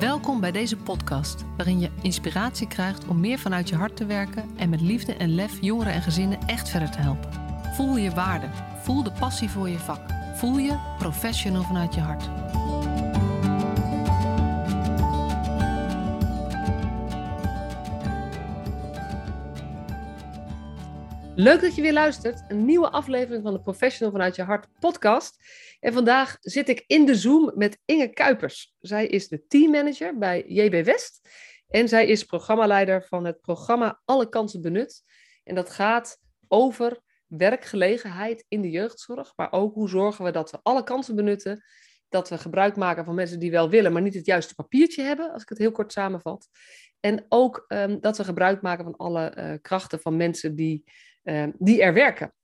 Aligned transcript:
Welkom 0.00 0.40
bij 0.40 0.52
deze 0.52 0.76
podcast, 0.76 1.44
waarin 1.56 1.80
je 1.80 1.90
inspiratie 2.02 2.68
krijgt 2.68 3.06
om 3.06 3.20
meer 3.20 3.38
vanuit 3.38 3.68
je 3.68 3.76
hart 3.76 3.96
te 3.96 4.06
werken 4.06 4.50
en 4.56 4.68
met 4.68 4.80
liefde 4.80 5.14
en 5.14 5.34
lef 5.34 5.58
jongeren 5.60 5.92
en 5.92 6.02
gezinnen 6.02 6.38
echt 6.46 6.68
verder 6.68 6.90
te 6.90 6.98
helpen. 6.98 7.30
Voel 7.74 7.96
je 7.96 8.10
waarde, 8.10 8.46
voel 8.82 9.02
de 9.02 9.12
passie 9.12 9.50
voor 9.50 9.68
je 9.68 9.78
vak, 9.78 10.00
voel 10.34 10.58
je 10.58 10.78
professional 10.98 11.62
vanuit 11.62 11.94
je 11.94 12.00
hart. 12.00 12.28
Leuk 21.38 21.60
dat 21.60 21.74
je 21.74 21.82
weer 21.82 21.92
luistert. 21.92 22.44
Een 22.48 22.64
nieuwe 22.64 22.90
aflevering 22.90 23.42
van 23.42 23.52
de 23.52 23.60
Professional 23.60 24.12
vanuit 24.12 24.36
je 24.36 24.42
hart 24.42 24.68
podcast. 24.80 25.44
En 25.80 25.92
vandaag 25.92 26.36
zit 26.40 26.68
ik 26.68 26.84
in 26.86 27.06
de 27.06 27.14
Zoom 27.14 27.52
met 27.54 27.78
Inge 27.84 28.08
Kuipers. 28.08 28.74
Zij 28.80 29.06
is 29.06 29.28
de 29.28 29.46
teammanager 29.46 30.18
bij 30.18 30.44
JB 30.46 30.84
West. 30.84 31.28
En 31.68 31.88
zij 31.88 32.06
is 32.06 32.24
programmaleider 32.24 33.04
van 33.08 33.24
het 33.24 33.40
programma 33.40 34.00
Alle 34.04 34.28
Kansen 34.28 34.60
Benut. 34.60 35.02
En 35.44 35.54
dat 35.54 35.70
gaat 35.70 36.18
over 36.48 36.98
werkgelegenheid 37.26 38.44
in 38.48 38.62
de 38.62 38.70
jeugdzorg. 38.70 39.32
Maar 39.36 39.52
ook 39.52 39.74
hoe 39.74 39.88
zorgen 39.88 40.24
we 40.24 40.30
dat 40.30 40.50
we 40.50 40.58
alle 40.62 40.82
kansen 40.82 41.14
benutten. 41.14 41.64
Dat 42.08 42.28
we 42.28 42.38
gebruik 42.38 42.76
maken 42.76 43.04
van 43.04 43.14
mensen 43.14 43.38
die 43.38 43.50
wel 43.50 43.68
willen, 43.68 43.92
maar 43.92 44.02
niet 44.02 44.14
het 44.14 44.26
juiste 44.26 44.54
papiertje 44.54 45.02
hebben, 45.02 45.32
als 45.32 45.42
ik 45.42 45.48
het 45.48 45.58
heel 45.58 45.72
kort 45.72 45.92
samenvat. 45.92 46.48
En 47.00 47.26
ook 47.28 47.64
ehm, 47.68 48.00
dat 48.00 48.16
we 48.16 48.24
gebruik 48.24 48.62
maken 48.62 48.84
van 48.84 48.96
alle 48.96 49.36
uh, 49.36 49.52
krachten 49.62 50.00
van 50.00 50.16
mensen 50.16 50.54
die 50.54 50.84
Ehm, 51.26 51.50
die 51.58 51.82
er 51.82 51.94
werken. 51.94 52.34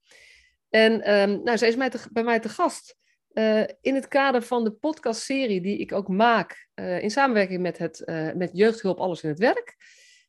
En 0.71 0.93
um, 0.93 1.43
nou, 1.43 1.59
zij 1.59 1.69
is 1.69 1.77
mij 1.77 1.91
te, 1.91 1.99
bij 2.13 2.23
mij 2.23 2.41
te 2.41 2.49
gast 2.49 2.97
uh, 3.33 3.65
in 3.81 3.95
het 3.95 4.09
kader 4.09 4.43
van 4.43 4.65
de 4.65 4.73
podcastserie 4.73 5.61
die 5.61 5.79
ik 5.79 5.93
ook 5.93 6.09
maak 6.09 6.69
uh, 6.75 7.03
in 7.03 7.11
samenwerking 7.11 7.61
met, 7.61 7.79
het, 7.79 8.03
uh, 8.05 8.33
met 8.33 8.51
Jeugdhulp 8.53 8.99
Alles 8.99 9.23
in 9.23 9.29
het 9.29 9.39
Werk. 9.39 9.77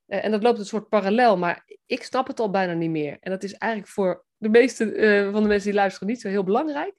en 0.08 0.32
dat 0.32 0.44
loopt 0.44 0.60
een 0.60 0.66
soort 0.66 0.90
parallel, 0.90 1.38
maar 1.38 1.64
ik 1.86 2.04
snap 2.04 2.28
het 2.28 2.40
al 2.40 2.50
bijna 2.50 2.74
niet 2.74 2.90
meer. 2.90 3.18
En 3.20 3.32
dat 3.32 3.44
is 3.44 3.54
eigenlijk 3.54 3.92
voor 3.92 4.26
de 4.38 4.50
meeste 4.50 4.84
van 5.32 5.42
de 5.42 5.48
mensen 5.48 5.70
die 5.70 5.80
luisteren 5.80 6.08
niet 6.08 6.22
zo 6.22 6.28
heel 6.28 6.44
belangrijk. 6.44 6.94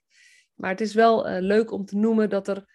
Maar 0.53 0.69
het 0.69 0.81
is 0.81 0.93
wel 0.93 1.29
leuk 1.29 1.71
om 1.71 1.85
te 1.85 1.97
noemen 1.97 2.29
dat 2.29 2.47
er 2.47 2.65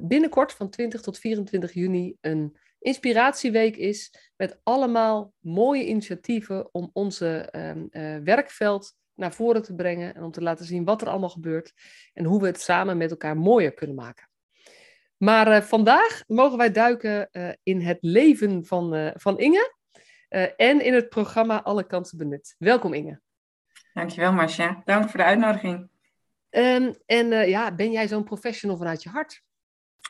binnenkort 0.00 0.52
van 0.52 0.70
20 0.70 1.00
tot 1.00 1.18
24 1.18 1.72
juni 1.72 2.16
een 2.20 2.56
Inspiratieweek 2.78 3.76
is 3.76 4.30
met 4.36 4.60
allemaal 4.62 5.32
mooie 5.38 5.86
initiatieven 5.86 6.74
om 6.74 6.90
onze 6.92 7.48
uh, 7.90 8.16
werkveld 8.24 8.96
naar 9.14 9.32
voren 9.32 9.62
te 9.62 9.74
brengen 9.74 10.14
en 10.14 10.22
om 10.22 10.30
te 10.30 10.42
laten 10.42 10.64
zien 10.64 10.84
wat 10.84 11.02
er 11.02 11.08
allemaal 11.08 11.28
gebeurt 11.28 11.72
en 12.14 12.24
hoe 12.24 12.40
we 12.40 12.46
het 12.46 12.60
samen 12.60 12.96
met 12.96 13.10
elkaar 13.10 13.36
mooier 13.36 13.74
kunnen 13.74 13.96
maken. 13.96 14.28
Maar 15.16 15.48
uh, 15.48 15.60
vandaag 15.60 16.22
mogen 16.26 16.58
wij 16.58 16.70
duiken 16.70 17.28
uh, 17.32 17.52
in 17.62 17.80
het 17.80 17.98
leven 18.00 18.64
van, 18.64 19.12
van 19.14 19.38
Inge 19.38 19.76
en 20.56 20.80
in 20.80 20.94
het 20.94 21.08
programma 21.08 21.62
Alle 21.62 21.86
Kansen 21.86 22.18
Benut. 22.18 22.54
Welkom 22.58 22.94
Inge. 22.94 23.20
Dankjewel 23.92 24.32
Marcia, 24.32 24.82
dank 24.84 25.10
voor 25.10 25.18
de 25.18 25.26
uitnodiging. 25.26 25.90
Um, 26.50 26.94
en 27.06 27.48
ja, 27.48 27.74
ben 27.74 27.90
jij 27.92 28.08
zo'n 28.08 28.24
professional 28.24 28.76
vanuit 28.76 29.02
je 29.02 29.08
hart? 29.08 29.42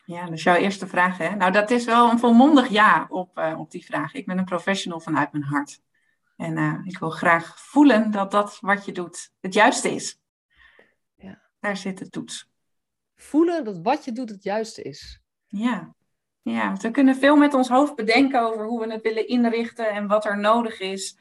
Ja, 0.09 0.25
dat 0.25 0.33
is 0.33 0.43
jouw 0.43 0.55
eerste 0.55 0.87
vraag. 0.87 1.19
Hè? 1.19 1.35
Nou, 1.35 1.53
dat 1.53 1.71
is 1.71 1.85
wel 1.85 2.11
een 2.11 2.19
volmondig 2.19 2.69
ja 2.69 3.07
op, 3.09 3.39
uh, 3.39 3.59
op 3.59 3.71
die 3.71 3.85
vraag. 3.85 4.15
Ik 4.15 4.27
ben 4.27 4.39
een 4.39 4.45
professional 4.45 5.01
vanuit 5.01 5.33
mijn 5.33 5.45
hart. 5.45 5.81
En 6.37 6.57
uh, 6.57 6.81
ik 6.85 6.99
wil 6.99 7.11
graag 7.11 7.61
voelen 7.61 8.11
dat 8.11 8.31
dat 8.31 8.59
wat 8.61 8.85
je 8.85 8.93
doet 8.93 9.33
het 9.41 9.55
juiste 9.55 9.95
is. 9.95 10.21
Ja. 11.17 11.43
Daar 11.61 11.77
zit 11.77 11.99
de 11.99 12.09
toets. 12.09 12.51
Voelen 13.17 13.65
dat 13.65 13.79
wat 13.83 14.05
je 14.05 14.13
doet 14.13 14.31
het 14.31 14.43
juiste 14.43 14.83
is. 14.83 15.21
Ja. 15.47 15.95
ja, 16.43 16.73
we 16.73 16.91
kunnen 16.91 17.17
veel 17.17 17.37
met 17.37 17.55
ons 17.55 17.69
hoofd 17.69 17.95
bedenken 17.95 18.41
over 18.41 18.67
hoe 18.67 18.87
we 18.87 18.93
het 18.93 19.03
willen 19.03 19.29
inrichten 19.29 19.91
en 19.91 20.07
wat 20.07 20.25
er 20.25 20.39
nodig 20.39 20.81
is. 20.81 21.19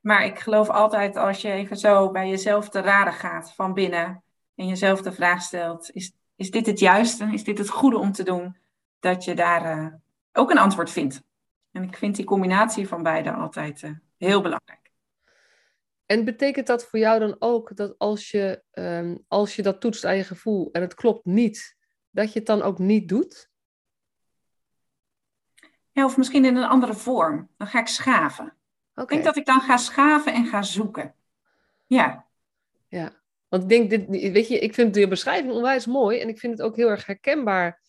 Maar 0.00 0.24
ik 0.24 0.38
geloof 0.38 0.68
altijd 0.68 1.16
als 1.16 1.42
je 1.42 1.50
even 1.50 1.76
zo 1.76 2.10
bij 2.10 2.28
jezelf 2.28 2.68
te 2.68 2.80
raden 2.80 3.12
gaat 3.12 3.54
van 3.54 3.74
binnen 3.74 4.22
en 4.54 4.66
jezelf 4.66 5.02
de 5.02 5.12
vraag 5.12 5.42
stelt: 5.42 5.90
is, 5.90 6.12
is 6.36 6.50
dit 6.50 6.66
het 6.66 6.78
juiste? 6.78 7.24
Is 7.32 7.44
dit 7.44 7.58
het 7.58 7.68
goede 7.68 7.98
om 7.98 8.12
te 8.12 8.22
doen? 8.22 8.56
Dat 8.98 9.24
je 9.24 9.34
daar 9.34 9.78
uh, 9.78 9.94
ook 10.32 10.50
een 10.50 10.58
antwoord 10.58 10.90
vindt. 10.90 11.22
En 11.70 11.82
ik 11.82 11.96
vind 11.96 12.16
die 12.16 12.24
combinatie 12.24 12.88
van 12.88 13.02
beide 13.02 13.32
altijd 13.32 13.82
uh, 13.82 13.90
heel 14.16 14.42
belangrijk. 14.42 14.90
En 16.06 16.24
betekent 16.24 16.66
dat 16.66 16.86
voor 16.86 16.98
jou 16.98 17.18
dan 17.18 17.36
ook 17.38 17.76
dat 17.76 17.98
als 17.98 18.30
je, 18.30 18.62
um, 18.72 19.24
als 19.28 19.56
je 19.56 19.62
dat 19.62 19.80
toetst 19.80 20.04
aan 20.04 20.16
je 20.16 20.24
gevoel 20.24 20.68
en 20.72 20.80
het 20.80 20.94
klopt 20.94 21.24
niet, 21.24 21.76
dat 22.10 22.32
je 22.32 22.38
het 22.38 22.48
dan 22.48 22.62
ook 22.62 22.78
niet 22.78 23.08
doet? 23.08 23.50
Ja, 25.90 26.04
of 26.04 26.16
misschien 26.16 26.44
in 26.44 26.56
een 26.56 26.68
andere 26.68 26.94
vorm. 26.94 27.48
Dan 27.56 27.66
ga 27.66 27.78
ik 27.78 27.86
schaven. 27.86 28.44
Okay. 28.90 29.04
Ik 29.04 29.08
denk 29.08 29.24
dat 29.24 29.36
ik 29.36 29.46
dan 29.46 29.60
ga 29.60 29.76
schaven 29.76 30.34
en 30.34 30.46
ga 30.46 30.62
zoeken. 30.62 31.14
Ja. 31.86 32.26
Ja. 32.88 33.12
Want 33.56 33.72
ik 33.72 33.88
denk, 33.88 34.08
dit, 34.08 34.32
weet 34.32 34.48
je, 34.48 34.58
ik 34.58 34.74
vind 34.74 34.94
de 34.94 35.08
beschrijving 35.08 35.52
onwijs 35.52 35.86
mooi 35.86 36.20
en 36.20 36.28
ik 36.28 36.38
vind 36.38 36.52
het 36.52 36.66
ook 36.66 36.76
heel 36.76 36.88
erg 36.88 37.06
herkenbaar 37.06 37.82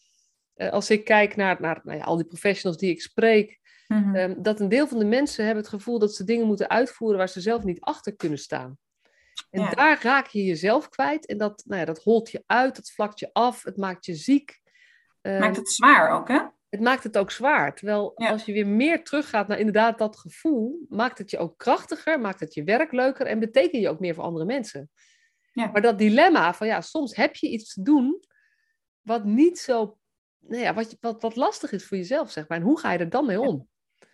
uh, 0.56 0.70
als 0.70 0.90
ik 0.90 1.04
kijk 1.04 1.36
naar, 1.36 1.58
naar 1.62 1.80
nou 1.84 1.98
ja, 1.98 2.04
al 2.04 2.16
die 2.16 2.26
professionals 2.26 2.80
die 2.80 2.92
ik 2.92 3.02
spreek. 3.02 3.60
Mm-hmm. 3.88 4.16
um, 4.16 4.42
dat 4.42 4.60
een 4.60 4.70
deel 4.70 4.88
van 4.88 5.00
de 5.00 5.06
mensen 5.06 5.46
hebben 5.46 5.64
het 5.64 5.74
gevoel 5.74 6.00
dat 6.00 6.14
ze 6.14 6.24
dingen 6.24 6.48
moeten 6.48 6.70
uitvoeren 6.70 7.18
waar 7.18 7.30
ze 7.30 7.42
zelf 7.42 7.64
niet 7.64 7.82
achter 7.82 8.16
kunnen 8.16 8.38
staan. 8.38 8.78
En 9.50 9.62
ja. 9.62 9.70
daar 9.70 10.04
raak 10.04 10.28
je 10.28 10.44
jezelf 10.44 10.90
kwijt 10.90 11.26
en 11.26 11.38
dat, 11.38 11.64
nou 11.66 11.80
ja, 11.80 11.86
dat 11.86 12.04
holt 12.04 12.32
je 12.32 12.44
uit, 12.46 12.76
dat 12.76 12.92
vlakt 12.92 13.20
je 13.20 13.30
af, 13.34 13.64
het 13.64 13.78
maakt 13.78 14.06
je 14.06 14.16
ziek. 14.16 14.62
Um, 15.22 15.40
maakt 15.40 15.56
het 15.56 15.72
zwaar 15.72 16.10
ook, 16.10 16.28
hè? 16.28 16.40
Het 16.70 16.82
maakt 16.82 17.04
het 17.04 17.18
ook 17.18 17.32
zwaar. 17.32 17.76
Terwijl 17.76 18.12
ja. 18.16 18.30
als 18.30 18.46
je 18.46 18.54
weer 18.54 18.68
meer 18.68 19.04
teruggaat 19.04 19.48
naar 19.48 19.60
inderdaad 19.60 19.98
dat 19.98 20.18
gevoel, 20.18 20.86
maakt 20.90 21.18
het 21.18 21.32
je 21.32 21.38
ook 21.38 21.58
krachtiger, 21.58 22.20
maakt 22.20 22.40
het 22.40 22.54
je 22.54 22.64
werk 22.64 22.92
leuker 22.92 23.26
en 23.26 23.40
betekent 23.40 23.82
je 23.82 23.90
ook 23.90 24.00
meer 24.00 24.14
voor 24.14 24.24
andere 24.24 24.46
mensen. 24.46 24.90
Ja. 25.58 25.70
Maar 25.72 25.82
dat 25.82 25.98
dilemma 25.98 26.54
van 26.54 26.68
ja, 26.68 26.82
soms 26.82 27.16
heb 27.16 27.36
je 27.36 27.50
iets 27.50 27.74
te 27.74 27.82
doen 27.82 28.24
wat 29.02 29.24
niet 29.24 29.60
zo, 29.60 29.98
nou 30.40 30.62
ja, 30.62 30.74
wat, 30.74 30.98
wat, 31.00 31.22
wat 31.22 31.36
lastig 31.36 31.72
is 31.72 31.86
voor 31.86 31.98
jezelf, 31.98 32.32
zeg 32.32 32.48
maar. 32.48 32.58
En 32.58 32.64
hoe 32.64 32.80
ga 32.80 32.92
je 32.92 33.00
er 33.00 33.10
dan 33.10 33.26
mee 33.26 33.40
om? 33.40 33.68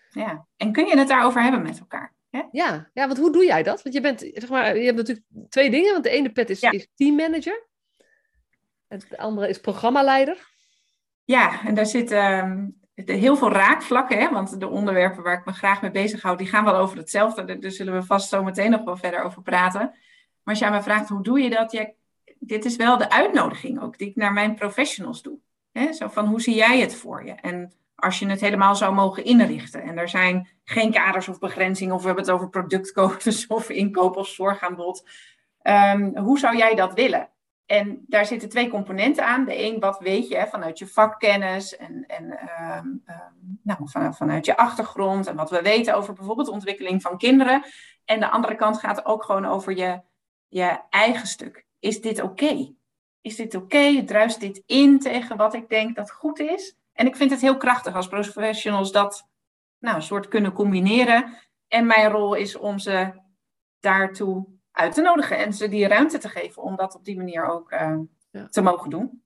Ja, 0.09 0.47
en 0.57 0.71
kun 0.71 0.85
je 0.85 0.97
het 0.97 1.07
daarover 1.07 1.41
hebben 1.41 1.61
met 1.61 1.79
elkaar? 1.79 2.13
Ja, 2.29 2.49
ja, 2.51 2.89
ja 2.93 3.07
want 3.07 3.19
hoe 3.19 3.31
doe 3.31 3.45
jij 3.45 3.63
dat? 3.63 3.83
Want 3.83 3.95
je 3.95 4.01
bent, 4.01 4.19
zeg 4.19 4.49
maar, 4.49 4.77
je 4.77 4.85
hebt 4.85 4.97
natuurlijk 4.97 5.25
twee 5.49 5.69
dingen. 5.69 5.91
Want 5.91 6.03
de 6.03 6.09
ene 6.09 6.31
pet 6.31 6.49
is, 6.49 6.59
ja. 6.59 6.71
is 6.71 6.87
teammanager. 6.95 7.67
En 8.87 9.01
de 9.09 9.17
andere 9.17 9.49
is 9.49 9.59
programmaleider. 9.59 10.51
Ja, 11.23 11.65
en 11.65 11.75
daar 11.75 11.85
zitten 11.85 12.81
uh, 12.95 13.15
heel 13.15 13.35
veel 13.35 13.51
raakvlakken. 13.51 14.17
Hè? 14.17 14.29
Want 14.29 14.59
de 14.59 14.67
onderwerpen 14.67 15.23
waar 15.23 15.39
ik 15.39 15.45
me 15.45 15.51
graag 15.51 15.81
mee 15.81 15.91
bezighoud, 15.91 16.37
die 16.37 16.47
gaan 16.47 16.65
wel 16.65 16.75
over 16.75 16.97
hetzelfde. 16.97 17.57
Daar 17.57 17.71
zullen 17.71 17.93
we 17.93 18.03
vast 18.03 18.29
zo 18.29 18.43
meteen 18.43 18.71
nog 18.71 18.83
wel 18.83 18.97
verder 18.97 19.23
over 19.23 19.41
praten. 19.41 19.93
Maar 20.43 20.53
als 20.53 20.59
jij 20.59 20.71
me 20.71 20.81
vraagt, 20.81 21.09
hoe 21.09 21.23
doe 21.23 21.39
je 21.39 21.49
dat? 21.49 21.87
Dit 22.39 22.65
is 22.65 22.75
wel 22.75 22.97
de 22.97 23.09
uitnodiging 23.09 23.81
ook 23.81 23.97
die 23.97 24.09
ik 24.09 24.15
naar 24.15 24.33
mijn 24.33 24.55
professionals 24.55 25.21
doe. 25.21 25.37
Zo 25.91 26.07
van, 26.07 26.25
hoe 26.25 26.41
zie 26.41 26.55
jij 26.55 26.79
het 26.79 26.95
voor 26.95 27.25
je? 27.25 27.31
En 27.31 27.73
als 27.95 28.19
je 28.19 28.29
het 28.29 28.41
helemaal 28.41 28.75
zou 28.75 28.93
mogen 28.93 29.23
inrichten. 29.23 29.81
En 29.81 29.97
er 29.97 30.09
zijn 30.09 30.49
geen 30.63 30.91
kaders 30.91 31.27
of 31.27 31.39
begrenzingen, 31.39 31.95
of 31.95 32.01
we 32.01 32.07
hebben 32.07 32.25
het 32.25 32.33
over 32.33 32.49
productcodes 32.49 33.47
of 33.57 33.69
inkoop 33.69 34.15
of 34.15 34.27
zorgaanbod. 34.27 35.09
Um, 35.61 36.17
hoe 36.17 36.39
zou 36.39 36.57
jij 36.57 36.75
dat 36.75 36.93
willen? 36.93 37.29
En 37.65 38.03
daar 38.07 38.25
zitten 38.25 38.49
twee 38.49 38.69
componenten 38.69 39.25
aan. 39.25 39.45
De 39.45 39.63
een, 39.63 39.79
wat 39.79 39.99
weet 39.99 40.27
je 40.27 40.47
vanuit 40.49 40.79
je 40.79 40.87
vakkennis 40.87 41.77
en, 41.77 42.05
en 42.07 42.23
um, 42.23 43.03
um, 43.07 43.59
nou, 43.63 43.79
van, 43.83 44.15
vanuit 44.15 44.45
je 44.45 44.57
achtergrond 44.57 45.27
en 45.27 45.35
wat 45.35 45.49
we 45.49 45.61
weten 45.61 45.95
over 45.95 46.13
bijvoorbeeld 46.13 46.47
ontwikkeling 46.47 47.01
van 47.01 47.17
kinderen. 47.17 47.63
En 48.05 48.19
de 48.19 48.29
andere 48.29 48.55
kant 48.55 48.79
gaat 48.79 49.05
ook 49.05 49.23
gewoon 49.23 49.45
over 49.45 49.77
je 49.77 50.01
je 50.53 50.79
eigen 50.89 51.27
stuk. 51.27 51.65
Is 51.79 52.01
dit 52.01 52.21
oké? 52.21 52.43
Okay? 52.43 52.75
Is 53.21 53.35
dit 53.35 53.55
oké? 53.55 53.65
Okay? 53.65 54.03
Druist 54.03 54.39
dit 54.39 54.63
in 54.65 54.99
tegen 54.99 55.37
wat 55.37 55.53
ik 55.53 55.69
denk 55.69 55.95
dat 55.95 56.11
goed 56.11 56.39
is? 56.39 56.75
En 56.93 57.07
ik 57.07 57.15
vind 57.15 57.31
het 57.31 57.41
heel 57.41 57.57
krachtig 57.57 57.95
als 57.95 58.07
professionals 58.07 58.91
dat 58.91 59.27
nou, 59.79 59.95
een 59.95 60.01
soort 60.01 60.27
kunnen 60.27 60.53
combineren. 60.53 61.37
En 61.67 61.85
mijn 61.85 62.11
rol 62.11 62.33
is 62.33 62.55
om 62.55 62.79
ze 62.79 63.21
daartoe 63.79 64.47
uit 64.71 64.93
te 64.93 65.01
nodigen 65.01 65.37
en 65.37 65.53
ze 65.53 65.69
die 65.69 65.87
ruimte 65.87 66.17
te 66.17 66.29
geven 66.29 66.61
om 66.61 66.75
dat 66.75 66.95
op 66.95 67.05
die 67.05 67.17
manier 67.17 67.45
ook 67.45 67.71
uh, 67.71 67.99
ja. 68.31 68.47
te 68.47 68.61
mogen 68.61 68.89
doen. 68.89 69.23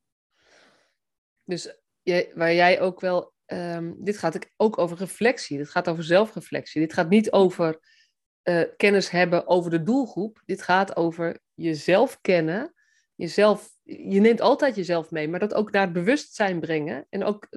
Dus 1.44 1.77
jij, 2.01 2.31
waar 2.35 2.53
jij 2.53 2.81
ook 2.81 3.00
wel, 3.00 3.33
um, 3.45 3.95
dit 4.00 4.18
gaat 4.18 4.50
ook 4.57 4.77
over 4.77 4.97
reflectie, 4.97 5.57
dit 5.57 5.69
gaat 5.69 5.89
over 5.89 6.03
zelfreflectie. 6.03 6.81
Dit 6.81 6.94
gaat 6.94 7.09
niet 7.09 7.31
over 7.31 7.80
uh, 8.49 8.61
kennis 8.77 9.09
hebben 9.09 9.47
over 9.47 9.71
de 9.71 9.83
doelgroep. 9.83 10.41
Dit 10.45 10.61
gaat 10.61 10.95
over 10.95 11.39
jezelf 11.53 12.21
kennen. 12.21 12.73
Jezelf, 13.15 13.69
je 13.83 14.19
neemt 14.19 14.41
altijd 14.41 14.75
jezelf 14.75 15.11
mee, 15.11 15.29
maar 15.29 15.39
dat 15.39 15.53
ook 15.53 15.71
naar 15.71 15.81
het 15.81 15.94
bewustzijn 15.94 16.59
brengen. 16.59 17.05
En 17.09 17.23
ook 17.23 17.47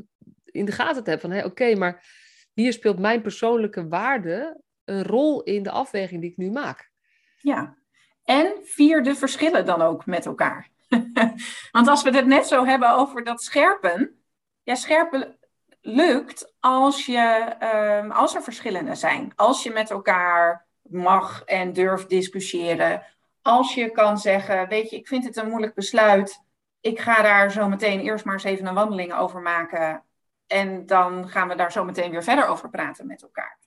in 0.44 0.64
de 0.64 0.72
gaten 0.72 1.04
te 1.04 1.10
hebben 1.10 1.31
van, 1.31 1.38
hé, 1.38 1.44
oké, 1.44 1.75
maar 1.75 2.04
hier 2.52 2.72
speelt 2.72 2.98
mijn 2.98 3.22
persoonlijke 3.22 3.88
waarde 3.88 4.60
een 4.84 5.02
rol 5.02 5.42
in 5.42 5.62
de 5.62 5.70
afweging 5.70 6.20
die 6.20 6.31
ik 6.31 6.37
nu 6.37 6.50
maak. 6.50 6.90
Ja, 7.37 7.76
en 8.25 8.52
vier 8.62 9.02
de 9.02 9.14
verschillen 9.14 9.66
dan 9.66 9.82
ook 9.82 10.06
met 10.06 10.26
elkaar. 10.26 10.69
Want 11.72 11.88
als 11.88 12.02
we 12.02 12.10
het 12.10 12.26
net 12.26 12.46
zo 12.46 12.64
hebben 12.64 12.90
over 12.90 13.25
dat 13.25 13.42
scherpen, 13.42 14.22
ja, 14.62 14.75
scherpen 14.75 15.38
lukt 15.81 16.54
als, 16.60 17.06
je, 17.06 17.56
ehm, 17.58 18.10
als 18.10 18.34
er 18.34 18.42
verschillende 18.42 18.94
zijn. 18.94 19.32
Als 19.37 19.62
je 19.62 19.70
met 19.70 19.90
elkaar 19.90 20.69
mag 20.90 21.42
en 21.44 21.72
durft 21.72 22.08
discussiëren. 22.08 23.02
Als 23.42 23.75
je 23.75 23.90
kan 23.90 24.19
zeggen, 24.19 24.69
weet 24.69 24.90
je, 24.90 24.96
ik 24.96 25.08
vind 25.08 25.25
het 25.25 25.37
een 25.37 25.48
moeilijk 25.48 25.75
besluit. 25.75 26.42
Ik 26.81 27.00
ga 27.00 27.22
daar 27.22 27.52
zo 27.52 27.69
meteen 27.69 28.00
eerst 28.00 28.25
maar 28.25 28.34
eens 28.34 28.44
even 28.44 28.66
een 28.66 28.75
wandeling 28.75 29.14
over 29.14 29.40
maken. 29.40 30.04
En 30.46 30.87
dan 30.87 31.28
gaan 31.28 31.48
we 31.48 31.54
daar 31.54 31.72
zo 31.72 31.84
meteen 31.84 32.10
weer 32.10 32.22
verder 32.22 32.46
over 32.46 32.70
praten 32.70 33.06
met 33.06 33.22
elkaar. 33.22 33.58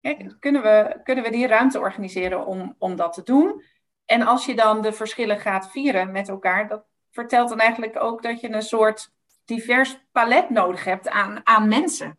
Kijk, 0.00 0.36
kunnen, 0.40 0.62
we, 0.62 1.00
kunnen 1.02 1.24
we 1.24 1.30
die 1.30 1.46
ruimte 1.46 1.80
organiseren 1.80 2.46
om, 2.46 2.74
om 2.78 2.96
dat 2.96 3.12
te 3.12 3.22
doen? 3.22 3.62
En 4.04 4.22
als 4.22 4.46
je 4.46 4.54
dan 4.54 4.82
de 4.82 4.92
verschillen 4.92 5.40
gaat 5.40 5.70
vieren 5.70 6.12
met 6.12 6.28
elkaar, 6.28 6.68
dat 6.68 6.84
vertelt 7.10 7.48
dan 7.48 7.58
eigenlijk 7.58 8.02
ook 8.02 8.22
dat 8.22 8.40
je 8.40 8.52
een 8.52 8.62
soort 8.62 9.12
divers 9.44 9.98
palet 10.12 10.50
nodig 10.50 10.84
hebt 10.84 11.08
aan, 11.08 11.40
aan 11.44 11.68
mensen. 11.68 12.18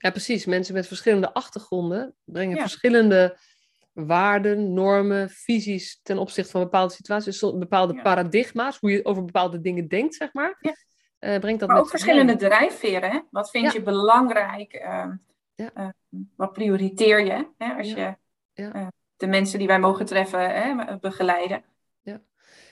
Ja. 0.00 0.10
precies. 0.10 0.44
Mensen 0.44 0.74
met 0.74 0.86
verschillende 0.86 1.32
achtergronden 1.32 2.14
brengen 2.24 2.58
verschillende 2.58 3.38
waarden, 3.92 4.72
normen, 4.72 5.30
visies 5.30 6.00
ten 6.02 6.18
opzichte 6.18 6.50
van 6.50 6.62
bepaalde 6.62 6.94
situaties, 6.94 7.40
bepaalde 7.40 8.02
paradigma's, 8.02 8.78
hoe 8.78 8.90
je 8.90 9.04
over 9.04 9.24
bepaalde 9.24 9.60
dingen 9.60 9.88
denkt, 9.88 10.14
zeg 10.14 10.32
maar. 10.32 10.56
Ja. 10.60 10.74
Uh, 11.20 11.38
brengt 11.38 11.60
dat 11.60 11.68
maar 11.68 11.78
ook 11.78 11.88
verschillende 11.88 12.36
drijfveren. 12.36 13.10
Hè? 13.10 13.20
Wat 13.30 13.50
vind 13.50 13.72
je 13.72 13.82
belangrijk? 13.82 14.74
Uh, 14.74 15.06
uh, 15.56 15.88
wat 16.36 16.52
prioriteer 16.52 17.24
je? 17.24 17.46
Hè? 17.58 17.74
Als 17.74 17.90
je 17.90 18.16
eh, 18.52 18.86
de 19.16 19.26
mensen 19.26 19.58
die 19.58 19.68
wij 19.68 19.78
mogen 19.78 20.06
treffen 20.06 20.54
hè, 20.54 20.98
begeleiden. 20.98 21.64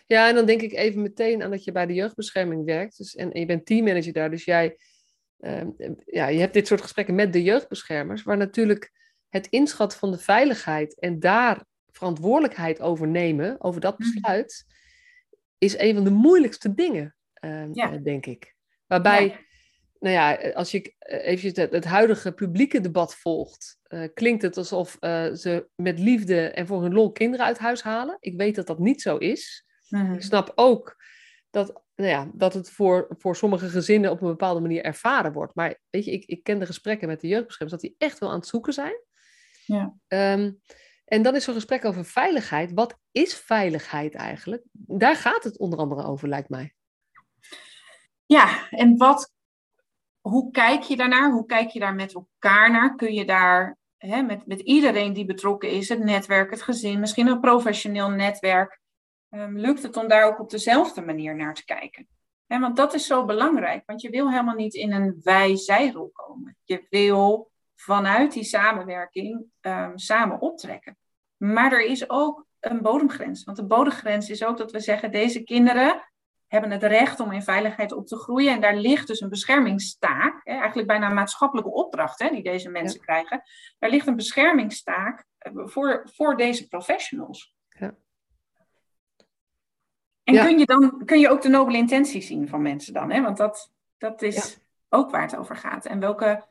Ja, 0.09 0.29
en 0.29 0.35
dan 0.35 0.47
denk 0.47 0.63
ik 0.63 0.73
even 0.73 1.03
meteen 1.03 1.43
aan 1.43 1.51
dat 1.51 1.65
je 1.65 1.73
bij 1.73 1.87
de 1.87 1.95
jeugdbescherming 1.95 2.65
werkt. 2.65 2.97
Dus, 2.97 3.15
en, 3.15 3.31
je 3.33 3.47
bent 3.47 3.67
teammanager 3.67 4.13
daar, 4.13 4.31
dus 4.31 4.45
jij 4.45 4.65
ehm, 4.65 4.79
ja, 6.07 6.27
je 6.27 6.39
hebt 6.39 6.55
dit 6.55 6.67
soort 6.67 6.81
gesprekken 6.81 7.15
met 7.15 7.33
de 7.33 7.43
jeugdbeschermers, 7.43 8.23
waar 8.23 8.37
natuurlijk 8.37 8.93
het 9.29 9.47
inschatten 9.47 9.99
van 9.99 10.11
de 10.11 10.19
veiligheid 10.19 10.99
en 10.99 11.21
daar 11.21 11.65
verantwoordelijkheid 11.91 12.81
over 12.81 13.09
nemen, 13.09 13.61
over 13.61 13.81
dat 13.81 13.99
mhm. 13.99 14.11
besluit, 14.11 14.67
is 15.59 15.79
een 15.79 15.95
van 15.95 16.05
de 16.05 16.11
moeilijkste 16.11 16.75
dingen, 16.75 17.15
ehm, 17.33 17.73
eh, 17.73 18.03
denk 18.03 18.27
ik. 18.27 18.57
Waarbij, 18.87 19.47
nou 19.99 20.15
ja, 20.15 20.53
als 20.53 20.71
je 20.71 20.95
even 20.99 21.63
het, 21.63 21.73
het, 21.73 21.85
huidige 21.85 22.33
publieke 22.33 22.81
debat 22.81 23.15
volgt, 23.15 23.79
uh, 23.89 24.09
klinkt 24.15 24.43
het 24.43 24.57
alsof 24.57 24.97
uh, 25.01 25.33
ze 25.33 25.69
met 25.75 25.99
liefde 25.99 26.49
en 26.49 26.67
voor 26.67 26.83
hun 26.83 26.93
lol 26.93 27.13
kinderen 27.13 27.47
uit 27.47 27.59
huis 27.59 27.83
halen. 27.83 28.17
Ik 28.21 28.37
weet 28.37 28.55
dat 28.55 28.67
dat 28.67 28.79
niet 28.79 29.03
zo 29.03 29.17
is. 29.17 29.67
Mhm. 29.89 30.13
Ik 30.13 30.23
snap 30.23 30.53
ook 30.55 30.97
dat, 31.51 31.83
nou 31.99 32.11
ja, 32.11 32.31
dat 32.33 32.55
het 32.55 32.71
voor, 32.71 33.07
voor 33.19 33.37
sommige 33.37 33.69
gezinnen 33.69 34.11
op 34.11 34.21
een 34.21 34.29
bepaalde 34.29 34.61
manier 34.61 34.85
ervaren 34.85 35.33
wordt. 35.33 35.55
Maar 35.55 35.81
weet 35.91 36.05
je, 36.05 36.11
ik, 36.11 36.25
ik 36.25 36.43
ken 36.43 36.59
de 36.59 36.67
gesprekken 36.67 37.09
met 37.09 37.21
de 37.21 37.29
jeugdbeschermers, 37.29 37.81
dat 37.81 37.91
die 37.91 37.99
echt 37.99 38.19
wel 38.19 38.31
aan 38.31 38.39
het 38.39 38.47
zoeken 38.47 38.73
zijn. 38.73 39.01
Ja. 39.65 39.95
Ehm, 40.07 40.53
en 41.05 41.23
dan 41.23 41.35
is 41.35 41.45
zo'n 41.45 41.55
gesprek 41.55 41.85
over 41.85 42.05
veiligheid. 42.05 42.73
Wat 42.73 42.99
is 43.11 43.35
veiligheid 43.35 44.15
eigenlijk? 44.15 44.63
Daar 44.73 45.17
gaat 45.17 45.45
het 45.45 45.59
onder 45.59 45.79
andere 45.79 46.05
over, 46.05 46.29
lijkt 46.29 46.49
mij. 46.49 46.75
Ja, 48.27 48.69
en 48.71 48.97
wat, 48.97 49.33
hoe 50.21 50.51
kijk 50.51 50.83
je 50.83 50.97
daarnaar? 50.97 51.33
Hoe 51.33 51.47
kijk 51.47 51.69
je 51.71 51.81
daar 51.81 51.95
met 51.95 52.15
elkaar 52.15 52.71
naar? 52.71 52.95
Kun 52.97 53.15
je 53.15 53.25
daar 53.25 53.79
hè, 53.97 54.23
met, 54.23 54.47
met 54.47 54.61
iedereen 54.61 55.13
die 55.13 55.25
betrokken 55.25 55.71
is, 55.71 55.89
het 55.89 56.05
netwerk, 56.05 56.51
het 56.51 56.63
gezin, 56.63 57.01
misschien 57.01 57.27
een 57.27 57.41
professioneel 57.41 58.11
netwerk, 58.11 58.81
um, 59.31 59.59
lukt 59.59 59.83
het 59.83 59.97
om 59.97 60.09
daar 60.09 60.25
ook 60.25 60.41
op 60.41 60.51
dezelfde 60.51 61.03
manier 61.03 61.37
naar 61.37 61.55
te 61.55 61.65
kijken. 61.65 62.09
want 62.47 62.77
dat 62.77 62.95
is 62.95 63.07
zo 63.07 63.25
belangrijk, 63.25 63.83
want 63.87 64.01
je 64.01 64.11
wil 64.11 64.31
helemaal 64.31 64.55
niet 64.55 64.75
in 64.75 64.93
een 64.93 65.21
wij-zij-rol 65.23 66.11
komen. 66.13 66.57
Je 66.65 66.87
wil 66.91 67.51
vanuit 67.75 68.33
die 68.33 68.45
samenwerking 68.45 69.45
um, 69.61 69.99
samen 69.99 70.41
optrekken. 70.41 70.99
Maar 71.37 71.73
er 71.73 71.85
is 71.85 72.11
ook 72.11 72.47
een 72.61 72.83
bodemgrens. 72.83 73.45
Want 73.45 73.57
de 73.57 73.67
bodemgrens 73.67 74.31
is 74.31 74.45
ook 74.45 74.57
dat 74.59 74.73
we 74.73 74.81
zeggen, 74.81 75.13
deze 75.13 75.43
kinderen 75.43 76.03
hebben 76.47 76.71
het 76.71 76.83
recht 76.83 77.21
om 77.21 77.33
in 77.33 77.43
veiligheid 77.43 77.93
op 77.93 78.07
te 78.07 78.17
groeien. 78.17 78.53
En 78.53 78.61
daar 78.61 78.77
ligt 78.77 79.07
dus 79.07 79.21
een 79.21 79.29
beschermingstaak, 79.29 80.41
hè, 80.45 80.53
eigenlijk 80.53 80.89
bijna 80.89 81.07
een 81.07 81.15
maatschappelijke 81.15 81.71
opdracht 81.71 82.19
hè, 82.19 82.31
die 82.31 82.43
deze 82.43 82.71
mensen 82.71 83.01
krijgen. 83.01 83.43
Daar 83.79 83.91
ligt 83.91 84.07
een 84.07 84.17
beschermingstaak 84.17 85.25
eh, 85.39 85.53
voor, 85.55 86.09
voor 86.13 86.37
deze 86.37 86.69
professionals. 86.69 87.57
Ja. 90.33 90.41
En 90.41 90.47
kun 90.47 90.59
je 90.59 90.67
dan 90.67 91.03
kun 91.05 91.21
je 91.21 91.29
ook 91.29 91.43
de 91.43 91.49
nobele 91.49 91.77
intentie 91.77 92.23
zien 92.23 92.49
van 92.49 92.63
mensen 92.63 92.93
dan? 92.93 93.11
Hè? 93.11 93.23
Want 93.23 93.37
dat, 93.37 93.73
dat 93.99 94.23
is 94.23 94.59
ook 94.89 95.11
waar 95.11 95.23
het 95.23 95.37
over 95.37 95.57
gaat. 95.57 95.87
En 95.87 96.01
welke 96.01 96.45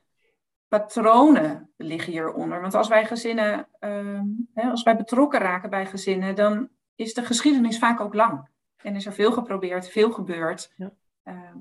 patronen 0.68 1.70
liggen 1.78 2.12
hieronder? 2.12 2.62
Want 2.62 2.76
als 2.76 2.88
wij 2.88 3.06
gezinnen, 3.06 3.68
uh, 3.80 4.22
hè, 4.54 4.70
als 4.70 4.84
wij 4.84 4.98
betrokken 4.98 5.40
raken 5.40 5.70
bij 5.70 5.86
gezinnen, 5.86 6.36
dan 6.36 6.70
is 6.96 7.14
de 7.14 7.26
geschiedenis 7.26 7.80
vaak 7.80 8.00
ook 8.00 8.14
lang. 8.14 8.48
En 8.78 8.96
is 8.96 9.06
er 9.06 9.14
veel 9.14 9.32
geprobeerd, 9.32 9.90
veel 9.90 10.12
gebeurd. 10.12 10.74
Ja. 10.76 10.92
Ehm, 11.24 11.58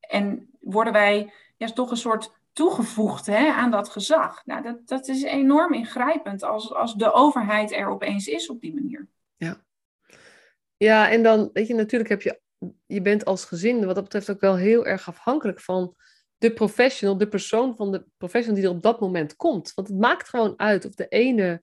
en 0.00 0.50
worden 0.60 0.92
wij 0.92 1.32
ja, 1.56 1.66
toch 1.66 1.90
een 1.90 1.96
soort 1.96 2.32
toegevoegd 2.52 3.26
hè, 3.26 3.52
aan 3.52 3.70
dat 3.70 3.88
gezag. 3.88 4.46
Nou, 4.46 4.62
dat, 4.62 4.88
dat 4.88 5.08
is 5.08 5.22
enorm 5.22 5.72
ingrijpend 5.72 6.42
als, 6.42 6.74
als 6.74 6.94
de 6.94 7.12
overheid 7.12 7.72
er 7.72 7.88
opeens 7.88 8.26
is 8.26 8.48
op 8.48 8.60
die 8.60 8.74
manier. 8.74 9.08
Ja. 10.84 11.10
En 11.10 11.22
dan, 11.22 11.50
weet 11.52 11.66
je, 11.66 11.74
natuurlijk 11.74 12.10
heb 12.10 12.22
je, 12.22 12.40
je 12.86 13.02
bent 13.02 13.24
als 13.24 13.44
gezin 13.44 13.84
wat 13.84 13.94
dat 13.94 14.04
betreft 14.04 14.30
ook 14.30 14.40
wel 14.40 14.56
heel 14.56 14.86
erg 14.86 15.08
afhankelijk 15.08 15.60
van 15.60 15.96
de 16.38 16.52
professional, 16.52 17.18
de 17.18 17.28
persoon 17.28 17.76
van 17.76 17.92
de 17.92 18.06
professional 18.16 18.60
die 18.60 18.68
er 18.68 18.74
op 18.76 18.82
dat 18.82 19.00
moment 19.00 19.36
komt. 19.36 19.74
Want 19.74 19.88
het 19.88 19.98
maakt 19.98 20.28
gewoon 20.28 20.58
uit 20.58 20.84
of 20.84 20.94
de 20.94 21.08
ene 21.08 21.62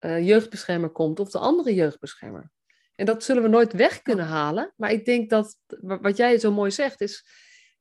uh, 0.00 0.26
jeugdbeschermer 0.26 0.90
komt 0.90 1.20
of 1.20 1.30
de 1.30 1.38
andere 1.38 1.74
jeugdbeschermer. 1.74 2.50
En 2.94 3.06
dat 3.06 3.24
zullen 3.24 3.42
we 3.42 3.48
nooit 3.48 3.72
weg 3.72 4.02
kunnen 4.02 4.26
halen. 4.26 4.72
Maar 4.76 4.92
ik 4.92 5.04
denk 5.04 5.30
dat, 5.30 5.58
wat 5.80 6.16
jij 6.16 6.38
zo 6.38 6.52
mooi 6.52 6.70
zegt, 6.70 7.00
is 7.00 7.26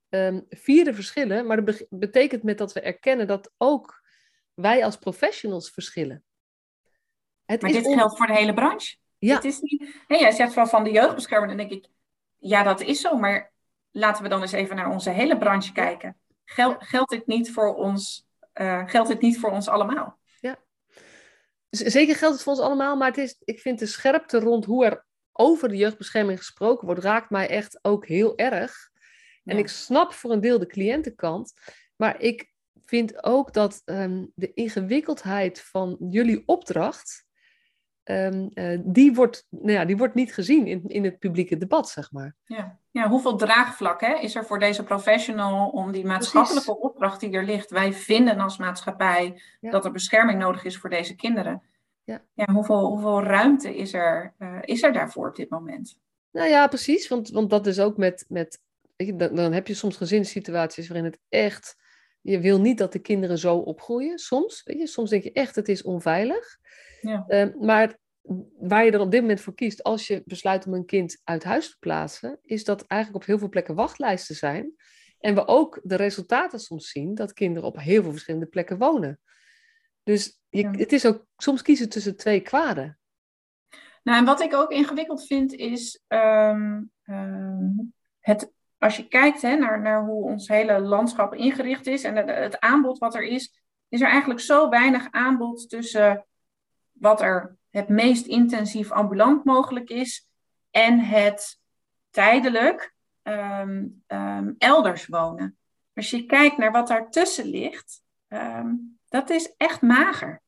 um, 0.09 0.45
vierde 0.50 0.94
verschillen. 0.94 1.45
Maar 1.45 1.66
dat 1.66 1.86
betekent 1.89 2.44
met 2.44 2.57
dat 2.57 2.74
we 2.74 2.81
erkennen 2.81 3.27
dat 3.27 3.51
ook 3.57 4.01
wij 4.54 4.86
als 4.86 4.98
professionals 4.98 5.71
verschillen. 5.71 6.24
Het 7.45 7.62
maar 7.62 7.71
dit 7.71 7.88
geldt 7.88 8.18
voor 8.18 8.27
de 8.27 8.36
hele 8.36 8.54
branche? 8.54 8.95
Ja. 9.23 9.35
Het 9.35 9.45
is 9.45 9.59
niet, 9.59 9.95
hey, 10.07 10.19
jij 10.19 10.31
zegt 10.31 10.53
van, 10.53 10.67
van 10.67 10.83
de 10.83 10.91
jeugdbeschermer, 10.91 11.47
dan 11.47 11.57
denk 11.57 11.71
ik, 11.71 11.87
ja, 12.37 12.63
dat 12.63 12.81
is 12.81 13.01
zo, 13.01 13.17
maar 13.17 13.51
laten 13.92 14.23
we 14.23 14.30
dan 14.30 14.42
eens 14.42 14.51
even 14.51 14.75
naar 14.75 14.89
onze 14.89 15.09
hele 15.09 15.37
branche 15.37 15.71
kijken. 15.71 16.18
Gel, 16.45 16.75
geldt, 16.80 17.11
dit 17.11 17.27
niet 17.27 17.51
voor 17.51 17.75
ons, 17.75 18.27
uh, 18.53 18.87
geldt 18.87 19.09
dit 19.09 19.21
niet 19.21 19.39
voor 19.39 19.51
ons 19.51 19.68
allemaal? 19.68 20.19
Ja, 20.39 20.57
zeker 21.69 22.15
geldt 22.15 22.33
het 22.33 22.44
voor 22.44 22.53
ons 22.53 22.61
allemaal, 22.61 22.95
maar 22.95 23.07
het 23.07 23.18
is, 23.18 23.35
ik 23.44 23.59
vind 23.59 23.80
de 23.80 23.85
scherpte 23.85 24.39
rond 24.39 24.65
hoe 24.65 24.85
er 24.85 25.06
over 25.31 25.69
de 25.69 25.77
jeugdbescherming 25.77 26.37
gesproken 26.37 26.85
wordt, 26.85 27.03
raakt 27.03 27.30
mij 27.30 27.49
echt 27.49 27.80
ook 27.81 28.07
heel 28.07 28.37
erg. 28.37 28.92
En 29.44 29.57
ik 29.57 29.68
snap 29.68 30.13
voor 30.13 30.31
een 30.31 30.42
deel 30.42 30.59
de 30.59 30.68
cliëntenkant, 30.68 31.53
maar 31.95 32.21
ik 32.21 32.51
vind 32.85 33.23
ook 33.23 33.53
dat 33.53 33.81
um, 33.85 34.31
de 34.35 34.53
ingewikkeldheid 34.53 35.61
van 35.61 35.97
jullie 35.99 36.44
opdracht 36.45 37.25
Ehm, 38.04 38.48
eh, 38.54 38.80
die, 38.83 39.14
wordt, 39.14 39.48
nou 39.50 39.72
ja, 39.72 39.86
die 39.86 39.98
wordt 39.98 40.14
niet 40.14 40.33
gezien 40.33 40.68
in, 40.68 40.83
in 40.88 41.04
het 41.04 41.19
publieke 41.19 41.57
debat, 41.57 41.90
zeg 41.90 42.12
maar. 42.12 42.36
Ja, 42.45 42.80
ja 42.92 43.10
hoeveel 43.10 43.36
draagvlak 43.36 44.02
hè, 44.02 44.14
is 44.14 44.36
er 44.36 44.45
voor 44.45 44.60
deze 44.60 44.83
professional 44.83 45.69
om 45.69 45.92
die 45.92 46.06
maatschappelijke 46.06 46.80
opdracht 46.80 47.19
die 47.19 47.31
er 47.31 47.45
ligt? 47.45 47.69
Wij 47.69 47.94
vinden 47.94 48.40
als 48.40 48.57
maatschappij 48.57 49.42
dat 49.62 49.86
er 49.86 49.92
bescherming 49.92 50.40
nodig 50.40 50.64
is 50.64 50.78
voor 50.78 50.90
deze 50.90 51.16
kinderen. 51.16 51.62
Ja. 52.04 52.22
Ja, 52.33 52.54
hoeveel, 52.54 52.86
hoeveel 52.86 53.24
ruimte 53.24 53.76
is 53.76 53.94
er, 53.94 54.33
uh, 54.40 54.57
is 54.62 54.83
er 54.83 54.94
daarvoor 54.94 55.28
op 55.28 55.36
dit 55.36 55.50
moment? 55.50 56.00
Nou 56.31 56.50
ja, 56.50 56.68
precies. 56.68 57.07
Want, 57.07 57.30
want 57.30 57.50
dat 57.50 57.68
is 57.68 57.80
ook 57.80 57.98
met. 57.98 58.26
met 58.28 58.62
dan, 58.95 59.36
dan 59.36 59.54
heb 59.54 59.68
je 59.68 59.74
soms 59.74 59.98
gezinssituaties 59.98 60.88
waarin 60.88 61.06
het 61.06 61.19
echt. 61.30 61.78
Je 62.22 62.40
wil 62.40 62.60
niet 62.60 62.78
dat 62.78 62.92
de 62.92 63.00
kinderen 63.00 63.38
zo 63.38 63.57
opgroeien. 63.57 64.19
Soms, 64.19 64.64
weet 64.64 64.78
je, 64.80 64.88
soms 64.88 65.10
denk 65.10 65.24
je 65.24 65.31
echt, 65.31 65.56
het 65.56 65.69
is 65.69 65.83
onveilig. 65.83 66.60
Ja. 67.04 67.24
Ehm, 67.28 67.52
maar 67.60 67.98
waar 68.60 68.86
je 68.86 68.92
er 68.92 69.00
op 69.00 69.12
dit 69.12 69.22
moment 69.22 69.42
voor 69.42 69.56
kiest, 69.56 69.83
als 69.83 70.07
je 70.07 70.22
besluit 70.26 70.68
om 70.68 70.74
een 70.74 70.86
kind 70.86 71.22
uit 71.24 71.44
huis 71.44 71.69
te 71.69 71.76
plaatsen, 71.80 72.40
is 72.42 72.64
dat 72.64 72.86
eigenlijk 72.86 73.22
op 73.24 73.28
heel 73.28 73.40
veel 73.40 73.50
plekken 73.50 73.76
wachtlijsten 73.76 74.36
zijn. 74.36 74.76
En 75.19 75.36
we 75.36 75.48
ook 75.48 75.80
de 75.83 75.95
resultaten 75.95 76.60
soms 76.60 76.90
zien 76.90 77.16
dat 77.16 77.33
kinderen 77.33 77.68
op 77.68 77.80
heel 77.80 78.02
veel 78.02 78.12
verschillende 78.12 78.45
plekken 78.45 78.78
wonen. 78.78 79.19
Dus 80.04 80.42
je, 80.50 80.68
het 80.68 80.92
is 80.92 81.06
ook 81.06 81.26
soms 81.38 81.62
kiezen 81.62 81.90
tussen 81.90 82.18
twee 82.18 82.42
kwaden. 82.42 82.98
Nou, 84.04 84.18
en 84.18 84.26
wat 84.26 84.42
ik 84.42 84.54
ook 84.54 84.72
ingewikkeld 84.72 85.26
vind 85.26 85.54
is 85.54 86.04
ehm, 86.07 86.81
ehm, 87.04 87.69
het, 88.19 88.52
als 88.78 88.98
je 88.98 89.07
kijkt 89.07 89.42
hè, 89.42 89.56
naar, 89.56 89.81
naar 89.81 90.06
hoe 90.06 90.24
ons 90.24 90.48
hele 90.48 90.80
landschap 90.80 91.33
ingericht 91.33 91.88
is 91.88 92.04
en 92.04 92.16
het, 92.16 92.30
het 92.30 92.60
aanbod 92.60 92.98
wat 92.98 93.16
er 93.16 93.24
is, 93.24 93.62
is 93.90 94.02
er 94.02 94.10
eigenlijk 94.10 94.40
zo 94.40 94.69
weinig 94.69 95.07
aanbod 95.12 95.69
tussen 95.69 96.26
wat 97.04 97.22
er 97.22 97.57
het 97.69 97.90
meest 97.90 98.26
intensief 98.26 98.92
ambulant 98.92 99.44
mogelijk 99.44 99.90
is 99.90 100.28
en 100.72 101.00
het 101.00 101.60
tijdelijk 102.10 102.94
ehm, 103.22 103.88
ehm, 104.07 104.52
elders 104.57 105.07
wonen. 105.07 105.57
Als 105.94 106.10
je 106.10 106.26
kijkt 106.26 106.57
naar 106.57 106.72
wat 106.72 106.88
daartussen 106.88 107.45
ligt, 107.45 108.02
ehm, 108.28 108.69
dat 109.07 109.30
is 109.30 109.54
echt 109.57 109.81
mager. 109.81 110.42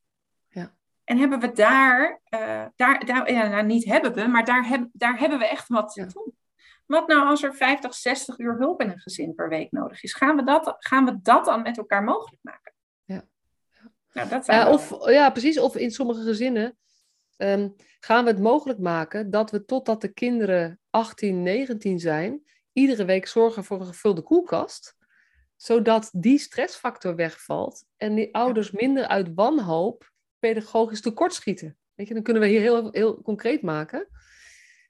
Ja. 0.48 0.74
En 1.04 1.18
hebben 1.18 1.40
we 1.40 1.52
daar, 1.52 2.20
uh, 2.30 2.64
daar, 2.76 3.04
daar 3.04 3.32
ja, 3.32 3.48
nou, 3.48 3.64
niet 3.64 3.84
hebben 3.84 4.14
we, 4.14 4.26
maar 4.26 4.44
daar, 4.44 4.66
heb, 4.66 4.88
daar 4.92 5.18
hebben 5.18 5.38
we 5.38 5.46
echt 5.46 5.68
wat 5.68 5.92
te 5.92 6.06
doen. 6.06 6.36
Wat 6.86 7.08
nou 7.08 7.26
als 7.26 7.42
er 7.42 7.54
50, 7.54 7.94
60 7.94 8.38
uur 8.38 8.56
hulp 8.58 8.80
in 8.80 8.90
een 8.90 9.00
gezin 9.00 9.34
per 9.34 9.48
week 9.48 9.70
nodig 9.70 10.02
is? 10.02 10.14
Gaan 10.14 10.36
we 10.36 10.42
dat, 10.42 10.76
gaan 10.78 11.04
we 11.04 11.20
dat 11.22 11.44
dan 11.44 11.62
met 11.62 11.78
elkaar 11.78 12.04
mogelijk 12.04 12.42
maken? 12.42 12.74
Ja. 14.16 14.24
Nou, 14.24 14.28
dat 14.28 14.48
uh, 14.48 14.68
of, 14.72 15.10
ja, 15.10 15.30
precies. 15.30 15.58
Of 15.58 15.76
in 15.76 15.90
sommige 15.90 16.22
gezinnen 16.22 16.76
um, 17.36 17.74
gaan 18.00 18.24
we 18.24 18.30
het 18.30 18.40
mogelijk 18.40 18.78
maken 18.78 19.30
dat 19.30 19.50
we 19.50 19.64
totdat 19.64 20.00
de 20.00 20.12
kinderen 20.12 20.80
18, 20.90 21.42
19 21.42 21.98
zijn, 21.98 22.42
iedere 22.72 23.04
week 23.04 23.26
zorgen 23.26 23.64
voor 23.64 23.80
een 23.80 23.86
gevulde 23.86 24.22
koelkast 24.22 24.96
zodat 25.56 26.10
die 26.12 26.38
stressfactor 26.38 27.16
wegvalt 27.16 27.84
en 27.96 28.14
die 28.14 28.34
ouders 28.34 28.70
minder 28.70 29.06
uit 29.06 29.34
wanhoop 29.34 30.12
pedagogisch 30.38 31.00
tekortschieten. 31.00 31.76
Weet 31.94 32.08
je, 32.08 32.14
dan 32.14 32.22
kunnen 32.22 32.42
we 32.42 32.48
hier 32.48 32.60
heel, 32.60 32.88
heel 32.90 33.22
concreet 33.22 33.62
maken. 33.62 34.08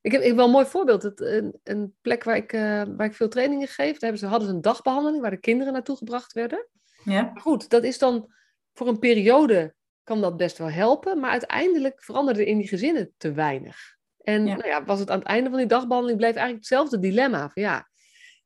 Ik 0.00 0.12
heb, 0.12 0.20
ik 0.20 0.26
heb 0.26 0.36
wel 0.36 0.44
een 0.44 0.50
mooi 0.50 0.66
voorbeeld. 0.66 1.02
Het, 1.02 1.20
een, 1.20 1.60
een 1.62 1.94
plek 2.00 2.24
waar 2.24 2.36
ik, 2.36 2.52
uh, 2.52 2.82
waar 2.96 3.06
ik 3.06 3.14
veel 3.14 3.28
trainingen 3.28 3.68
geef, 3.68 3.92
daar 3.92 4.00
hebben 4.00 4.18
ze, 4.18 4.26
hadden 4.26 4.48
ze 4.48 4.54
een 4.54 4.60
dagbehandeling 4.60 5.22
waar 5.22 5.30
de 5.30 5.36
kinderen 5.36 5.72
naartoe 5.72 5.96
gebracht 5.96 6.32
werden. 6.32 6.66
Ja. 7.04 7.32
goed, 7.34 7.70
dat 7.70 7.84
is 7.84 7.98
dan 7.98 8.34
voor 8.76 8.88
een 8.88 8.98
periode 8.98 9.74
kan 10.04 10.20
dat 10.20 10.36
best 10.36 10.58
wel 10.58 10.70
helpen, 10.70 11.20
maar 11.20 11.30
uiteindelijk 11.30 12.04
veranderde 12.04 12.46
in 12.46 12.58
die 12.58 12.68
gezinnen 12.68 13.12
te 13.16 13.32
weinig. 13.32 13.96
En 14.18 14.46
Ja. 14.46 14.56
Nou 14.56 14.68
ja, 14.68 14.84
was 14.84 14.98
het 14.98 15.10
aan 15.10 15.18
het 15.18 15.28
einde 15.28 15.48
van 15.50 15.58
die 15.58 15.68
dagbehandeling 15.68 16.18
bleef 16.18 16.34
eigenlijk 16.34 16.58
hetzelfde 16.58 16.98
dilemma. 16.98 17.50
Van 17.50 17.62
ja, 17.62 17.88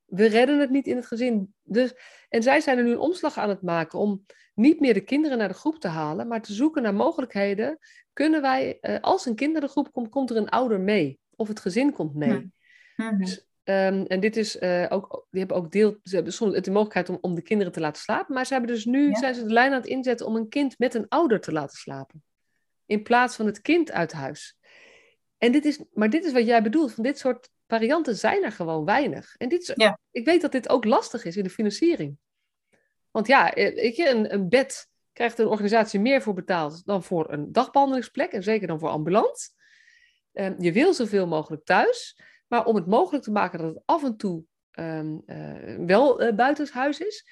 we 0.04 0.26
redden 0.26 0.60
het 0.60 0.70
niet 0.70 0.87
in 0.87 0.96
het 0.96 1.06
gezin. 1.06 1.54
Dus, 1.62 1.94
en 2.28 2.42
zij 2.42 2.60
zijn 2.60 2.78
er 2.78 2.84
nu 2.84 2.90
een 2.90 2.99
omslag 2.99 3.38
aan 3.38 3.49
het 3.49 3.62
maken 3.62 3.99
om 3.99 4.25
niet 4.54 4.80
meer 4.80 4.94
de 4.94 5.00
kinderen 5.00 5.38
naar 5.38 5.49
de 5.49 5.54
groep 5.54 5.80
te 5.80 5.88
halen, 5.88 6.28
maar 6.28 6.42
te 6.42 6.52
zoeken 6.52 6.82
naar 6.82 6.94
mogelijkheden. 6.94 7.78
Kunnen 8.12 8.42
wij, 8.42 8.78
eh, 8.80 9.00
als 9.00 9.26
een 9.26 9.34
kind 9.34 9.52
naar 9.52 9.60
de 9.60 9.68
groep 9.68 9.92
komt, 9.92 10.08
komt 10.08 10.30
er 10.30 10.37
een 10.37 10.49
ouder 10.49 10.80
mee? 10.80 11.20
Of 11.37 11.49
het 11.49 11.60
gezin 11.60 11.92
komt 11.92 12.14
mee? 12.14 12.52
Mhm. 12.96 13.18
Dus, 13.18 13.50
ehm, 13.64 14.05
en 14.07 14.21
dit 14.21 14.37
is 14.37 14.59
eh, 14.59 14.87
ook, 14.88 15.26
die 15.31 15.38
hebben 15.40 15.57
ook 15.57 15.73
deel, 15.73 15.97
ze 16.02 16.14
hebben 16.14 16.33
soms 16.33 16.61
de 16.61 16.71
mogelijkheid 16.71 17.09
om, 17.09 17.19
om 17.21 17.35
de 17.35 17.43
kinderen 17.43 17.73
te 17.73 17.81
laten 17.81 18.02
slapen, 18.02 18.35
maar 18.35 18.47
ze 18.47 18.52
hebben 18.52 18.71
dus 18.75 18.85
nu, 18.85 19.09
Ja. 19.09 19.19
zijn 19.19 19.35
ze 19.35 19.45
de 19.47 19.52
lijn 19.52 19.73
aan 19.73 19.81
het 19.81 19.88
inzetten 19.90 20.26
om 20.26 20.37
een 20.37 20.49
kind 20.49 20.79
met 20.79 20.95
een 20.95 21.09
ouder 21.09 21.40
te 21.40 21.52
laten 21.52 21.79
slapen. 21.79 22.23
In 22.87 23.02
plaats 23.02 23.37
van 23.37 23.47
het 23.47 23.61
kind 23.61 23.93
uit 23.93 24.12
huis. 24.12 24.59
En 25.38 25.52
dit 25.52 25.64
is, 25.64 25.83
maar 25.93 26.11
dit 26.11 26.25
is 26.25 26.33
wat 26.33 26.47
jij 26.47 26.62
bedoelt, 26.62 26.93
van 26.93 27.02
dit 27.02 27.19
soort 27.19 27.50
varianten 27.67 28.17
zijn 28.17 28.45
er 28.45 28.52
gewoon 28.52 28.85
weinig. 28.85 29.35
En 29.37 29.49
dit 29.49 29.61
is, 29.62 29.73
Ja. 29.75 29.99
ik 30.11 30.25
weet 30.25 30.40
dat 30.40 30.52
dit 30.52 30.69
ook 30.69 30.85
lastig 30.85 31.25
is 31.25 31.37
in 31.37 31.45
de 31.45 31.50
financiering. 31.50 32.17
Want 33.11 33.26
ja, 33.26 33.52
eh, 33.55 33.75
weet 33.75 33.97
je, 33.97 34.09
een, 34.09 34.33
een 34.35 34.49
bed 34.49 34.88
krijgt 35.12 35.38
een 35.38 35.47
organisatie 35.47 36.00
meer 36.00 36.23
voor 36.23 36.35
betaald 36.35 36.85
dan 36.87 37.02
voor 37.02 37.33
een 37.33 37.52
dagbehandelingsplek. 37.52 38.33
En 38.33 38.43
zeker 38.43 38.67
dan 38.67 38.79
voor 38.79 38.88
ambulant. 38.88 39.55
Ehm, 40.33 40.55
je 40.59 40.73
wil 40.73 40.95
zoveel 40.95 41.26
mogelijk 41.26 41.64
thuis. 41.64 42.21
Maar 42.50 42.64
om 42.64 42.75
het 42.75 42.87
mogelijk 42.87 43.25
te 43.25 43.30
maken 43.30 43.59
dat 43.59 43.75
het 43.75 43.83
af 43.85 44.04
en 44.04 44.16
toe 44.16 44.45
ehm, 44.71 45.16
eh, 45.26 45.76
wel 45.87 46.23
uh, 46.23 46.35
buitenshuis 46.35 47.00
is, 47.00 47.25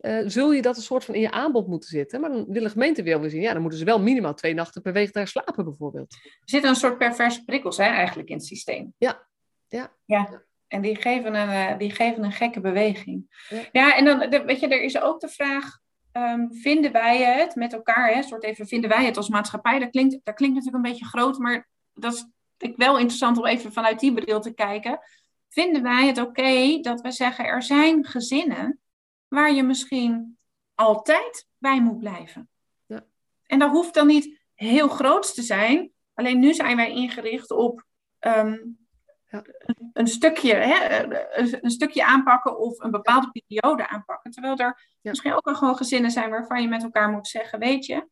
uh, 0.00 0.22
zul 0.26 0.52
je 0.52 0.62
dat 0.62 0.76
een 0.76 0.82
soort 0.82 1.04
van 1.04 1.14
in 1.14 1.20
je 1.20 1.30
aanbod 1.30 1.66
moeten 1.66 1.88
zitten. 1.88 2.20
Maar 2.20 2.30
dan 2.30 2.44
wil 2.48 2.62
de 2.62 2.70
gemeente 2.70 3.02
weer 3.02 3.20
weer 3.20 3.30
zien, 3.30 3.40
ja, 3.40 3.52
dan 3.52 3.60
moeten 3.60 3.78
ze 3.78 3.84
wel 3.84 4.00
minimaal 4.00 4.34
twee 4.34 4.54
nachten 4.54 4.82
per 4.82 4.92
week 4.92 5.12
daar 5.12 5.28
slapen 5.28 5.64
bijvoorbeeld. 5.64 6.12
Er 6.12 6.30
zitten 6.44 6.70
een 6.70 6.76
soort 6.76 6.98
perverse 6.98 7.44
prikkels 7.44 7.76
hè, 7.76 7.84
eigenlijk 7.84 8.28
in 8.28 8.36
het 8.36 8.46
systeem. 8.46 8.94
Ja, 8.98 9.26
ja. 9.68 9.92
ja. 10.04 10.42
En 10.68 10.80
die 10.80 10.96
geven 10.96 11.34
een, 11.34 11.48
uh, 11.48 11.78
die 11.78 11.90
geven 11.90 12.24
een 12.24 12.32
gekke 12.32 12.60
beweging. 12.60 13.46
Ja. 13.48 13.62
Ja, 13.72 13.96
en 13.96 14.04
dan, 14.04 14.30
de, 14.30 14.44
weet 14.44 14.60
je, 14.60 14.68
er 14.68 14.82
is 14.82 15.00
ook 15.00 15.20
de 15.20 15.28
vraag, 15.28 15.78
um, 16.12 16.54
vinden 16.54 16.92
wij 16.92 17.22
het 17.22 17.54
met 17.54 17.72
elkaar, 17.72 18.14
hè, 18.14 18.22
soort 18.22 18.44
even, 18.44 18.66
vinden 18.66 18.90
wij 18.90 19.04
het 19.04 19.16
als 19.16 19.28
maatschappij? 19.28 19.78
Dat 19.78 19.90
klinkt, 19.90 20.20
dat 20.22 20.34
klinkt 20.34 20.56
natuurlijk 20.56 20.84
een 20.84 20.90
beetje 20.90 21.06
groot, 21.06 21.38
maar 21.38 21.68
dat 21.92 22.14
is 22.14 22.26
ik 22.64 22.76
wel 22.76 22.98
interessant 22.98 23.38
om 23.38 23.46
even 23.46 23.72
vanuit 23.72 24.00
die 24.00 24.14
bril 24.14 24.40
te 24.40 24.54
kijken. 24.54 25.00
Vinden 25.48 25.82
wij 25.82 26.06
het 26.06 26.18
oké 26.18 26.28
okay 26.28 26.80
dat 26.80 27.00
we 27.00 27.10
zeggen, 27.10 27.44
er 27.44 27.62
zijn 27.62 28.04
gezinnen 28.04 28.80
waar 29.28 29.52
je 29.52 29.62
misschien 29.62 30.38
altijd 30.74 31.46
bij 31.58 31.80
moet 31.80 31.98
blijven? 31.98 32.48
Ja. 32.86 33.04
En 33.46 33.58
dat 33.58 33.70
hoeft 33.70 33.94
dan 33.94 34.06
niet 34.06 34.40
heel 34.54 34.88
groot 34.88 35.34
te 35.34 35.42
zijn. 35.42 35.92
Alleen 36.14 36.38
nu 36.38 36.54
zijn 36.54 36.76
wij 36.76 36.90
ingericht 36.90 37.50
op 37.50 37.84
um, 38.20 38.78
ja. 39.26 39.42
een, 39.58 39.90
een, 39.92 40.06
stukje, 40.06 40.54
hè, 40.54 41.02
een, 41.02 41.58
een, 41.64 41.70
stukje 41.70 42.04
aanpakken 42.04 42.58
of 42.58 42.78
een 42.78 42.90
bepaalde 42.90 43.30
periode 43.30 43.88
aanpakken. 43.88 44.30
Terwijl 44.30 44.56
er 44.56 44.96
ja. 45.00 45.10
misschien 45.10 45.34
ook 45.34 45.44
wel 45.44 45.54
gewoon 45.54 45.76
gezinnen 45.76 46.10
zijn 46.10 46.30
waarvan 46.30 46.62
je 46.62 46.68
met 46.68 46.82
elkaar 46.82 47.10
moet 47.10 47.28
zeggen, 47.28 47.58
weet 47.58 47.86
je, 47.86 48.08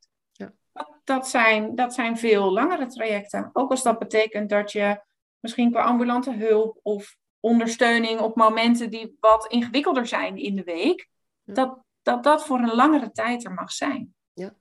dat 1.05 1.29
zijn, 1.29 1.75
dat 1.75 1.95
zijn 1.95 2.19
veel 2.19 2.53
langere 2.53 2.87
trajecten. 2.87 3.51
Ook 3.53 3.71
als 3.71 3.83
dat 3.83 3.99
betekent 3.99 4.51
dat 4.51 4.73
je 4.73 5.01
misschien 5.41 5.71
qua 5.71 5.83
ambulante 5.83 6.33
hulp 6.33 6.79
of 6.83 7.17
ondersteuning 7.41 8.21
op 8.21 8.37
momenten 8.37 8.91
die 8.91 9.17
wat 9.21 9.47
ingewikkelder 9.47 10.07
zijn 10.07 10.37
in 10.37 10.57
de 10.57 10.63
week, 10.63 11.09
dat, 11.43 11.79
dat 12.03 12.25
dat 12.25 12.47
voor 12.47 12.59
een 12.59 12.75
langere 12.75 13.11
tijd 13.11 13.45
er 13.45 13.53
mag 13.53 13.73
zijn. 13.73 14.15
Ja. 14.33 14.45
Nou, 14.45 14.55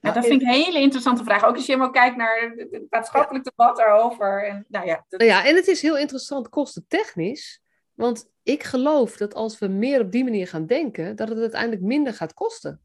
Nou, 0.00 0.14
dat 0.14 0.24
vind 0.26 0.42
ik 0.42 0.48
een 0.48 0.54
hele 0.54 0.80
interessante 0.80 1.24
vraag. 1.24 1.44
Ook 1.44 1.54
als 1.54 1.66
je 1.66 1.72
helemaal 1.72 1.92
kijkt 1.92 2.16
naar 2.16 2.54
het 2.56 2.86
maatschappelijk 2.90 3.44
debat 3.44 3.76
daarover. 3.76 4.48
En, 4.48 4.64
nou 4.68 4.86
ja, 4.86 5.04
dat... 5.08 5.20
Nou 5.20 5.32
ja, 5.32 5.46
en 5.46 5.54
het 5.54 5.66
is 5.66 5.82
heel 5.82 5.98
interessant 5.98 6.48
kostentechnisch. 6.48 7.62
Want 7.94 8.30
ik 8.42 8.62
geloof 8.62 9.16
dat 9.16 9.34
als 9.34 9.58
we 9.58 9.66
meer 9.66 10.00
op 10.00 10.12
die 10.12 10.24
manier 10.24 10.48
gaan 10.48 10.66
denken, 10.66 11.16
dat 11.16 11.28
het 11.28 11.38
uiteindelijk 11.38 11.82
minder 11.82 12.14
gaat 12.14 12.34
kosten. 12.34 12.80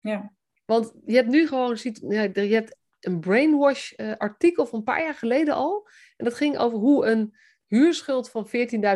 Ja. 0.00 0.32
Want 0.66 0.92
je 1.04 1.14
hebt 1.14 1.28
nu 1.28 1.46
gewoon, 1.46 1.78
je 1.82 2.54
hebt 2.54 2.76
een 3.00 3.20
brainwash 3.20 3.92
uh, 3.96 4.12
artikel 4.16 4.66
van 4.66 4.78
een 4.78 4.84
paar 4.84 5.02
jaar 5.02 5.14
geleden 5.14 5.54
al. 5.54 5.88
En 6.16 6.24
dat 6.24 6.34
ging 6.34 6.58
over 6.58 6.78
hoe 6.78 7.06
een 7.06 7.36
huurschuld 7.66 8.30
van 8.30 8.48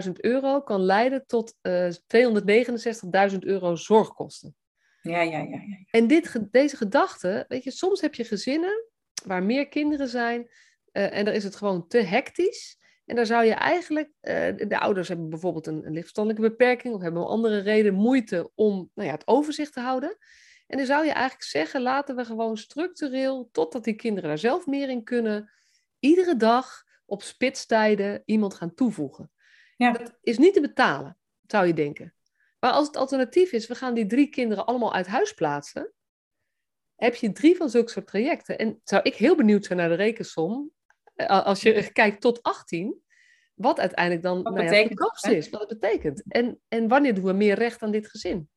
14.000 0.04 0.10
euro 0.12 0.60
kan 0.60 0.80
leiden 0.80 1.26
tot 1.26 1.54
uh, 1.62 1.90
269.000 3.32 3.38
euro 3.38 3.74
zorgkosten. 3.74 4.54
Ja, 5.02 5.20
ja, 5.20 5.38
ja. 5.38 5.62
ja. 5.66 5.84
En 5.90 6.06
dit, 6.06 6.38
deze 6.50 6.76
gedachte, 6.76 7.44
weet 7.48 7.64
je, 7.64 7.70
soms 7.70 8.00
heb 8.00 8.14
je 8.14 8.24
gezinnen 8.24 8.84
waar 9.24 9.42
meer 9.42 9.68
kinderen 9.68 10.08
zijn 10.08 10.50
uh, 10.92 11.16
en 11.16 11.24
daar 11.24 11.34
is 11.34 11.44
het 11.44 11.56
gewoon 11.56 11.86
te 11.86 11.98
hectisch. 11.98 12.78
En 13.04 13.16
daar 13.16 13.26
zou 13.26 13.44
je 13.44 13.54
eigenlijk, 13.54 14.08
uh, 14.22 14.68
de 14.68 14.78
ouders 14.78 15.08
hebben 15.08 15.28
bijvoorbeeld 15.28 15.66
een, 15.66 15.86
een 15.86 15.92
lichtverstandelijke 15.92 16.48
beperking 16.48 16.94
of 16.94 17.00
hebben 17.00 17.22
om 17.22 17.28
andere 17.28 17.58
reden 17.58 17.94
moeite 17.94 18.50
om 18.54 18.90
nou 18.94 19.08
ja, 19.08 19.14
het 19.14 19.26
overzicht 19.26 19.72
te 19.72 19.80
houden. 19.80 20.16
En 20.70 20.76
dan 20.76 20.86
zou 20.86 21.04
je 21.04 21.12
eigenlijk 21.12 21.42
zeggen, 21.42 21.82
laten 21.82 22.16
we 22.16 22.24
gewoon 22.24 22.56
structureel, 22.56 23.48
totdat 23.52 23.84
die 23.84 23.94
kinderen 23.94 24.28
daar 24.28 24.38
zelf 24.38 24.66
meer 24.66 24.88
in 24.88 25.04
kunnen, 25.04 25.50
iedere 25.98 26.36
dag 26.36 26.84
op 27.06 27.22
spitstijden 27.22 28.22
iemand 28.24 28.54
gaan 28.54 28.74
toevoegen. 28.74 29.30
Ja. 29.76 29.92
Dat 29.92 30.18
is 30.22 30.38
niet 30.38 30.54
te 30.54 30.60
betalen, 30.60 31.18
zou 31.46 31.66
je 31.66 31.74
denken. 31.74 32.14
Maar 32.60 32.70
als 32.70 32.86
het 32.86 32.96
alternatief 32.96 33.52
is, 33.52 33.66
we 33.66 33.74
gaan 33.74 33.94
die 33.94 34.06
drie 34.06 34.28
kinderen 34.28 34.66
allemaal 34.66 34.94
uit 34.94 35.06
huis 35.06 35.34
plaatsen, 35.34 35.92
heb 36.96 37.14
je 37.14 37.32
drie 37.32 37.56
van 37.56 37.70
zulke 37.70 37.90
soort 37.90 38.06
trajecten. 38.06 38.58
En 38.58 38.80
zou 38.84 39.02
ik 39.02 39.14
heel 39.14 39.36
benieuwd 39.36 39.64
zijn 39.64 39.78
naar 39.78 39.88
de 39.88 39.94
rekensom, 39.94 40.70
als 41.26 41.62
je 41.62 41.90
kijkt 41.92 42.20
tot 42.20 42.42
18, 42.42 43.02
wat 43.54 43.80
uiteindelijk 43.80 44.22
dan 44.22 44.42
wat 44.42 44.54
nou 44.54 44.64
ja, 44.64 44.72
het 44.72 44.86
goedkoopste 44.86 45.36
is, 45.36 45.48
wat 45.48 45.60
het 45.60 45.80
betekent. 45.80 46.22
En, 46.28 46.60
en 46.68 46.88
wanneer 46.88 47.14
doen 47.14 47.24
we 47.24 47.32
meer 47.32 47.54
recht 47.54 47.82
aan 47.82 47.90
dit 47.90 48.08
gezin? 48.08 48.48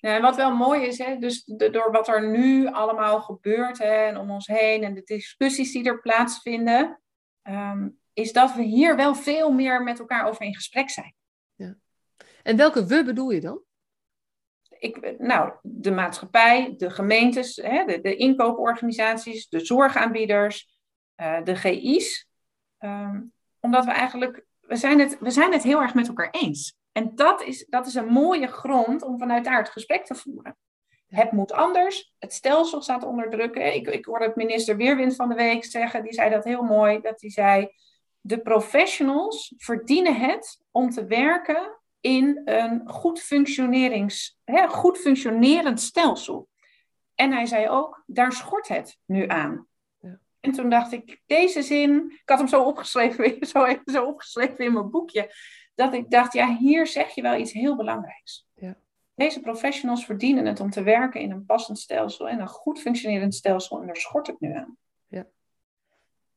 Ja, 0.00 0.14
en 0.14 0.22
wat 0.22 0.36
wel 0.36 0.54
mooi 0.54 0.86
is, 0.86 0.98
hè, 0.98 1.16
dus 1.16 1.44
de, 1.44 1.70
door 1.70 1.92
wat 1.92 2.08
er 2.08 2.28
nu 2.28 2.66
allemaal 2.66 3.20
gebeurt 3.20 3.78
hè, 3.78 4.06
en 4.06 4.16
om 4.16 4.30
ons 4.30 4.46
heen 4.46 4.82
en 4.82 4.94
de 4.94 5.02
discussies 5.02 5.72
die 5.72 5.84
er 5.84 6.00
plaatsvinden, 6.00 7.00
um, 7.42 7.98
is 8.12 8.32
dat 8.32 8.54
we 8.54 8.62
hier 8.62 8.96
wel 8.96 9.14
veel 9.14 9.52
meer 9.52 9.82
met 9.82 9.98
elkaar 9.98 10.28
over 10.28 10.42
in 10.42 10.54
gesprek 10.54 10.90
zijn. 10.90 11.14
Ja. 11.54 11.76
En 12.42 12.56
welke 12.56 12.86
we 12.86 13.04
bedoel 13.04 13.30
je 13.30 13.40
dan? 13.40 13.62
Ik, 14.78 15.18
nou, 15.18 15.52
de 15.62 15.90
maatschappij, 15.90 16.74
de 16.76 16.90
gemeentes, 16.90 17.56
hè, 17.56 17.84
de, 17.84 18.00
de 18.00 18.16
inkooporganisaties, 18.16 19.48
de 19.48 19.60
zorgaanbieders, 19.64 20.78
uh, 21.16 21.42
de 21.44 21.56
GI's. 21.56 22.28
Um, 22.78 23.32
omdat 23.60 23.84
we 23.84 23.90
eigenlijk, 23.90 24.44
we 24.60 24.76
zijn, 24.76 24.98
het, 24.98 25.18
we 25.20 25.30
zijn 25.30 25.52
het 25.52 25.62
heel 25.62 25.80
erg 25.80 25.94
met 25.94 26.08
elkaar 26.08 26.30
eens. 26.30 26.77
En 26.98 27.12
dat 27.14 27.42
is, 27.42 27.66
dat 27.68 27.86
is 27.86 27.94
een 27.94 28.08
mooie 28.08 28.46
grond 28.46 29.02
om 29.02 29.18
vanuit 29.18 29.44
daar 29.44 29.58
het 29.58 29.68
gesprek 29.68 30.04
te 30.04 30.14
voeren. 30.14 30.56
Het 31.08 31.32
moet 31.32 31.52
anders. 31.52 32.14
Het 32.18 32.32
stelsel 32.32 32.82
staat 32.82 33.04
onder 33.04 33.30
druk. 33.30 33.56
Ik, 33.56 33.88
ik 33.88 34.04
hoorde 34.04 34.24
het 34.24 34.36
minister 34.36 34.76
Weerwind 34.76 35.16
van 35.16 35.28
de 35.28 35.34
week 35.34 35.64
zeggen. 35.64 36.02
Die 36.02 36.12
zei 36.12 36.30
dat 36.30 36.44
heel 36.44 36.62
mooi. 36.62 37.00
Dat 37.00 37.20
hij 37.20 37.30
zei, 37.30 37.68
de 38.20 38.40
professionals 38.40 39.54
verdienen 39.56 40.14
het 40.16 40.60
om 40.70 40.90
te 40.90 41.06
werken 41.06 41.78
in 42.00 42.42
een 42.44 42.88
goed, 42.88 43.20
functionerings, 43.20 44.38
hè, 44.44 44.68
goed 44.68 44.98
functionerend 44.98 45.80
stelsel. 45.80 46.48
En 47.14 47.32
hij 47.32 47.46
zei 47.46 47.68
ook, 47.68 48.02
daar 48.06 48.32
schort 48.32 48.68
het 48.68 48.98
nu 49.04 49.26
aan. 49.26 49.66
Ja. 49.98 50.18
En 50.40 50.52
toen 50.52 50.70
dacht 50.70 50.92
ik, 50.92 51.20
deze 51.26 51.62
zin, 51.62 52.10
ik 52.10 52.28
had 52.28 52.38
hem 52.38 52.48
zo 52.48 52.62
opgeschreven, 52.62 53.36
zo, 53.46 53.64
even 53.64 53.92
zo 53.92 54.04
opgeschreven 54.04 54.64
in 54.64 54.72
mijn 54.72 54.90
boekje 54.90 55.30
dat 55.78 55.94
ik 55.94 56.10
dacht, 56.10 56.32
ja, 56.32 56.56
hier 56.56 56.86
zeg 56.86 57.14
je 57.14 57.22
wel 57.22 57.36
iets 57.36 57.52
heel 57.52 57.76
belangrijks. 57.76 58.46
Ja. 58.54 58.76
Deze 59.14 59.40
professionals 59.40 60.04
verdienen 60.04 60.46
het 60.46 60.60
om 60.60 60.70
te 60.70 60.82
werken 60.82 61.20
in 61.20 61.30
een 61.30 61.44
passend 61.44 61.78
stelsel 61.78 62.28
en 62.28 62.40
een 62.40 62.48
goed 62.48 62.80
functionerend 62.80 63.34
stelsel. 63.34 63.80
En 63.80 63.86
daar 63.86 63.96
schort 63.96 64.26
het 64.26 64.40
nu 64.40 64.54
aan. 64.54 64.76
Ja. 65.06 65.26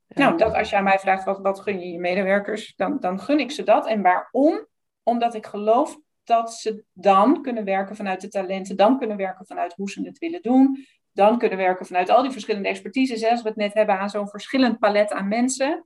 Nou, 0.08 0.38
dat, 0.38 0.54
als 0.54 0.70
je 0.70 0.76
aan 0.76 0.84
mij 0.84 1.00
vraagt 1.00 1.24
wat, 1.24 1.40
wat 1.40 1.60
gun 1.60 1.80
je 1.80 1.92
je 1.92 2.00
medewerkers, 2.00 2.76
dan, 2.76 3.00
dan 3.00 3.20
gun 3.20 3.40
ik 3.40 3.52
ze 3.52 3.64
dat. 3.64 3.88
En 3.88 4.02
waarom? 4.02 4.68
Omdat 5.04 5.34
ik 5.34 5.46
geloof 5.46 6.00
dat 6.24 6.54
ze 6.54 6.84
dan 6.94 7.42
kunnen 7.42 7.64
werken 7.64 7.96
vanuit 7.96 8.22
de 8.22 8.28
talenten, 8.28 8.76
dan 8.76 8.98
kunnen 8.98 9.18
werken 9.18 9.46
vanuit 9.46 9.74
hoe 9.74 9.90
ze 9.90 10.02
het 10.02 10.18
willen 10.18 10.42
doen, 10.42 10.86
dan 11.12 11.38
kunnen 11.38 11.58
werken 11.58 11.86
vanuit 11.86 12.10
al 12.10 12.22
die 12.22 12.32
verschillende 12.32 12.70
expertises, 12.70 13.26
als 13.26 13.42
we 13.42 13.48
het 13.48 13.58
net 13.58 13.74
hebben 13.74 14.00
aan 14.00 14.10
zo'n 14.10 14.30
verschillend 14.30 14.80
palet 14.80 15.12
aan 15.12 15.28
mensen. 15.28 15.86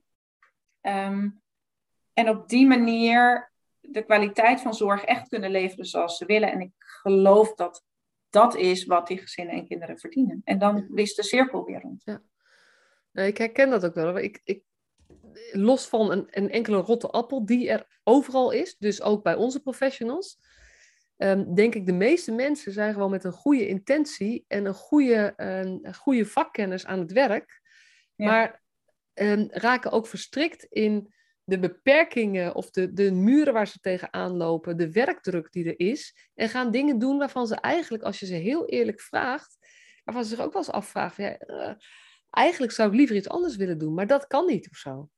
Ehm, 0.82 1.30
en 2.16 2.30
op 2.30 2.50
die 2.50 2.68
manier 2.68 3.52
de 3.82 4.04
kwaliteit 4.04 4.62
van 4.62 4.74
zorg 4.74 5.04
echt 5.04 5.28
kunnen 5.28 5.52
leveren 5.52 5.86
zoals 5.86 6.18
ze 6.18 6.26
willen. 6.26 6.52
En 6.52 6.62
ik 6.62 6.72
geloof 6.78 7.56
dat 7.56 7.84
dat 8.30 8.56
is 8.56 8.86
wat 8.86 9.08
die 9.08 9.18
gezinnen 9.18 9.56
en 9.56 9.68
kinderen 9.68 10.00
verdienen. 10.00 10.42
En 10.44 10.60
dan 10.60 10.88
is 10.94 11.16
de 11.16 11.24
cirkel 11.24 11.66
weer 11.66 11.82
rond. 11.82 12.04
Ja. 12.06 12.22
Ik 13.26 13.38
herken 13.38 13.70
dat 13.70 13.86
ook 13.86 13.94
wel. 13.94 14.18
Ik, 14.18 14.42
ik, 14.44 14.64
los 15.52 15.88
van 15.88 16.12
een, 16.12 16.28
een 16.30 16.50
enkele 16.50 16.78
rotte 16.78 17.10
appel 17.10 17.46
die 17.46 17.70
er 17.70 18.00
overal 18.04 18.52
is, 18.52 18.76
dus 18.78 19.02
ook 19.02 19.24
bij 19.24 19.36
onze 19.36 19.62
professionals, 19.62 20.40
um, 21.18 21.56
denk 21.56 21.76
ik 21.76 21.86
de 21.86 21.94
meeste 21.94 22.32
mensen 22.32 22.72
zijn 22.72 22.94
gewoon 22.94 23.12
met 23.12 23.24
een 23.24 23.32
goede 23.32 23.68
intentie 23.68 24.46
en 24.48 24.66
een 24.66 24.74
goede, 24.74 25.34
een 25.36 25.96
goede 25.96 26.26
vakkennis 26.26 26.86
aan 26.86 27.00
het 27.00 27.12
werk, 27.12 27.62
maar 28.16 28.64
um, 29.14 29.48
raken 29.52 29.92
ook 29.92 30.08
verstrikt 30.08 30.64
in 30.64 31.14
de 31.46 31.60
beperkingen 31.60 32.56
of 32.56 32.70
de, 32.70 32.94
de 32.94 33.12
muren 33.12 33.54
waar 33.54 33.68
ze 33.68 33.80
tegenaan 33.80 34.38
lopen, 34.38 34.78
de 34.78 34.92
werkdruk 34.92 35.52
die 35.52 35.66
er 35.66 35.80
is, 35.80 36.30
en 36.34 36.50
gaan 36.50 36.72
dingen 36.72 37.00
doen 37.00 37.18
waarvan 37.18 37.48
ze 37.48 37.56
eigenlijk, 37.56 38.04
als 38.04 38.20
je 38.20 38.26
ze 38.26 38.34
heel 38.34 38.66
eerlijk 38.66 39.02
vraagt, 39.02 39.58
waarvan 40.04 40.24
ze 40.24 40.30
zich 40.30 40.46
ook 40.46 40.54
wel 40.54 40.62
eens 40.62 40.72
afvragen, 40.72 41.24
ja, 41.24 41.38
uh, 41.48 41.74
eigenlijk 42.30 42.74
zou 42.74 42.90
ik 42.90 42.96
liever 42.96 43.16
iets 43.16 43.30
anders 43.30 43.56
willen 43.56 43.78
doen, 43.78 43.94
maar 43.94 44.08
dat 44.08 44.28
kan 44.28 44.46
niet 44.46 44.70
of 44.70 44.78
zo. 44.78 45.10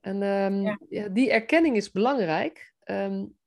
En 0.00 0.22
um, 0.22 0.78
ja. 0.88 1.08
die 1.08 1.30
erkenning 1.30 1.76
is 1.76 1.90
belangrijk. 1.90 2.74
Um, 2.84 3.38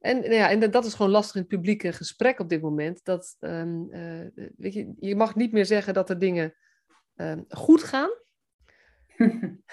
en, 0.00 0.20
nou 0.20 0.34
ja, 0.34 0.50
en 0.50 0.70
dat 0.70 0.84
is 0.84 0.94
gewoon 0.94 1.10
lastig 1.10 1.34
in 1.34 1.40
het 1.40 1.50
publieke 1.50 1.92
gesprek 1.92 2.38
op 2.38 2.48
dit 2.48 2.62
moment. 2.62 3.04
Dat, 3.04 3.36
um, 3.40 3.88
uh, 3.94 4.26
weet 4.56 4.72
je, 4.72 4.92
je 4.98 5.16
mag 5.16 5.34
niet 5.34 5.52
meer 5.52 5.66
zeggen 5.66 5.94
dat 5.94 6.10
er 6.10 6.18
dingen 6.18 6.54
goed 7.48 7.82
gaan. 7.82 8.10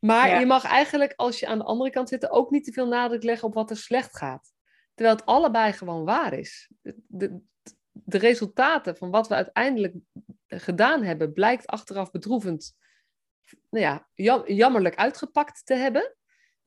maar 0.00 0.40
je 0.40 0.46
mag 0.46 0.64
eigenlijk, 0.64 1.12
als 1.16 1.40
je 1.40 1.46
aan 1.46 1.58
de 1.58 1.64
andere 1.64 1.90
kant 1.90 2.08
zit, 2.08 2.30
ook 2.30 2.50
niet 2.50 2.64
te 2.64 2.72
veel 2.72 2.88
nadruk 2.88 3.22
leggen 3.22 3.48
op 3.48 3.54
wat 3.54 3.70
er 3.70 3.76
slecht 3.76 4.16
gaat. 4.16 4.52
Terwijl 4.94 5.16
het 5.16 5.26
allebei 5.26 5.72
gewoon 5.72 6.04
waar 6.04 6.32
is. 6.32 6.70
De, 7.06 7.40
de, 7.92 8.18
resultaten 8.18 8.96
van 8.96 9.10
wat 9.10 9.28
we 9.28 9.34
uiteindelijk 9.34 9.94
gedaan 10.46 11.02
hebben, 11.02 11.32
blijkt 11.32 11.66
achteraf 11.66 12.10
bedroevend 12.10 12.76
nou 13.70 13.84
ja, 14.14 14.44
jammerlijk 14.44 14.94
uitgepakt 14.94 15.66
te 15.66 15.74
hebben. 15.74 16.16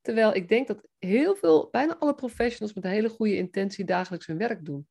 Terwijl 0.01 0.35
ik 0.35 0.47
denk 0.47 0.67
dat 0.67 0.87
heel 0.99 1.35
veel, 1.35 1.67
bijna 1.71 1.97
alle 1.97 2.15
professionals 2.15 2.73
met 2.73 2.83
een 2.83 2.91
hele 2.91 3.09
goede 3.09 3.35
intentie 3.35 3.85
dagelijks 3.85 4.25
hun 4.25 4.37
werk 4.37 4.65
doen. 4.65 4.87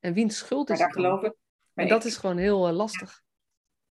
En 0.00 0.12
wiens 0.12 0.38
schuld 0.38 0.70
is 0.70 0.78
maar 0.78 0.86
daar 0.86 0.96
geloof 0.96 1.22
ik. 1.22 1.34
En 1.74 1.88
dat 1.88 2.04
is 2.04 2.16
gewoon 2.16 2.36
heel 2.36 2.68
uh, 2.68 2.74
lastig. 2.74 3.22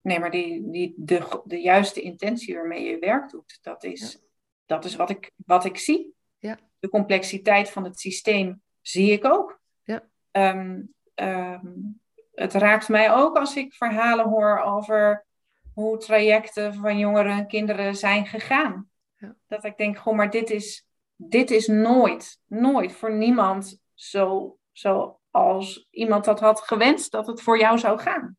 Nee, 0.02 0.20
maar 0.20 0.32
die, 0.32 0.70
die, 0.72 0.94
de, 0.98 1.42
de 1.44 1.62
juiste 1.62 2.02
intentie 2.02 2.56
waarmee 2.56 2.84
je 2.84 3.00
werk 3.00 3.30
doet, 3.30 3.58
dat 3.62 3.84
is, 3.84 4.20
dat 4.66 4.86
is 4.86 4.96
wat, 4.96 5.10
ik, 5.10 5.32
wat 5.36 5.66
ik 5.66 5.78
zie. 5.78 6.14
Ja. 6.38 6.58
De 6.80 6.90
complexiteit 6.90 7.70
van 7.70 7.84
het 7.84 8.00
systeem 8.00 8.62
zie 8.82 9.12
ik 9.12 9.26
ook. 9.26 9.60
Ja. 9.84 10.04
Um, 10.32 10.94
um, 11.16 12.00
het 12.34 12.54
raakt 12.54 12.90
mij 12.90 13.14
ook 13.14 13.38
als 13.38 13.56
ik 13.56 13.74
verhalen 13.74 14.26
hoor 14.26 14.60
over 14.60 15.26
hoe 15.74 15.98
trajecten 15.98 16.74
van 16.74 16.98
jongeren 16.98 17.32
en 17.32 17.48
kinderen 17.48 17.96
zijn 17.96 18.26
gegaan. 18.26 18.90
Ja. 19.18 19.36
Dat 19.48 19.64
ik 19.64 19.78
denk, 19.78 19.98
goh, 19.98 20.16
maar 20.16 20.30
dit 20.30 20.50
is, 20.50 20.88
dit 21.16 21.52
is 21.52 21.68
nooit, 21.68 22.40
nooit 22.46 22.92
voor 22.92 23.14
niemand 23.14 23.82
zo, 23.94 24.58
zoals 24.72 25.88
iemand 25.90 26.26
dat 26.26 26.40
had 26.40 26.62
gewenst 26.62 27.12
dat 27.12 27.28
het 27.28 27.42
voor 27.42 27.60
jou 27.60 27.78
zou 27.78 28.00
gaan. 28.00 28.38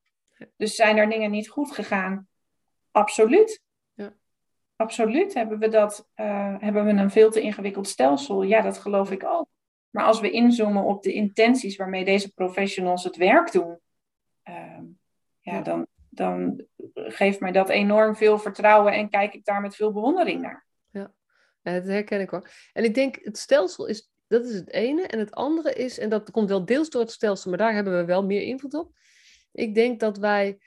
Dus 0.57 0.75
zijn 0.75 0.97
er 0.97 1.09
dingen 1.09 1.31
niet 1.31 1.49
goed 1.49 1.73
gegaan? 1.73 2.29
Absoluut. 2.91 3.63
Ja. 3.93 4.15
Absoluut 4.77 5.35
hebben 5.35 5.59
we 5.59 5.69
dat, 5.69 6.09
uh, 6.17 6.57
hebben 6.59 6.85
we 6.85 6.91
een 6.91 7.11
veel 7.11 7.31
te 7.31 7.41
ingewikkeld 7.41 7.89
stelsel. 7.89 8.43
Ja, 8.43 8.61
dat 8.61 8.79
geloof 8.79 9.11
ik 9.11 9.25
ook. 9.25 9.49
Maar 9.91 10.05
als 10.05 10.21
we 10.21 10.31
inzoomen 10.31 10.85
op 10.85 11.03
de 11.03 11.13
intenties 11.13 11.77
waarmee 11.77 12.05
deze 12.05 12.33
professionals 12.33 13.05
het 13.05 13.17
werk 13.17 13.53
doen, 13.53 13.79
uh, 14.49 14.79
ja, 15.41 15.61
dan, 15.61 15.87
dan 16.09 16.65
geeft 16.95 17.41
mij 17.41 17.53
dat 17.53 17.69
enorm 17.69 18.17
veel 18.17 18.39
vertrouwen 18.39 18.93
en 18.93 19.11
kijk 19.11 19.35
ik 19.35 19.45
daar 19.45 19.61
met 19.61 19.77
veel 19.77 19.93
bewondering 19.93 20.41
naar. 20.41 20.67
Ja, 20.91 21.13
dat 21.63 21.87
herken 21.87 22.21
ik 22.21 22.31
hoor. 22.31 22.51
En 22.73 22.85
ik 22.85 22.95
denk, 22.95 23.19
het 23.23 23.39
stelsel 23.39 23.87
is, 23.87 24.11
dat 24.27 24.45
is 24.45 24.55
het 24.55 24.71
ene. 24.71 25.07
En 25.07 25.19
het 25.19 25.33
andere 25.33 25.73
is, 25.73 25.99
en 25.99 26.09
dat 26.09 26.31
komt 26.31 26.49
wel 26.49 26.65
deels 26.65 26.91
door 26.91 27.01
het 27.01 27.11
stelsel, 27.11 27.51
maar 27.51 27.59
daar 27.59 27.75
hebben 27.75 27.97
we 27.97 28.05
wel 28.05 28.25
meer 28.25 28.43
invloed 28.43 28.75
op. 28.75 28.93
Ik 29.53 29.75
denk 29.75 30.01
dat 30.01 30.19
wij 30.19 30.59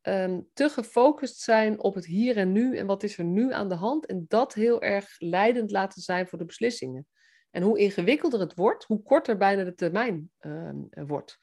ehm, 0.00 0.40
te 0.52 0.68
gefocust 0.68 1.40
zijn 1.40 1.80
op 1.80 1.94
het 1.94 2.06
hier 2.06 2.36
en 2.36 2.52
nu 2.52 2.76
en 2.76 2.86
wat 2.86 3.02
is 3.02 3.18
er 3.18 3.24
nu 3.24 3.52
aan 3.52 3.68
de 3.68 3.74
hand. 3.74 4.06
En 4.06 4.24
dat 4.28 4.54
heel 4.54 4.82
erg 4.82 5.14
leidend 5.18 5.70
laten 5.70 6.02
zijn 6.02 6.28
voor 6.28 6.38
de 6.38 6.44
beslissingen. 6.44 7.06
En 7.50 7.62
hoe 7.62 7.78
ingewikkelder 7.78 8.40
het 8.40 8.54
wordt, 8.54 8.84
hoe 8.84 9.02
korter 9.02 9.36
bijna 9.36 9.64
de 9.64 9.74
termijn 9.74 10.30
ehm, 10.38 11.06
wordt. 11.06 11.38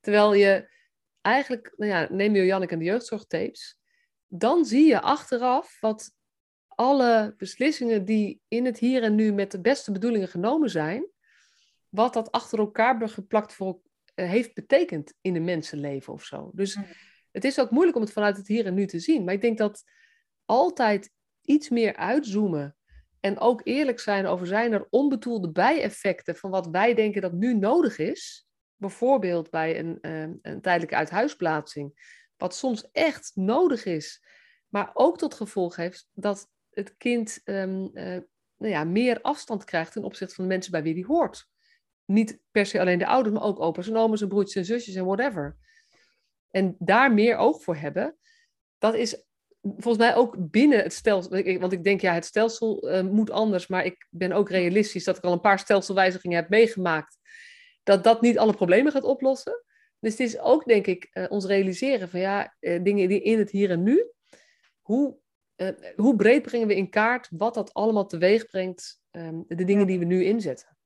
Terwijl 0.00 0.34
je 0.34 0.68
eigenlijk, 1.20 1.72
nou 1.76 1.90
ja, 1.90 2.06
neem 2.10 2.34
je 2.34 2.44
Janneke 2.44 2.72
en 2.72 2.78
de 2.78 2.84
jeugdzorgtapes, 2.84 3.78
dan 4.26 4.64
zie 4.64 4.86
je 4.86 5.00
achteraf 5.00 5.80
wat 5.80 6.14
alle 6.66 7.34
beslissingen 7.36 8.04
die 8.04 8.40
in 8.48 8.64
het 8.64 8.78
hier 8.78 9.02
en 9.02 9.14
nu 9.14 9.32
met 9.32 9.50
de 9.50 9.60
beste 9.60 9.92
bedoelingen 9.92 10.28
genomen 10.28 10.70
zijn, 10.70 11.08
wat 11.88 12.12
dat 12.12 12.30
achter 12.30 12.58
elkaar 12.58 13.08
geplakt 13.08 13.52
voor, 13.52 13.80
heeft 14.14 14.54
betekend 14.54 15.14
in 15.20 15.36
een 15.36 15.44
mensenleven 15.44 16.12
of 16.12 16.24
zo. 16.24 16.50
Dus 16.54 16.76
mm. 16.76 16.84
het 17.30 17.44
is 17.44 17.60
ook 17.60 17.70
moeilijk 17.70 17.96
om 17.96 18.02
het 18.02 18.12
vanuit 18.12 18.36
het 18.36 18.46
hier 18.46 18.66
en 18.66 18.74
nu 18.74 18.86
te 18.86 18.98
zien. 18.98 19.24
Maar 19.24 19.34
ik 19.34 19.40
denk 19.40 19.58
dat 19.58 19.84
altijd 20.44 21.10
iets 21.42 21.68
meer 21.68 21.96
uitzoomen 21.96 22.76
en 23.20 23.38
ook 23.38 23.60
eerlijk 23.64 24.00
zijn 24.00 24.26
over 24.26 24.46
zijn 24.46 24.72
er 24.72 24.86
onbedoelde 24.90 25.50
bijeffecten 25.50 26.36
van 26.36 26.50
wat 26.50 26.66
wij 26.66 26.94
denken 26.94 27.22
dat 27.22 27.32
nu 27.32 27.54
nodig 27.54 27.98
is, 27.98 28.46
bijvoorbeeld 28.76 29.50
bij 29.50 29.78
een, 29.78 29.98
ehm, 30.00 30.34
een 30.42 30.60
tijdelijke 30.60 30.96
uithuisplaatsing, 30.96 32.18
wat 32.36 32.54
soms 32.54 32.88
echt 32.92 33.30
nodig 33.34 33.84
is, 33.84 34.24
maar 34.68 34.90
ook 34.94 35.18
tot 35.18 35.34
gevolg 35.34 35.76
heeft 35.76 36.08
dat 36.12 36.48
het 36.70 36.96
kind 36.96 37.40
um, 37.44 37.90
nou 38.60 38.72
ja, 38.72 38.84
meer 38.84 39.20
afstand 39.20 39.64
krijgt 39.64 39.92
ten 39.92 40.04
opzichte 40.04 40.34
van 40.34 40.44
de 40.44 40.50
mensen 40.50 40.72
bij 40.72 40.82
wie 40.82 40.94
die 40.94 41.06
hoort. 41.06 41.48
Niet 42.10 42.38
per 42.50 42.66
se 42.66 42.80
alleen 42.80 42.98
de 42.98 43.06
ouders, 43.06 43.34
maar 43.34 43.44
ook 43.44 43.60
opa's 43.60 43.88
en 43.88 43.96
oma's 43.96 44.20
en 44.20 44.28
broertjes 44.28 44.56
en 44.56 44.64
zusjes 44.64 44.94
en 44.94 45.04
whatever. 45.04 45.56
En 46.50 46.76
daar 46.78 47.12
meer 47.12 47.36
oog 47.36 47.62
voor 47.62 47.76
hebben, 47.76 48.16
dat 48.78 48.94
is 48.94 49.24
volgens 49.60 49.96
mij 49.96 50.16
ook 50.16 50.50
binnen 50.50 50.82
het 50.82 50.92
stelsel. 50.92 51.58
Want 51.58 51.72
ik 51.72 51.84
denk, 51.84 52.00
ja, 52.00 52.14
het 52.14 52.24
stelsel 52.24 52.90
uh, 52.90 53.02
moet 53.02 53.30
anders, 53.30 53.66
maar 53.66 53.84
ik 53.84 54.06
ben 54.10 54.32
ook 54.32 54.50
realistisch 54.50 55.04
dat 55.04 55.16
ik 55.16 55.24
al 55.24 55.32
een 55.32 55.40
paar 55.40 55.58
stelselwijzigingen 55.58 56.36
heb 56.36 56.48
meegemaakt 56.48 57.18
dat 57.82 58.04
dat 58.04 58.20
niet 58.20 58.38
alle 58.38 58.54
problemen 58.54 58.92
gaat 58.92 59.04
oplossen. 59.04 59.64
Dus 59.98 60.10
het 60.10 60.20
is 60.20 60.38
ook, 60.38 60.64
denk 60.64 60.86
ik, 60.86 61.08
uh, 61.12 61.26
ons 61.28 61.44
realiseren 61.44 62.08
van 62.08 62.20
ja, 62.20 62.56
uh, 62.60 62.82
dingen 62.82 63.08
die 63.08 63.22
in 63.22 63.38
het 63.38 63.50
hier 63.50 63.70
en 63.70 63.82
nu. 63.82 64.10
Hoe, 64.80 65.16
hoe 65.96 66.16
breed 66.16 66.42
brengen 66.42 66.68
we 66.68 66.76
in 66.76 66.90
kaart 66.90 67.28
wat 67.30 67.54
dat 67.54 67.74
allemaal 67.74 68.06
teweeg 68.06 68.46
brengt, 68.46 69.00
um, 69.10 69.44
de 69.48 69.64
dingen 69.64 69.86
die 69.86 69.98
we 69.98 70.04
nu 70.04 70.24
inzetten? 70.24 70.78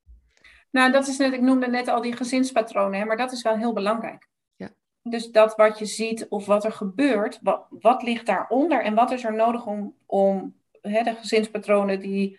Nou, 0.74 0.92
dat 0.92 1.06
is 1.06 1.18
net, 1.18 1.32
ik 1.32 1.40
noemde 1.40 1.66
net 1.66 1.88
al 1.88 2.02
die 2.02 2.16
gezinspatronen, 2.16 2.98
hè, 2.98 3.04
maar 3.04 3.16
dat 3.16 3.32
is 3.32 3.42
wel 3.42 3.56
heel 3.56 3.72
belangrijk. 3.72 4.28
Ja. 4.56 4.68
Dus 5.02 5.30
dat 5.30 5.56
wat 5.56 5.78
je 5.78 5.86
ziet 5.86 6.28
of 6.28 6.46
wat 6.46 6.64
er 6.64 6.72
gebeurt, 6.72 7.38
wat, 7.42 7.66
wat 7.70 8.02
ligt 8.02 8.26
daaronder 8.26 8.82
en 8.82 8.94
wat 8.94 9.10
is 9.10 9.24
er 9.24 9.34
nodig 9.34 9.66
om, 9.66 9.94
om 10.06 10.54
hè, 10.80 11.02
de 11.02 11.14
gezinspatronen 11.14 12.00
die, 12.00 12.38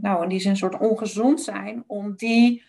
nou, 0.00 0.22
in 0.22 0.28
die 0.28 0.40
zin 0.40 0.50
een 0.50 0.56
soort 0.56 0.78
ongezond 0.78 1.40
zijn, 1.40 1.84
om 1.86 2.14
die 2.16 2.62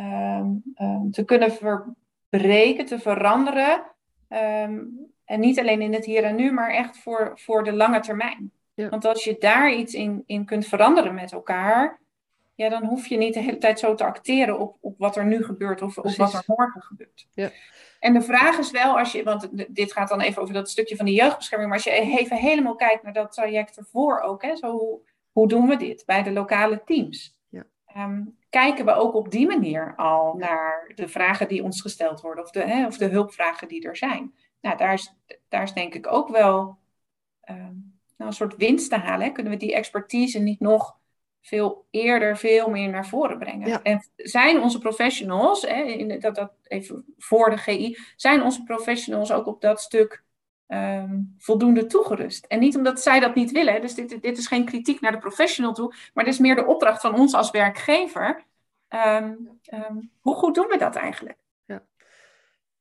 Ehm, 0.00 0.50
ehm, 0.74 1.10
te 1.10 1.24
kunnen 1.24 1.52
verbreken, 1.52 2.86
te 2.86 2.98
veranderen. 2.98 3.82
Ehm, 4.28 4.78
en 5.24 5.40
niet 5.40 5.58
alleen 5.58 5.82
in 5.82 5.92
het 5.92 6.04
hier 6.04 6.24
en 6.24 6.36
nu, 6.36 6.52
maar 6.52 6.70
echt 6.70 6.98
voor, 6.98 7.32
voor 7.34 7.64
de 7.64 7.72
lange 7.72 8.00
termijn. 8.00 8.52
Want 8.74 9.04
als 9.04 9.24
je 9.24 9.36
daar 9.38 9.72
iets 9.72 9.94
in, 9.94 10.22
in 10.26 10.44
kunt 10.44 10.66
veranderen 10.66 11.14
met 11.14 11.32
elkaar, 11.32 12.00
ja, 12.60 12.68
dan 12.68 12.84
hoef 12.84 13.06
je 13.06 13.16
niet 13.16 13.34
de 13.34 13.40
hele 13.40 13.58
tijd 13.58 13.78
zo 13.78 13.94
te 13.94 14.04
acteren 14.04 14.58
op, 14.58 14.76
op 14.80 14.98
wat 14.98 15.16
er 15.16 15.26
nu 15.26 15.44
gebeurt 15.44 15.82
of, 15.82 15.98
of 15.98 16.16
wat 16.16 16.34
er 16.34 16.42
morgen 16.46 16.82
gebeurt. 16.82 17.28
Ja. 17.34 17.50
En 18.00 18.14
de 18.14 18.22
vraag 18.22 18.58
is 18.58 18.70
wel, 18.70 18.98
als 18.98 19.12
je, 19.12 19.22
want 19.22 19.74
dit 19.74 19.92
gaat 19.92 20.08
dan 20.08 20.20
even 20.20 20.42
over 20.42 20.54
dat 20.54 20.70
stukje 20.70 20.96
van 20.96 21.04
de 21.04 21.12
jeugdbescherming, 21.12 21.70
maar 21.70 21.78
als 21.84 21.94
je 21.94 22.18
even 22.18 22.36
helemaal 22.36 22.74
kijkt 22.74 23.02
naar 23.02 23.12
dat 23.12 23.32
traject 23.32 23.76
ervoor 23.76 24.20
ook, 24.20 24.42
hè, 24.42 24.56
zo, 24.56 24.70
hoe, 24.70 25.00
hoe 25.32 25.48
doen 25.48 25.68
we 25.68 25.76
dit 25.76 26.02
bij 26.06 26.22
de 26.22 26.32
lokale 26.32 26.82
teams? 26.84 27.38
ehm, 27.86 28.24
kijken 28.50 28.84
we 28.84 28.92
ook 28.92 29.14
op 29.14 29.30
die 29.30 29.46
manier 29.46 29.96
al 29.96 30.34
naar 30.34 30.92
de 30.94 31.08
vragen 31.08 31.48
die 31.48 31.62
ons 31.62 31.80
gesteld 31.80 32.20
worden 32.20 32.44
of 32.44 32.50
de, 32.50 32.62
hè, 32.62 32.86
of 32.86 32.96
de 32.96 33.08
hulpvragen 33.08 33.68
die 33.68 33.86
er 33.88 33.96
zijn. 33.96 34.34
Nou, 34.60 34.76
daar 34.76 34.92
is, 34.92 35.14
daar 35.48 35.62
is 35.62 35.72
denk 35.72 35.94
ik 35.94 36.12
ook 36.12 36.28
wel 36.28 36.78
ehm, 37.40 37.74
nou, 38.16 38.30
een 38.30 38.32
soort 38.32 38.56
winst 38.56 38.90
te 38.90 38.96
halen. 38.96 39.26
Hè? 39.26 39.32
Kunnen 39.32 39.52
we 39.52 39.58
die 39.58 39.74
expertise 39.74 40.38
niet 40.38 40.60
nog 40.60 40.99
veel 41.40 41.86
eerder, 41.90 42.36
veel 42.36 42.70
meer 42.70 42.88
naar 42.88 43.06
voren 43.06 43.38
brengen? 43.38 43.82
En 43.82 44.04
zijn 44.16 44.60
onze 44.60 44.78
professionals, 44.78 45.62
hè, 45.62 45.82
in, 45.82 46.20
dat, 46.20 46.34
dat 46.34 46.52
even 46.62 47.04
voor 47.18 47.50
de 47.50 47.56
GI, 47.56 47.98
zijn 48.16 48.42
onze 48.42 48.62
professionals 48.62 49.32
ook 49.32 49.46
op 49.46 49.60
dat 49.60 49.80
stuk 49.80 50.22
Ehm, 50.70 51.20
voldoende 51.38 51.86
toegerust. 51.86 52.46
En 52.46 52.58
niet 52.58 52.76
omdat 52.76 53.00
zij 53.00 53.20
dat 53.20 53.34
niet 53.34 53.50
willen. 53.50 53.80
Dus 53.80 53.94
dit, 53.94 54.22
dit 54.22 54.38
is 54.38 54.46
geen 54.46 54.64
kritiek 54.64 55.00
naar 55.00 55.12
de 55.12 55.18
professional 55.18 55.72
toe. 55.72 55.94
Maar 56.14 56.24
dit 56.24 56.32
is 56.32 56.40
meer 56.40 56.54
de 56.54 56.66
opdracht 56.66 57.00
van 57.00 57.14
ons 57.14 57.34
als 57.34 57.50
werkgever. 57.50 58.44
Ehm, 58.88 59.34
ehm, 59.62 59.96
hoe 60.20 60.34
goed 60.34 60.54
doen 60.54 60.66
we 60.66 60.76
dat 60.78 60.96
eigenlijk? 60.96 61.38
Ja, 61.64 61.82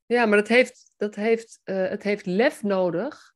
ja 0.06 0.26
maar 0.26 0.38
dat 0.38 0.48
heeft, 0.48 0.94
dat 0.98 1.16
heeft, 1.16 1.62
uh, 1.66 1.88
het 1.88 2.04
heeft 2.04 2.26
lef 2.26 2.64
nodig 2.64 3.34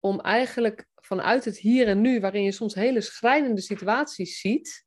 om 0.00 0.20
eigenlijk 0.20 0.86
vanuit 1.06 1.44
het 1.44 1.58
hier 1.58 1.88
en 1.88 2.00
nu, 2.00 2.20
waarin 2.20 2.42
je 2.42 2.52
soms 2.52 2.74
hele 2.74 3.00
schrijnende 3.00 3.60
situaties 3.60 4.40
ziet, 4.40 4.84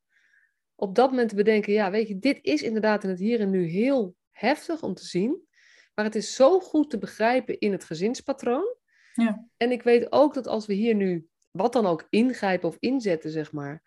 op 0.74 0.94
dat 0.94 1.10
moment 1.10 1.28
te 1.28 1.34
bedenken, 1.34 1.72
ja, 1.72 1.90
weet 1.90 2.08
je, 2.08 2.18
dit 2.18 2.38
is 2.42 2.62
inderdaad 2.62 3.04
in 3.04 3.10
het 3.10 3.18
hier 3.18 3.40
en 3.40 3.50
nu 3.50 3.64
heel 3.64 4.16
heftig 4.30 4.82
om 4.82 4.94
te 4.94 5.04
zien, 5.04 5.46
maar 5.94 6.04
het 6.04 6.14
is 6.14 6.34
zo 6.34 6.60
goed 6.60 6.90
te 6.90 6.98
begrijpen 6.98 7.58
in 7.58 7.72
het 7.72 7.84
gezinspatroon, 7.84 8.78
ja. 9.14 9.48
En 9.56 9.70
ik 9.70 9.82
weet 9.82 10.12
ook 10.12 10.34
dat 10.34 10.46
als 10.46 10.66
we 10.66 10.74
hier 10.74 10.94
nu 10.94 11.28
wat 11.50 11.72
dan 11.72 11.86
ook 11.86 12.06
ingrijpen 12.10 12.68
of 12.68 12.76
inzetten, 12.78 13.30
zeg 13.30 13.52
maar, 13.52 13.82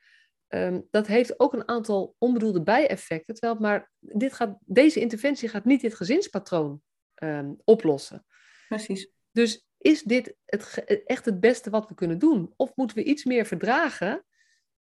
ehm, 0.48 0.82
dat 0.90 1.08
heeft 1.08 1.40
ook 1.40 1.54
een 1.54 1.68
aantal 1.68 2.16
onbedoelde 2.18 2.64
bijeffecten. 2.64 3.36
Terwijl 3.36 3.60
maar 3.60 3.92
dit 4.00 4.34
gaat, 4.34 4.58
deze 4.66 5.00
interventie 5.00 5.50
gaat 5.50 5.66
niet 5.66 5.82
dit 5.82 5.96
gezinspatroon 5.96 6.82
um, 7.24 7.58
oplossen. 7.64 8.26
Precies. 8.68 9.12
Dus 9.32 9.66
is 9.84 10.04
dit 10.04 10.36
het, 10.46 10.84
echt 11.06 11.26
het 11.26 11.40
beste 11.40 11.70
wat 11.70 11.88
we 11.88 11.96
kunnen 11.96 12.20
doen? 12.20 12.54
Of 12.56 12.76
moeten 12.76 12.98
we 12.98 13.04
iets 13.04 13.24
meer 13.24 13.46
verdragen 13.46 14.26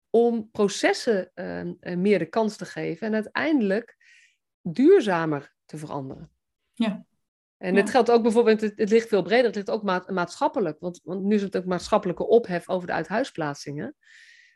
om 0.10 0.50
processen 0.52 1.32
um, 1.36 2.02
meer 2.02 2.20
de 2.20 2.26
kans 2.26 2.58
te 2.58 2.66
geven 2.66 3.08
en 3.08 3.14
uiteindelijk 3.14 3.98
duurzamer 4.62 5.54
te 5.66 5.78
veranderen? 5.78 6.32
Ja. 6.74 7.06
En 7.58 7.76
het 7.76 7.90
geldt 7.90 8.12
ook 8.12 8.24
bijvoorbeeld, 8.24 8.62
het, 8.62 8.74
het, 8.76 8.90
ligt 8.90 9.08
veel 9.08 9.22
breder, 9.22 9.46
het 9.46 9.56
ligt 9.56 9.70
ook 9.70 9.84
maatschappelijk. 10.12 10.80
Want, 10.80 11.00
want 11.04 11.24
nu 11.24 11.36
is 11.36 11.42
het 11.42 11.58
ook 11.58 11.66
maatschappelijke 11.66 12.28
ophef 12.28 12.70
over 12.70 12.88
de 12.88 12.94
uithuisplaatsingen. 12.94 13.96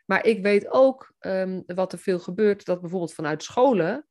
Maar 0.04 0.24
ik 0.24 0.42
weet 0.42 0.70
ook 0.70 1.14
um, 1.20 1.62
wat 1.66 1.92
er 1.92 1.98
veel 1.98 2.18
gebeurt, 2.18 2.64
dat 2.64 2.80
bijvoorbeeld 2.80 3.14
vanuit 3.14 3.42
scholen, 3.42 4.06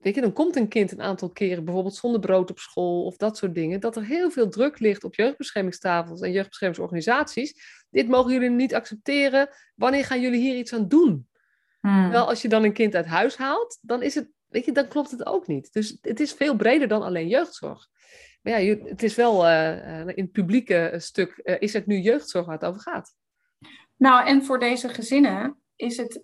weet 0.00 0.14
je, 0.14 0.20
dan 0.20 0.32
komt 0.32 0.56
een 0.56 0.68
kind 0.68 0.92
een 0.92 1.02
aantal 1.02 1.30
keren 1.30 1.64
bijvoorbeeld 1.64 1.94
zonder 1.94 2.20
brood 2.20 2.50
op 2.50 2.58
school 2.58 3.04
of 3.04 3.16
dat 3.16 3.36
soort 3.36 3.54
dingen, 3.54 3.80
dat 3.80 3.96
er 3.96 4.04
heel 4.04 4.30
veel 4.30 4.48
druk 4.48 4.78
ligt 4.78 5.04
op 5.04 5.14
jeugdbeschermingstafels 5.14 6.20
en 6.20 6.32
jeugdbeschermingsorganisaties. 6.32 7.84
Dit 7.90 8.08
mogen 8.08 8.32
jullie 8.32 8.50
niet 8.50 8.74
accepteren. 8.74 9.48
Wanneer 9.74 10.04
gaan 10.04 10.20
jullie 10.20 10.40
hier 10.40 10.56
iets 10.56 10.72
aan 10.72 10.88
doen? 10.88 11.28
Hmm. 11.80 12.10
Wel, 12.10 12.28
als 12.28 12.42
je 12.42 12.48
dan 12.48 12.64
een 12.64 12.72
kind 12.72 12.94
uit 12.94 13.06
huis 13.06 13.36
haalt, 13.36 13.78
dan 13.80 14.02
is 14.02 14.14
het, 14.14 14.28
weet 14.46 14.64
je, 14.64 14.72
dan 14.72 14.88
klopt 14.88 15.10
het 15.10 15.26
ook 15.26 15.46
niet. 15.46 15.72
Dus 15.72 15.98
het 16.00 16.20
is 16.20 16.32
veel 16.32 16.56
breder 16.56 16.88
dan 16.88 17.02
alleen 17.02 17.28
jeugdzorg. 17.28 17.88
Maar 18.42 18.62
ja, 18.62 18.76
het 18.84 19.02
is 19.02 19.14
wel 19.14 19.46
uh, 19.46 20.00
in 20.00 20.24
het 20.24 20.32
publieke 20.32 20.94
stuk, 20.96 21.40
uh, 21.44 21.56
is 21.58 21.72
het 21.72 21.86
nu 21.86 21.98
jeugdzorg 21.98 22.46
waar 22.46 22.54
het 22.54 22.64
over 22.64 22.80
gaat. 22.80 23.14
Nou, 23.96 24.26
en 24.26 24.44
voor 24.44 24.58
deze 24.58 24.88
gezinnen 24.88 25.56
is 25.76 25.96
het 25.96 26.22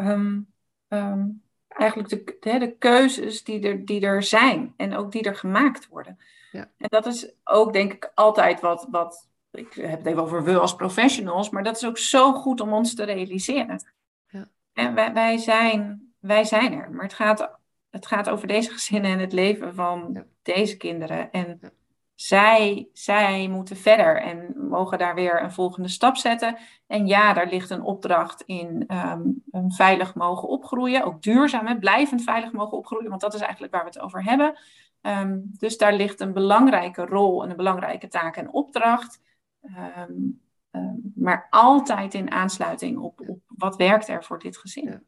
um, 0.00 0.52
um, 0.88 1.42
eigenlijk 1.78 2.08
de, 2.08 2.36
de, 2.40 2.58
de, 2.58 2.76
keuzes 2.78 3.44
die 3.44 3.68
er, 3.68 3.84
die 3.84 4.00
er 4.00 4.22
zijn 4.22 4.74
en 4.76 4.96
ook 4.96 5.12
die 5.12 5.22
er 5.22 5.36
gemaakt 5.36 5.88
worden. 5.88 6.18
Ja. 6.52 6.70
En 6.78 6.88
dat 6.88 7.06
is 7.06 7.32
ook 7.44 7.72
denk 7.72 7.92
ik 7.92 8.10
altijd 8.14 8.60
wat, 8.60 8.86
wat, 8.90 9.28
ik 9.52 9.74
heb 9.74 9.98
het 9.98 10.06
even 10.06 10.22
over 10.22 10.44
we 10.44 10.58
als 10.58 10.76
professionals, 10.76 11.50
maar 11.50 11.62
dat 11.62 11.76
is 11.76 11.86
ook 11.86 11.98
zo 11.98 12.32
goed 12.32 12.60
om 12.60 12.72
ons 12.72 12.94
te 12.94 13.04
realiseren. 13.04 13.84
Ja. 14.28 14.48
En 14.72 14.94
wij, 14.94 15.12
wij, 15.12 15.38
zijn, 15.38 16.12
wij 16.18 16.44
zijn 16.44 16.72
er, 16.72 16.90
maar 16.90 17.04
het 17.04 17.14
gaat 17.14 17.58
het 17.90 18.06
gaat 18.06 18.28
over 18.28 18.48
deze 18.48 18.70
gezinnen 18.70 19.10
en 19.10 19.18
het 19.18 19.32
leven 19.32 19.74
van 19.74 20.24
deze 20.42 20.76
kinderen. 20.76 21.32
En 21.32 21.60
zij, 22.20 22.88
zij 22.92 23.48
moeten 23.48 23.76
verder 23.76 24.22
en 24.22 24.68
mogen 24.68 24.98
daar 24.98 25.14
weer 25.14 25.42
een 25.42 25.52
volgende 25.52 25.88
stap 25.88 26.16
zetten. 26.16 26.58
En 26.86 27.06
ja, 27.06 27.32
daar 27.32 27.48
ligt 27.48 27.70
een 27.70 27.82
opdracht 27.82 28.42
in 28.42 28.90
um, 28.92 29.42
veilig 29.68 30.14
mogen 30.14 30.48
opgroeien. 30.48 31.04
Ook 31.04 31.22
duurzaam, 31.22 31.66
hè, 31.66 31.78
blijvend 31.78 32.22
veilig 32.22 32.52
mogen 32.52 32.78
opgroeien, 32.78 33.08
want 33.08 33.20
dat 33.20 33.34
is 33.34 33.40
eigenlijk 33.40 33.72
waar 33.72 33.82
we 33.84 33.88
het 33.88 34.00
over 34.00 34.24
hebben. 34.24 34.58
Um, 35.02 35.50
dus 35.58 35.76
daar 35.76 35.94
ligt 35.94 36.20
een 36.20 36.32
belangrijke 36.32 37.04
rol 37.04 37.44
en 37.44 37.50
een 37.50 37.56
belangrijke 37.56 38.08
taak 38.08 38.36
en 38.36 38.52
opdracht. 38.52 39.20
Um, 39.96 40.40
maar 41.14 41.46
altijd 41.50 42.14
in 42.14 42.30
aansluiting 42.30 42.98
op, 42.98 43.38
wat 43.46 43.76
werkt 43.76 44.08
er 44.08 44.24
voor 44.24 44.38
dit 44.38 44.56
gezin. 44.56 45.06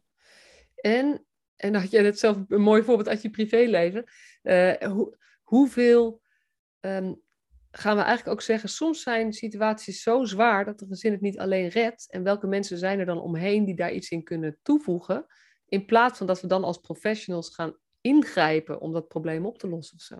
En 0.74 1.24
en 1.56 1.74
had 1.74 1.90
je 1.90 2.00
net 2.00 2.18
zelf 2.18 2.36
een 2.48 2.62
mooi 2.62 2.82
voorbeeld 2.82 3.08
uit 3.08 3.22
je 3.22 3.30
privéleven. 3.30 4.04
Hoe, 4.92 5.16
hoeveel 5.42 6.19
ehm, 6.80 7.12
gaan 7.70 7.96
we 7.96 8.02
eigenlijk 8.02 8.28
ook 8.28 8.42
zeggen, 8.42 8.68
soms 8.68 9.02
zijn 9.02 9.32
situaties 9.32 10.02
zo 10.02 10.24
zwaar 10.24 10.64
dat 10.64 10.78
de 10.78 10.86
gezin 10.86 11.12
het 11.12 11.20
niet 11.20 11.38
alleen 11.38 11.68
redt. 11.68 12.10
En 12.10 12.22
welke 12.22 12.46
mensen 12.46 12.78
zijn 12.78 12.98
er 12.98 13.06
dan 13.06 13.20
omheen 13.20 13.64
die 13.64 13.76
daar 13.76 13.92
iets 13.92 14.10
in 14.10 14.24
kunnen 14.24 14.58
toevoegen? 14.62 15.26
In 15.66 15.84
plaats 15.84 16.18
van 16.18 16.26
dat 16.26 16.40
we 16.40 16.46
dan 16.46 16.64
als 16.64 16.78
professionals 16.78 17.54
gaan 17.54 17.76
ingrijpen 18.00 18.80
om 18.80 18.92
dat 18.92 19.08
probleem 19.08 19.46
op 19.46 19.58
te 19.58 19.68
lossen 19.68 19.96
of 19.96 20.02
zo. 20.02 20.16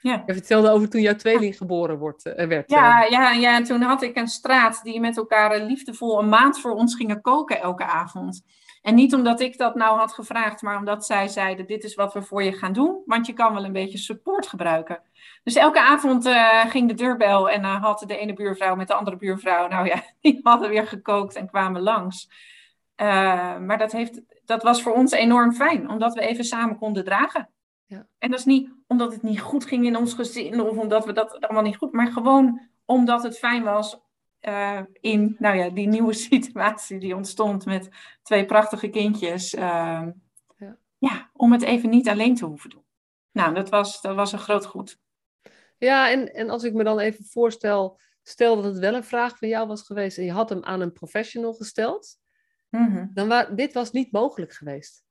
Ja. 0.00 0.22
Je 0.26 0.32
vertelde 0.32 0.70
over 0.70 0.88
toen 0.88 1.00
jouw 1.00 1.16
tweeling 1.16 1.56
geboren 1.56 1.98
wordt, 1.98 2.26
uh, 2.26 2.46
werd. 2.46 2.70
Ja, 2.70 3.04
ja, 3.04 3.32
ja, 3.32 3.56
en 3.56 3.64
toen 3.64 3.82
had 3.82 4.02
ik 4.02 4.16
een 4.16 4.28
straat 4.28 4.80
die 4.82 5.00
met 5.00 5.16
elkaar 5.16 5.60
liefdevol 5.60 6.18
een 6.18 6.28
maand 6.28 6.60
voor 6.60 6.72
ons 6.72 6.94
gingen 6.94 7.20
koken 7.20 7.60
elke 7.60 7.84
avond. 7.84 8.42
En 8.84 8.94
niet 8.94 9.14
omdat 9.14 9.40
ik 9.40 9.58
dat 9.58 9.74
nou 9.74 9.98
had 9.98 10.12
gevraagd, 10.12 10.62
maar 10.62 10.78
omdat 10.78 11.06
zij 11.06 11.28
zeiden: 11.28 11.66
Dit 11.66 11.84
is 11.84 11.94
wat 11.94 12.12
we 12.12 12.22
voor 12.22 12.42
je 12.42 12.52
gaan 12.52 12.72
doen, 12.72 13.02
want 13.06 13.26
je 13.26 13.32
kan 13.32 13.54
wel 13.54 13.64
een 13.64 13.72
beetje 13.72 13.98
support 13.98 14.46
gebruiken. 14.46 15.02
Dus 15.42 15.54
elke 15.54 15.80
avond 15.80 16.26
uh, 16.26 16.66
ging 16.66 16.88
de 16.88 16.94
deurbel 16.94 17.50
en 17.50 17.62
uh, 17.62 17.82
had 17.82 18.04
de 18.06 18.16
ene 18.16 18.32
buurvrouw 18.32 18.74
met 18.74 18.88
de 18.88 18.94
andere 18.94 19.16
buurvrouw, 19.16 19.68
nou 19.68 19.86
ja, 19.86 20.02
die 20.20 20.40
hadden 20.42 20.68
weer 20.68 20.86
gekookt 20.86 21.34
en 21.34 21.48
kwamen 21.48 21.82
langs. 21.82 22.28
Uh, 22.96 23.58
maar 23.58 23.78
dat, 23.78 23.92
heeft, 23.92 24.22
dat 24.44 24.62
was 24.62 24.82
voor 24.82 24.92
ons 24.92 25.12
enorm 25.12 25.52
fijn, 25.52 25.90
omdat 25.90 26.14
we 26.14 26.20
even 26.20 26.44
samen 26.44 26.78
konden 26.78 27.04
dragen. 27.04 27.48
Ja. 27.86 28.06
En 28.18 28.30
dat 28.30 28.38
is 28.38 28.44
niet 28.44 28.70
omdat 28.86 29.12
het 29.12 29.22
niet 29.22 29.40
goed 29.40 29.64
ging 29.64 29.86
in 29.86 29.96
ons 29.96 30.14
gezin 30.14 30.60
of 30.60 30.76
omdat 30.76 31.04
we 31.04 31.12
dat 31.12 31.40
allemaal 31.40 31.62
niet 31.62 31.76
goed, 31.76 31.92
maar 31.92 32.12
gewoon 32.12 32.60
omdat 32.84 33.22
het 33.22 33.38
fijn 33.38 33.62
was 33.62 34.00
uh, 34.48 34.80
in 35.00 35.36
nou 35.38 35.56
ja, 35.56 35.70
die 35.70 35.86
nieuwe 35.86 36.12
situatie 36.28 36.98
die 36.98 37.16
ontstond 37.16 37.66
met 37.66 37.88
twee 38.22 38.44
prachtige 38.44 38.88
kindjes. 38.88 39.54
Uh, 39.54 39.62
ja. 40.56 40.76
ja. 40.98 41.30
om 41.32 41.52
het 41.52 41.62
even 41.62 41.90
niet 41.90 42.08
alleen 42.08 42.34
te 42.34 42.44
hoeven 42.44 42.70
doen. 42.70 42.84
Nou, 43.32 43.54
dat 43.54 43.68
was, 43.68 44.00
dat 44.00 44.14
was 44.14 44.32
een 44.32 44.38
groot 44.38 44.66
goed. 44.66 44.98
Ja, 45.78 46.10
en, 46.10 46.34
en 46.34 46.50
als 46.50 46.64
ik 46.64 46.72
me 46.72 46.84
dan 46.84 46.98
even 46.98 47.24
voorstel, 47.24 48.00
stel 48.22 48.56
dat 48.56 48.64
het 48.64 48.78
wel 48.78 48.94
een 48.94 49.04
vraag 49.04 49.38
van 49.38 49.48
jou 49.48 49.68
was 49.68 49.82
geweest 49.82 50.18
en 50.18 50.24
je 50.24 50.32
had 50.32 50.48
hem 50.48 50.64
aan 50.64 50.80
een 50.80 50.92
professional 50.92 51.52
gesteld, 51.52 52.18
mm 52.70 52.92
-hmm. 52.92 53.10
dan 53.14 53.28
was 53.28 53.46
dit 53.54 53.72
was 53.72 53.92
niet 53.92 54.12
mogelijk 54.12 54.52
geweest. 54.52 55.04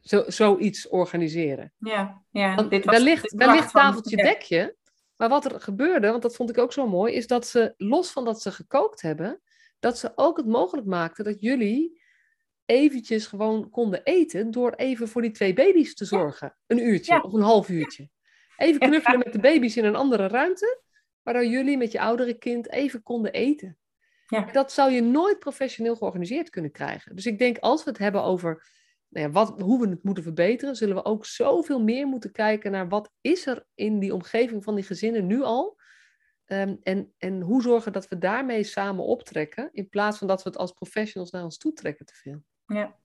Zo, 0.00 0.24
zoiets 0.26 0.88
organiseren. 0.88 1.72
Ja, 1.78 2.22
ja. 2.30 2.54
Want 2.54 2.70
dit 2.70 2.84
was, 2.84 2.96
wellicht, 2.96 3.32
wellicht 3.32 3.72
tafeltje 3.72 4.16
dekje, 4.16 4.76
maar 5.18 5.28
wat 5.28 5.44
er 5.44 5.60
gebeurde, 5.60 6.10
want 6.10 6.22
dat 6.22 6.36
vond 6.36 6.50
ik 6.50 6.58
ook 6.58 6.72
zo 6.72 6.88
mooi, 6.88 7.14
is 7.14 7.26
dat 7.26 7.46
ze, 7.46 7.74
los 7.76 8.10
van 8.10 8.24
dat 8.24 8.42
ze 8.42 8.52
gekookt 8.52 9.02
hebben, 9.02 9.40
dat 9.78 9.98
ze 9.98 10.12
ook 10.14 10.36
het 10.36 10.46
mogelijk 10.46 10.86
maakten 10.86 11.24
dat 11.24 11.40
jullie 11.40 12.02
eventjes 12.64 13.26
gewoon 13.26 13.70
konden 13.70 14.02
eten 14.04 14.50
door 14.50 14.72
even 14.72 15.08
voor 15.08 15.22
die 15.22 15.30
twee 15.30 15.52
baby's 15.52 15.94
te 15.94 16.04
zorgen. 16.04 16.56
Een 16.66 16.86
uurtje 16.86 17.22
of 17.22 17.32
een 17.32 17.40
half 17.40 17.68
uurtje. 17.68 18.08
Even 18.56 18.80
knuffelen 18.80 19.18
met 19.18 19.32
de 19.32 19.40
baby's 19.40 19.76
in 19.76 19.84
een 19.84 19.96
andere 19.96 20.26
ruimte, 20.26 20.80
waardoor 21.22 21.46
jullie 21.46 21.76
met 21.76 21.92
je 21.92 22.00
oudere 22.00 22.34
kind 22.34 22.70
even 22.70 23.02
konden 23.02 23.32
eten. 23.32 23.78
Ja. 24.26 24.44
Dat 24.52 24.72
zou 24.72 24.92
je 24.92 25.02
nooit 25.02 25.38
professioneel 25.38 25.96
georganiseerd 25.96 26.50
kunnen 26.50 26.70
krijgen. 26.70 27.16
Dus 27.16 27.26
ik 27.26 27.38
denk, 27.38 27.58
als 27.58 27.84
we 27.84 27.90
het 27.90 27.98
hebben 27.98 28.22
over 28.22 28.66
nou 29.08 29.26
ja, 29.26 29.32
wat, 29.32 29.60
hoe 29.60 29.80
we 29.80 29.88
het 29.88 30.02
moeten 30.02 30.22
verbeteren, 30.22 30.76
zullen 30.76 30.94
we 30.94 31.04
ook 31.04 31.26
zoveel 31.26 31.82
meer 31.82 32.06
moeten 32.06 32.32
kijken 32.32 32.70
naar 32.70 32.88
wat 32.88 33.10
is 33.20 33.46
er 33.46 33.66
in 33.74 33.98
die 33.98 34.14
omgeving 34.14 34.64
van 34.64 34.74
die 34.74 34.84
gezinnen 34.84 35.26
nu 35.26 35.42
al. 35.42 35.76
Um, 36.46 36.78
en, 36.82 37.12
en 37.18 37.40
hoe 37.40 37.62
zorgen 37.62 37.92
dat 37.92 38.08
we 38.08 38.18
daarmee 38.18 38.64
samen 38.64 39.04
optrekken, 39.04 39.68
in 39.72 39.88
plaats 39.88 40.18
van 40.18 40.26
dat 40.26 40.42
we 40.42 40.48
het 40.48 40.58
als 40.58 40.72
professionals 40.72 41.30
naar 41.30 41.44
ons 41.44 41.58
toe 41.58 41.72
trekken 41.72 42.06
te 42.06 42.14
veel. 42.14 42.42
Ja. 42.66 42.96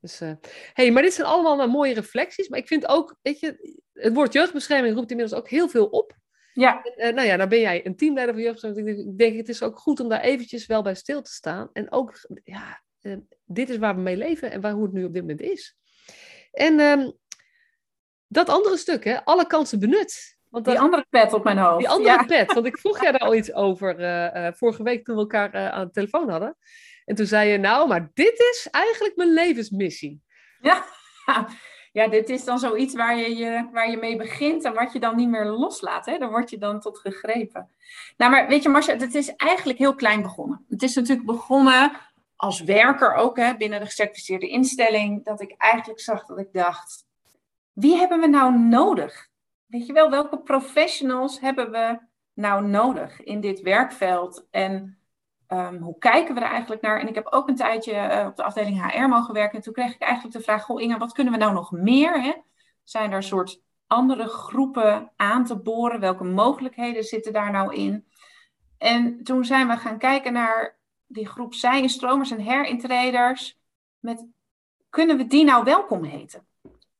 Dus, 0.00 0.20
uh, 0.20 0.32
hey, 0.72 0.90
maar 0.90 1.02
dit 1.02 1.12
zijn 1.12 1.26
allemaal 1.26 1.56
maar 1.56 1.68
mooie 1.68 1.94
reflecties. 1.94 2.48
Maar 2.48 2.58
ik 2.58 2.66
vind 2.66 2.86
ook, 2.88 3.16
weet 3.22 3.40
je, 3.40 3.78
het 3.92 4.14
woord 4.14 4.32
jeugdbescherming 4.32 4.94
roept 4.94 5.10
inmiddels 5.10 5.40
ook 5.40 5.48
heel 5.48 5.68
veel 5.68 5.86
op. 5.86 6.16
Ja. 6.52 6.82
En, 6.82 7.08
uh, 7.08 7.14
nou 7.14 7.26
ja, 7.26 7.36
dan 7.36 7.48
ben 7.48 7.60
jij 7.60 7.86
een 7.86 7.96
teamleider 7.96 8.34
van 8.34 8.44
jeugdbescherming. 8.44 8.88
Ik 8.88 8.96
denk, 8.96 9.08
ik 9.08 9.18
denk, 9.18 9.36
het 9.36 9.48
is 9.48 9.62
ook 9.62 9.78
goed 9.78 10.00
om 10.00 10.08
daar 10.08 10.20
eventjes 10.20 10.66
wel 10.66 10.82
bij 10.82 10.94
stil 10.94 11.22
te 11.22 11.30
staan. 11.30 11.70
En 11.72 11.92
ook, 11.92 12.28
ja, 12.44 12.82
dit 13.44 13.70
is 13.70 13.78
waar 13.78 13.94
we 13.94 14.00
mee 14.00 14.16
leven 14.16 14.50
en 14.50 14.60
waar, 14.60 14.72
hoe 14.72 14.84
het 14.84 14.92
nu 14.92 15.04
op 15.04 15.12
dit 15.12 15.22
moment 15.22 15.40
is. 15.40 15.76
En 16.52 16.80
ehm, 16.80 17.10
dat 18.26 18.48
andere 18.48 18.76
stuk, 18.76 19.04
hè, 19.04 19.24
alle 19.24 19.46
kansen 19.46 19.80
benut. 19.80 20.36
Want 20.48 20.64
die 20.64 20.80
andere 20.80 21.06
pet 21.10 21.32
op 21.32 21.44
mijn 21.44 21.58
hoofd. 21.58 21.78
Die 21.78 21.88
andere 21.88 22.26
pet, 22.26 22.52
want 22.52 22.66
ik 22.66 22.78
vroeg 22.78 23.02
jij 23.02 23.12
daar 23.12 23.20
al 23.20 23.34
iets 23.34 23.52
over 23.52 24.00
uh, 24.00 24.52
vorige 24.52 24.82
week 24.82 25.04
toen 25.04 25.14
we 25.14 25.20
elkaar 25.20 25.54
uh, 25.54 25.68
aan 25.68 25.86
de 25.86 25.92
telefoon 25.92 26.28
hadden. 26.28 26.56
En 27.04 27.14
toen 27.14 27.26
zei 27.26 27.50
je, 27.50 27.58
nou, 27.58 27.88
maar 27.88 28.10
dit 28.14 28.38
is 28.38 28.68
eigenlijk 28.70 29.16
mijn 29.16 29.32
levensmissie. 29.32 30.22
Ja, 30.60 30.84
ja 31.92 32.08
dit 32.08 32.28
is 32.28 32.44
dan 32.44 32.58
zoiets 32.58 32.94
waar 32.94 33.16
je, 33.16 33.36
je, 33.36 33.68
waar 33.72 33.90
je 33.90 33.96
mee 33.96 34.16
begint 34.16 34.64
en 34.64 34.74
wat 34.74 34.92
je 34.92 35.00
dan 35.00 35.16
niet 35.16 35.28
meer 35.28 35.44
loslaat. 35.44 36.06
Hè? 36.06 36.18
Daar 36.18 36.30
word 36.30 36.50
je 36.50 36.58
dan 36.58 36.80
tot 36.80 36.98
gegrepen. 36.98 37.70
Nou, 38.16 38.30
maar 38.30 38.48
weet 38.48 38.62
je, 38.62 38.68
Marcia, 38.68 38.96
het 38.96 39.14
is 39.14 39.36
eigenlijk 39.36 39.78
heel 39.78 39.94
klein 39.94 40.22
begonnen. 40.22 40.64
Het 40.68 40.82
is 40.82 40.94
natuurlijk 40.94 41.26
begonnen 41.26 41.92
als 42.36 42.60
werker 42.60 43.14
ook 43.14 43.36
hè, 43.36 43.56
binnen 43.56 43.80
de 43.80 43.86
gecertificeerde 43.86 44.48
instelling, 44.48 45.24
dat 45.24 45.40
ik 45.40 45.54
eigenlijk 45.58 46.00
zag 46.00 46.26
dat 46.26 46.38
ik 46.38 46.52
dacht, 46.52 47.06
wie 47.72 47.96
hebben 47.96 48.20
we 48.20 48.26
nou 48.26 48.58
nodig? 48.58 49.28
Weet 49.66 49.86
je 49.86 49.92
wel, 49.92 50.10
welke 50.10 50.38
professionals 50.38 51.40
hebben 51.40 51.70
we 51.70 51.98
nou 52.34 52.66
nodig 52.66 53.22
in 53.22 53.40
dit 53.40 53.60
werkveld? 53.60 54.46
En 54.50 54.98
um, 55.48 55.76
hoe 55.76 55.98
kijken 55.98 56.34
we 56.34 56.40
er 56.40 56.50
eigenlijk 56.50 56.82
naar? 56.82 57.00
En 57.00 57.08
ik 57.08 57.14
heb 57.14 57.26
ook 57.26 57.48
een 57.48 57.56
tijdje 57.56 57.92
uh, 57.92 58.26
op 58.26 58.36
de 58.36 58.42
afdeling 58.42 58.92
HR 58.92 59.08
mogen 59.08 59.34
werken. 59.34 59.56
En 59.56 59.62
toen 59.62 59.72
kreeg 59.72 59.94
ik 59.94 60.00
eigenlijk 60.00 60.36
de 60.36 60.42
vraag: 60.42 60.64
Goh, 60.64 60.80
Inge, 60.82 60.98
wat 60.98 61.12
kunnen 61.12 61.32
we 61.32 61.38
nou 61.38 61.52
nog 61.52 61.70
meer? 61.70 62.22
Hè? 62.22 62.32
Zijn 62.84 63.12
er 63.12 63.22
soort 63.22 63.60
andere 63.86 64.28
groepen 64.28 65.12
aan 65.16 65.44
te 65.44 65.56
boren? 65.56 66.00
Welke 66.00 66.24
mogelijkheden 66.24 67.04
zitten 67.04 67.32
daar 67.32 67.50
nou 67.50 67.74
in? 67.74 68.06
En 68.78 69.22
toen 69.22 69.44
zijn 69.44 69.68
we 69.68 69.76
gaan 69.76 69.98
kijken 69.98 70.32
naar 70.32 70.75
die 71.06 71.26
groep 71.26 71.54
zij-stromers 71.54 72.30
en 72.30 72.40
herintreders. 72.40 73.58
Met, 73.98 74.26
kunnen 74.90 75.16
we 75.16 75.26
die 75.26 75.44
nou 75.44 75.64
welkom 75.64 76.04
heten? 76.04 76.46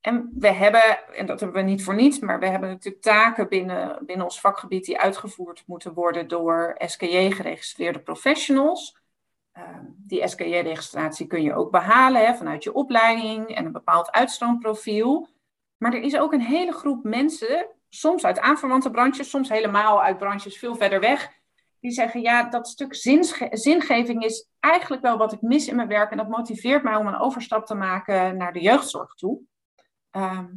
En 0.06 0.32
we 0.38 0.52
hebben, 0.52 1.14
en 1.14 1.26
dat 1.26 1.40
hebben 1.40 1.64
we 1.64 1.70
niet 1.70 1.84
voor 1.84 1.94
niets, 1.94 2.18
maar 2.18 2.38
we 2.38 2.46
hebben 2.46 2.68
natuurlijk 2.68 3.02
taken 3.02 3.48
binnen, 3.48 4.06
binnen 4.06 4.24
ons 4.24 4.40
vakgebied 4.40 4.84
die 4.84 5.00
uitgevoerd 5.00 5.62
moeten 5.66 5.94
worden 5.94 6.28
door 6.28 6.74
SKJ-geregistreerde 6.78 7.98
professionals. 7.98 8.96
Uh, 9.58 9.62
die 9.96 10.28
SKJ-registratie 10.28 11.26
kun 11.26 11.42
je 11.42 11.54
ook 11.54 11.70
behalen 11.70 12.36
vanuit 12.36 12.62
je 12.62 12.72
opleiding 12.72 13.48
en 13.48 13.64
een 13.64 13.72
bepaald 13.72 14.10
uitstroomprofiel. 14.10 15.28
Maar 15.76 15.94
er 15.94 16.02
is 16.02 16.18
ook 16.18 16.32
een 16.32 16.40
hele 16.40 16.72
groep 16.72 17.04
mensen, 17.04 17.66
soms 17.88 18.24
uit 18.24 18.40
aanverwante 18.40 18.90
branches, 18.90 19.30
soms 19.30 19.48
helemaal 19.48 20.02
uit 20.02 20.18
branches 20.18 20.58
veel 20.58 20.74
verder 20.74 21.00
weg, 21.00 21.32
die 21.80 21.90
zeggen, 21.90 22.20
ja, 22.20 22.48
dat 22.48 22.68
stuk 22.68 22.94
zingeving 23.50 24.24
is 24.24 24.48
eigenlijk 24.60 25.02
wel 25.02 25.16
wat 25.16 25.32
ik 25.32 25.42
mis 25.42 25.68
in 25.68 25.76
mijn 25.76 25.88
werk 25.88 26.10
en 26.10 26.16
dat 26.16 26.28
motiveert 26.28 26.82
mij 26.82 26.96
om 26.96 27.06
een 27.06 27.18
overstap 27.18 27.66
te 27.66 27.74
maken 27.74 28.36
naar 28.36 28.52
de 28.52 28.60
jeugdzorg 28.60 29.14
toe. 29.14 29.40
Ehm, 30.10 30.52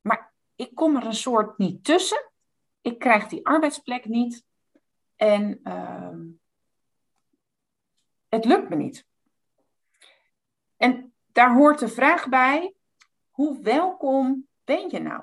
maar 0.00 0.32
ik 0.54 0.74
kom 0.74 0.96
er 0.96 1.06
een 1.06 1.14
soort 1.14 1.58
niet 1.58 1.84
tussen. 1.84 2.30
Ik 2.80 2.98
krijg 2.98 3.26
die 3.26 3.46
arbeidsplek 3.46 4.04
niet. 4.04 4.44
En 5.16 5.60
ehm, 5.62 6.20
het 8.28 8.44
lukt 8.44 8.68
me 8.68 8.76
niet. 8.76 9.06
En 10.76 11.12
daar 11.26 11.54
hoort 11.54 11.78
de 11.78 11.88
vraag 11.88 12.28
bij: 12.28 12.74
hoe 13.30 13.62
welkom 13.62 14.48
ben 14.64 14.90
je 14.90 14.98
nou 14.98 15.22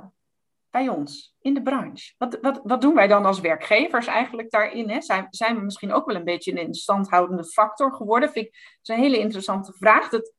bij 0.71 0.89
ons 0.89 1.36
in 1.41 1.53
de 1.53 1.62
branche? 1.62 2.13
Wat, 2.17 2.38
wat, 2.41 2.62
wat 2.63 2.82
doen 2.82 2.95
wij 2.95 3.08
dan 3.08 3.25
als 3.25 3.39
werkgevers 3.39 4.08
eigenlijk 4.08 4.51
daarin? 4.51 4.89
Hè? 4.89 5.01
Zijn, 5.01 5.27
zijn 5.29 5.55
we 5.55 5.62
misschien 5.62 5.93
ook 5.93 6.05
wel 6.05 6.15
een 6.15 6.23
beetje 6.23 6.62
een 6.62 6.73
standhoudende 6.73 7.45
factor 7.45 7.93
geworden? 7.93 8.32
Vind 8.32 8.45
ik, 8.45 8.77
is 8.82 8.88
een 8.89 8.99
hele 8.99 9.19
interessante 9.19 9.73
vraag. 9.73 10.10
Dat, 10.10 10.34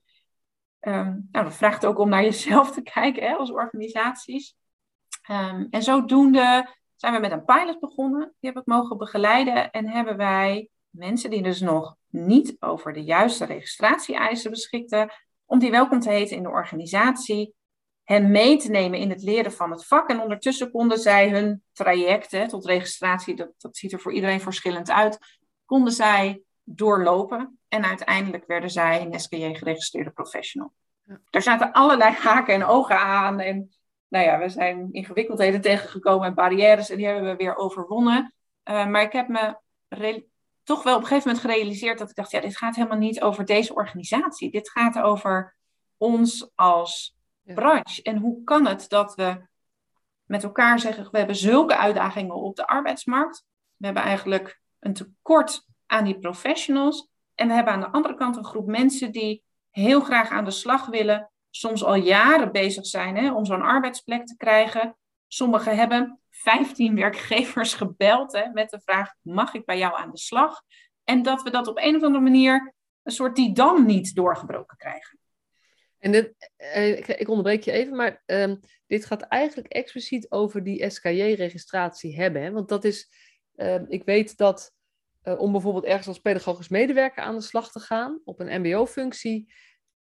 Um, 0.87 1.29
nou, 1.33 1.45
dat 1.45 1.55
vraagt 1.55 1.87
ook 1.87 1.99
om 1.99 2.09
naar 2.09 2.23
jezelf 2.23 2.71
te 2.71 2.83
kijken 2.83 3.23
hè, 3.23 3.35
als 3.35 3.51
organisaties. 3.51 4.57
Um, 5.31 5.67
en 5.71 5.83
zodoende 5.83 6.77
zijn 6.97 7.15
we 7.15 7.21
met 7.21 7.31
een 7.31 7.45
pilot 7.45 7.81
begonnen. 7.81 8.35
Die 8.41 8.51
heb 8.51 8.61
ik 8.61 8.67
mogen 8.67 8.99
begeleiden. 8.99 9.71
En 9.71 9.89
hebben 9.89 10.17
wij 10.17 10.69
mensen 10.91 11.31
die 11.31 11.43
dus 11.43 11.61
nog 11.61 11.97
niet 12.07 12.57
over 12.61 12.93
de 12.93 13.03
juiste 13.03 13.45
registratie-eisen 13.45 14.51
beschikten, 14.51 15.13
om 15.45 15.59
die 15.59 15.71
welkom 15.71 16.01
te 16.01 16.11
heten 16.11 16.37
in 16.37 16.43
de 16.43 16.49
organisatie, 16.49 17.55
hen 18.11 18.31
mee 18.31 18.57
te 18.57 18.71
nemen 18.71 18.99
in 18.99 19.11
het 19.11 19.23
leren 19.23 19.53
van 19.53 19.71
het 19.71 19.87
vak. 19.87 20.09
En 20.09 20.21
ondertussen 20.21 20.71
konden 20.71 20.99
zij 20.99 21.31
hun 21.31 21.63
traject 21.73 22.49
tot 22.49 22.67
registratie, 22.67 23.37
dat, 23.37 23.53
dat 23.59 23.77
ziet 23.77 23.93
er 23.93 24.01
voor 24.01 24.13
iedereen 24.13 24.41
verschillend 24.41 24.91
uit, 24.91 25.19
konden 25.65 25.93
zij 25.93 26.43
doorlopen. 26.65 27.59
En 27.69 27.85
uiteindelijk 27.85 28.47
werden 28.47 28.71
zij 28.71 29.01
een 29.01 29.21
SKJ 29.21 29.55
geregistreerde 29.55 30.11
professional. 30.11 30.73
Ja. 31.03 31.21
Daar 31.31 31.43
zaten 31.43 31.73
allerlei 31.73 32.15
haken 32.15 32.55
en 32.55 32.65
ogen 32.65 32.99
aan. 32.99 33.41
En 33.41 33.71
nou 34.09 34.25
ja, 34.25 34.39
we 34.39 34.49
zijn 34.49 34.89
ingewikkeldheden 34.93 35.61
tegengekomen 35.61 36.27
en 36.27 36.35
barrières 36.35 36.91
en 36.91 36.97
die 36.97 37.07
hebben 37.07 37.25
we 37.25 37.37
weer 37.37 37.57
overwonnen. 37.57 38.35
Uh, 38.65 38.87
maar 38.87 39.03
ik 39.03 39.13
heb 39.13 39.29
me 39.29 39.57
toch 40.63 40.83
wel 40.83 40.97
op 40.97 41.01
een 41.01 41.07
gegeven 41.07 41.29
moment 41.29 41.47
gerealiseerd 41.47 41.99
dat 41.99 42.11
ik 42.11 42.17
dacht, 42.17 42.31
ja, 42.31 42.41
dit 42.41 42.57
gaat 42.57 42.77
helemaal 42.77 42.99
niet 42.99 43.21
over 43.21 43.45
deze 43.45 43.75
organisatie. 43.75 44.51
Dit 44.51 44.71
gaat 44.71 44.99
over 44.99 45.57
ons 45.97 46.51
als 46.55 47.19
branche. 47.45 48.03
En 48.03 48.17
hoe 48.17 48.45
kan 48.45 48.67
het 48.67 48.89
dat 48.89 49.15
we 49.15 49.49
met 50.25 50.45
elkaar 50.45 50.79
zeggen, 50.79 51.09
we 51.11 51.19
hebben 51.19 51.37
zulke 51.37 51.77
uitdagingen 51.77 52.35
op 52.35 52.57
de 52.57 52.67
arbeidsmarkt. 52.67 53.45
We 53.77 53.85
hebben 53.85 54.03
eigenlijk 54.03 54.61
een 54.79 54.93
tekort 54.93 55.67
aan 55.87 56.05
die 56.05 56.19
professionals. 56.19 57.09
En 57.35 57.49
we 57.49 57.55
hebben 57.55 57.73
aan 57.73 57.81
de 57.81 57.91
andere 57.91 58.15
kant 58.15 58.37
een 58.37 58.45
groep 58.45 58.67
mensen 58.67 59.13
die 59.13 59.45
heel 59.71 60.01
graag 60.01 60.31
aan 60.31 60.45
de 60.45 60.51
slag 60.51 60.87
willen, 60.87 61.31
soms 61.51 61.85
al 61.85 61.95
jaren 61.95 62.53
bezig 62.53 62.87
zijn 62.87 63.17
hè, 63.17 63.33
om 63.33 63.45
zo'n 63.45 63.63
arbeidsplek 63.63 64.27
te 64.27 64.37
krijgen. 64.37 64.97
Sommigen 65.29 65.77
hebben 65.77 66.21
15 66.31 66.95
werkgevers 66.95 67.75
gebeld 67.75 68.33
hè, 68.33 68.49
met 68.53 68.71
de 68.71 68.81
vraag: 68.81 69.15
mag 69.23 69.55
ik 69.55 69.65
bij 69.65 69.79
jou 69.79 69.97
aan 69.97 70.11
de 70.11 70.19
slag? 70.19 70.63
En 71.05 71.23
dat 71.23 71.43
we 71.43 71.51
dat 71.51 71.67
op 71.67 71.79
een 71.79 71.97
of 71.97 72.03
andere 72.03 72.25
manier 72.25 72.75
een 73.03 73.13
soort 73.13 73.37
die 73.37 73.53
dam 73.53 73.87
niet 73.87 74.15
doorgebroken 74.15 74.77
krijgen. 74.77 75.20
En 76.01 76.13
dit, 76.13 76.51
eh, 76.57 76.99
ik 76.99 77.29
onderbreek 77.29 77.63
je 77.63 77.73
even, 77.73 77.97
maar 77.97 78.23
um, 78.27 78.61
dit 78.87 79.05
gaat 79.05 79.23
eigenlijk 79.23 79.73
expliciet 79.73 80.31
over 80.31 80.65
die 80.65 80.91
SKJ-registratie 80.91 82.17
hebben. 82.17 82.43
Hè? 82.43 82.51
Want 82.51 82.69
dat 82.69 82.85
is, 82.85 83.09
uh, 83.57 83.81
ik 83.89 84.05
weet 84.05 84.37
dat 84.37 84.73
uh, 85.23 85.41
om 85.41 85.53
bijvoorbeeld 85.53 85.85
ergens 85.85 86.07
als 86.07 86.19
pedagogisch 86.19 86.69
medewerker 86.69 87.23
aan 87.23 87.37
de 87.37 87.43
slag 87.43 87.73
te 87.73 87.81
gaan, 87.81 88.21
op 88.25 88.41
een 88.41 88.61
MBO-functie, 88.61 89.53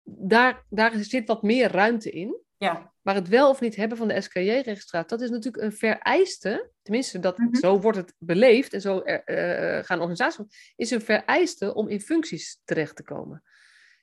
daar, 0.03 0.65
daar 0.69 0.93
zit 0.95 1.27
wat 1.27 1.43
meer 1.43 1.71
ruimte 1.71 2.11
in. 2.11 2.41
Ja. 2.57 2.93
Maar 3.03 3.15
het 3.15 3.29
wel 3.29 3.51
of 3.51 3.61
niet 3.61 3.77
hebben 3.77 3.99
van 3.99 4.09
de 4.09 4.21
SKJ-registraat, 4.21 5.09
dat 5.09 5.21
is 5.21 5.31
natuurlijk 5.31 5.65
een 5.65 5.73
vereiste, 5.73 6.71
tenminste 6.83 7.19
dat, 7.19 7.39
mm 7.39 7.45
-hmm. 7.45 7.55
zo 7.55 7.81
wordt 7.81 7.99
het 7.99 8.15
beleefd 8.19 8.73
en 8.73 8.81
zo 8.81 9.03
uh, 9.05 9.79
gaan 9.83 9.99
organisaties, 9.99 10.73
is 10.77 10.91
een 10.91 11.01
vereiste 11.01 11.75
om 11.75 11.89
in 11.89 12.01
functies 12.01 12.61
terecht 12.65 12.97
te 12.97 13.03
komen. 13.03 13.43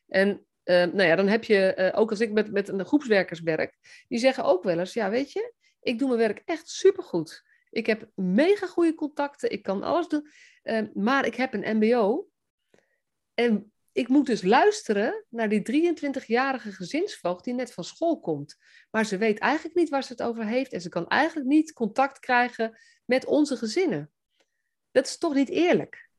En 0.07 0.45
nou 0.63 1.03
ja, 1.03 1.15
dan 1.15 1.27
heb 1.27 1.43
je, 1.43 1.91
ook 1.95 2.09
als 2.09 2.19
ik 2.19 2.31
met, 2.31 2.51
met 2.51 2.67
een 2.67 2.85
groepswerkers 2.85 3.41
werk, 3.41 4.03
die 4.07 4.19
zeggen 4.19 4.43
ook 4.43 4.63
wel 4.63 4.79
eens, 4.79 4.93
ja 4.93 5.09
weet 5.09 5.31
je, 5.31 5.53
ik 5.83 5.99
doe 5.99 6.07
mijn 6.07 6.19
werk 6.19 6.41
echt 6.45 6.69
supergoed. 6.69 7.43
Ik 7.69 7.85
heb 7.85 8.09
mega 8.15 8.67
goede 8.67 8.95
contacten, 8.95 9.51
ik 9.51 9.63
kan 9.63 9.83
alles 9.83 10.07
doen. 10.07 10.27
Uh, 10.63 10.81
maar 10.93 11.25
ik 11.25 11.35
heb 11.35 11.53
een 11.53 11.77
MBO. 11.77 12.27
En 13.33 13.71
ik 13.91 14.07
moet 14.07 14.25
dus 14.25 14.41
luisteren 14.41 15.25
naar 15.29 15.49
die 15.49 15.93
23-jarige 15.93 16.71
gezinsvoogd 16.71 17.43
die 17.43 17.53
net 17.53 17.73
van 17.73 17.83
school 17.83 18.19
komt. 18.19 18.57
Maar 18.91 19.05
ze 19.05 19.17
weet 19.17 19.39
eigenlijk 19.39 19.75
niet 19.75 19.89
waar 19.89 20.03
ze 20.03 20.11
het 20.11 20.21
over 20.21 20.45
heeft. 20.45 20.73
En 20.73 20.81
ze 20.81 20.89
kan 20.89 21.07
eigenlijk 21.07 21.47
niet 21.47 21.73
contact 21.73 22.19
krijgen 22.19 22.77
met 23.05 23.25
onze 23.25 23.57
gezinnen. 23.57 24.11
Dat 24.91 25.05
is 25.05 25.17
toch 25.17 25.33
niet 25.33 25.49
eerlijk? 25.49 26.09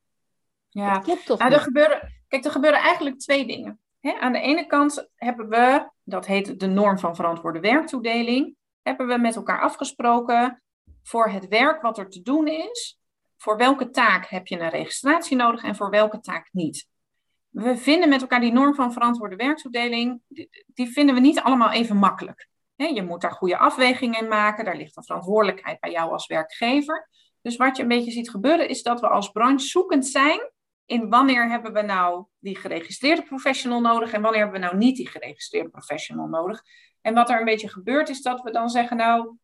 Ja, 0.68 0.94
dat 0.94 1.04
klopt 1.04 1.26
toch? 1.26 1.38
Nou, 1.38 1.52
er 1.52 1.60
gebeuren, 1.60 2.22
kijk, 2.28 2.44
er 2.44 2.50
gebeuren 2.50 2.80
eigenlijk 2.80 3.18
twee 3.18 3.46
dingen. 3.46 3.80
Aan 4.12 4.32
de 4.32 4.40
ene 4.40 4.66
kant 4.66 5.08
hebben 5.14 5.48
we, 5.48 5.90
dat 6.02 6.26
heet 6.26 6.60
de 6.60 6.66
norm 6.66 6.98
van 6.98 7.16
verantwoorde 7.16 7.60
werktoedeling, 7.60 8.56
hebben 8.82 9.06
we 9.06 9.18
met 9.18 9.36
elkaar 9.36 9.60
afgesproken 9.60 10.62
voor 11.02 11.28
het 11.28 11.48
werk 11.48 11.82
wat 11.82 11.98
er 11.98 12.08
te 12.08 12.22
doen 12.22 12.46
is, 12.46 12.98
voor 13.36 13.56
welke 13.56 13.90
taak 13.90 14.26
heb 14.26 14.46
je 14.46 14.60
een 14.60 14.70
registratie 14.70 15.36
nodig 15.36 15.62
en 15.62 15.76
voor 15.76 15.90
welke 15.90 16.20
taak 16.20 16.48
niet. 16.52 16.88
We 17.48 17.76
vinden 17.76 18.08
met 18.08 18.20
elkaar 18.20 18.40
die 18.40 18.52
norm 18.52 18.74
van 18.74 18.92
verantwoorde 18.92 19.36
werktoedeling, 19.36 20.20
die 20.66 20.88
vinden 20.88 21.14
we 21.14 21.20
niet 21.20 21.40
allemaal 21.40 21.70
even 21.70 21.96
makkelijk. 21.96 22.48
je 22.76 23.02
moet 23.02 23.20
daar 23.20 23.32
goede 23.32 23.58
afwegingen 23.58 24.20
in 24.20 24.28
maken, 24.28 24.64
daar 24.64 24.76
ligt 24.76 24.96
een 24.96 25.04
verantwoordelijkheid 25.04 25.80
bij 25.80 25.90
jou 25.90 26.10
als 26.12 26.26
werkgever. 26.26 27.08
Dus 27.42 27.56
wat 27.56 27.76
je 27.76 27.82
een 27.82 27.88
beetje 27.88 28.10
ziet 28.10 28.30
gebeuren 28.30 28.68
is 28.68 28.82
dat 28.82 29.00
we 29.00 29.08
als 29.08 29.30
branche 29.30 29.66
zoekend 29.66 30.06
zijn 30.06 30.52
in 30.86 31.08
wanneer 31.08 31.48
hebben 31.48 31.72
we 31.72 31.82
nou 31.82 32.24
die 32.38 32.56
geregistreerde 32.56 33.22
professional 33.22 33.80
nodig 33.80 34.12
en 34.12 34.22
wanneer 34.22 34.40
hebben 34.40 34.60
we 34.60 34.66
nou 34.66 34.76
niet 34.76 34.96
die 34.96 35.08
geregistreerde 35.08 35.68
professional 35.68 36.26
nodig. 36.26 36.62
En 37.00 37.14
wat 37.14 37.30
er 37.30 37.38
een 37.38 37.44
beetje 37.44 37.68
gebeurt 37.68 38.08
is 38.08 38.22
dat 38.22 38.42
we 38.42 38.50
dan 38.50 38.68
zeggen, 38.68 38.96
nou, 38.96 39.36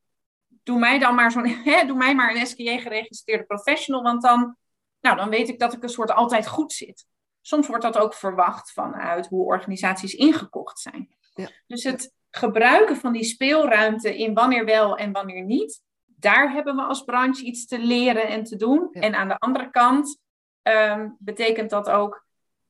doe 0.62 0.78
mij 0.78 0.98
dan 0.98 1.14
maar 1.14 1.30
zo'n, 1.30 1.56
doe 1.86 1.96
mij 1.96 2.14
maar 2.14 2.34
een 2.34 2.46
SKJ 2.46 2.78
geregistreerde 2.78 3.44
professional, 3.44 4.02
want 4.02 4.22
dan, 4.22 4.56
nou, 5.00 5.16
dan 5.16 5.28
weet 5.28 5.48
ik 5.48 5.58
dat 5.58 5.72
ik 5.72 5.82
een 5.82 5.88
soort 5.88 6.10
altijd 6.10 6.48
goed 6.48 6.72
zit. 6.72 7.06
soms 7.40 7.66
wordt 7.66 7.82
dat 7.82 7.98
ook 7.98 8.14
verwacht 8.14 8.72
vanuit 8.72 9.26
hoe 9.26 9.44
organisaties 9.44 10.14
ingekocht 10.14 10.78
zijn. 10.78 11.16
Ja. 11.34 11.48
Dus 11.66 11.84
het 11.84 12.14
gebruiken 12.30 12.96
van 12.96 13.12
die 13.12 13.24
speelruimte 13.24 14.16
in 14.16 14.34
wanneer 14.34 14.64
wel 14.64 14.96
en 14.96 15.12
wanneer 15.12 15.44
niet, 15.44 15.82
daar 16.04 16.52
hebben 16.52 16.76
we 16.76 16.82
als 16.82 17.04
branche 17.04 17.44
iets 17.44 17.66
te 17.66 17.78
leren 17.78 18.28
en 18.28 18.44
te 18.44 18.56
doen. 18.56 18.88
Ja. 18.92 19.00
En 19.00 19.14
aan 19.14 19.28
de 19.28 19.38
andere 19.38 19.70
kant 19.70 20.18
ehm, 20.62 21.08
betekent 21.18 21.70
dat 21.70 21.90
ook, 21.90 22.26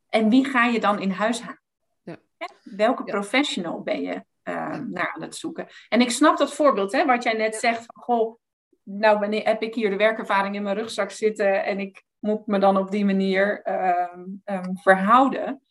en 0.08 0.28
wie 0.28 0.44
ga 0.44 0.64
je 0.64 0.80
dan 0.80 1.00
in 1.00 1.10
huis 1.10 1.40
halen? 1.40 1.60
Ja. 2.02 2.18
Welke 2.62 3.02
Ja. 3.04 3.12
professional 3.12 3.82
ben 3.82 4.02
je 4.02 4.24
ehm, 4.42 4.90
naar 4.90 5.12
aan 5.14 5.22
het 5.22 5.36
zoeken? 5.36 5.66
En 5.88 6.00
ik 6.00 6.10
snap 6.10 6.36
dat 6.36 6.54
voorbeeld, 6.54 6.92
hè, 6.92 7.04
wat 7.06 7.22
jij 7.22 7.32
net 7.32 7.56
zegt 7.56 7.84
van, 7.86 8.02
goh, 8.02 8.38
nou 8.82 9.18
ben 9.18 9.32
heb 9.32 9.62
ik 9.62 9.74
hier 9.74 9.90
de 9.90 9.96
werkervaring 9.96 10.54
in 10.54 10.62
mijn 10.62 10.76
rugzak 10.76 11.10
zitten 11.10 11.64
en 11.64 11.78
ik 11.80 12.02
moet 12.18 12.46
me 12.46 12.58
dan 12.58 12.76
op 12.76 12.90
die 12.90 13.04
manier 13.04 13.62
ehm, 13.62 14.74
verhouden. 14.74 15.62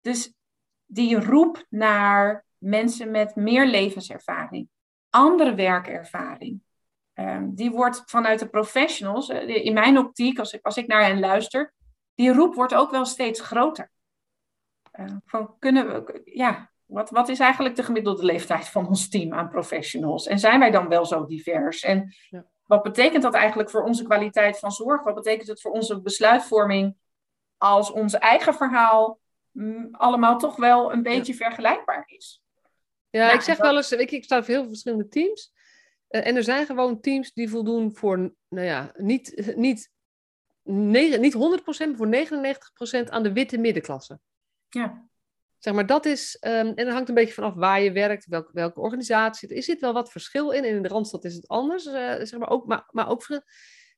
Dus 0.00 0.32
die 0.86 1.20
roep 1.20 1.64
naar 1.68 2.44
mensen 2.58 3.10
met 3.10 3.36
meer 3.36 3.66
levenservaring, 3.66 4.68
andere 5.10 5.54
werkervaring, 5.54 6.63
ehm, 7.14 7.48
die 7.54 7.70
wordt 7.70 8.02
vanuit 8.06 8.38
de 8.38 8.48
professionals, 8.48 9.28
eh, 9.28 9.64
in 9.64 9.72
mijn 9.74 9.98
optiek, 9.98 10.38
als 10.38 10.52
ik, 10.52 10.64
als 10.64 10.76
ik 10.76 10.86
naar 10.86 11.04
hen 11.04 11.20
luister, 11.20 11.72
die 12.14 12.32
roep 12.32 12.54
wordt 12.54 12.74
ook 12.74 12.90
wel 12.90 13.04
steeds 13.04 13.40
groter. 13.40 13.90
Eh, 14.90 15.06
van 15.24 15.58
kunnen 15.58 15.86
we, 16.04 16.20
ja, 16.24 16.70
wat, 16.84 17.10
wat 17.10 17.28
is 17.28 17.38
eigenlijk 17.38 17.76
de 17.76 17.82
gemiddelde 17.82 18.24
leeftijd 18.24 18.68
van 18.68 18.88
ons 18.88 19.08
team 19.08 19.32
aan 19.32 19.48
professionals? 19.48 20.26
En 20.26 20.38
zijn 20.38 20.58
wij 20.60 20.70
dan 20.70 20.88
wel 20.88 21.04
zo 21.06 21.26
divers? 21.26 21.82
En 21.82 22.14
Ja. 22.28 22.44
wat 22.66 22.82
betekent 22.82 23.22
dat 23.22 23.34
eigenlijk 23.34 23.70
voor 23.70 23.82
onze 23.82 24.04
kwaliteit 24.04 24.58
van 24.58 24.70
zorg? 24.72 25.02
Wat 25.02 25.14
betekent 25.14 25.48
het 25.48 25.60
voor 25.60 25.70
onze 25.72 26.00
besluitvorming 26.00 26.96
als 27.58 27.90
ons 27.90 28.14
eigen 28.14 28.54
verhaal 28.54 29.18
mm, 29.50 29.88
allemaal 29.92 30.38
toch 30.38 30.56
wel 30.56 30.92
een 30.92 31.02
beetje 31.02 31.34
vergelijkbaar 31.34 32.02
is? 32.06 32.42
Ja, 33.10 33.20
Nou, 33.24 33.34
ik 33.34 33.40
zeg 33.40 33.56
dat- 33.56 33.66
wel 33.66 33.76
eens, 33.76 33.92
ik, 33.92 34.10
ik 34.10 34.24
sta 34.24 34.36
voor 34.42 34.46
heel 34.52 34.60
veel 34.60 34.68
verschillende 34.68 35.08
teams. 35.08 35.52
Eh, 36.14 36.26
en 36.26 36.36
er 36.36 36.44
zijn 36.44 36.66
gewoon 36.66 37.00
teams 37.00 37.32
die 37.32 37.48
voldoen 37.48 37.96
voor, 37.96 38.16
nou 38.48 38.66
ja, 38.66 38.92
niet, 38.96 39.52
niet, 39.56 39.90
negen- 40.62 41.20
niet 41.20 41.32
100%, 41.34 41.88
maar 41.88 41.96
voor 41.96 42.08
99% 42.08 43.10
aan 43.10 43.22
de 43.22 43.32
witte 43.32 43.58
middenklasse. 43.58 44.18
Ja, 44.68 45.08
Zeg 45.58 45.74
maar, 45.74 45.86
dat 45.86 46.04
is, 46.06 46.36
ehm, 46.40 46.66
en 46.66 46.84
dat 46.84 46.88
hangt 46.94 47.08
een 47.08 47.14
beetje 47.14 47.34
vanaf 47.34 47.54
waar 47.54 47.82
je 47.82 47.92
werkt, 47.92 48.26
welke, 48.26 48.50
welke 48.52 48.80
organisatie. 48.80 49.54
Er 49.54 49.62
zit 49.62 49.80
wel 49.80 49.92
wat 49.92 50.10
verschil 50.10 50.50
in. 50.50 50.64
En 50.64 50.74
in 50.76 50.82
de 50.82 50.88
Randstad 50.88 51.24
is 51.24 51.34
het 51.34 51.48
anders, 51.48 51.86
eh, 51.86 52.14
zeg 52.22 52.38
maar, 52.38 52.48
ook, 52.50 52.66
maar, 52.66 52.88
maar 52.90 53.08
ook. 53.08 53.26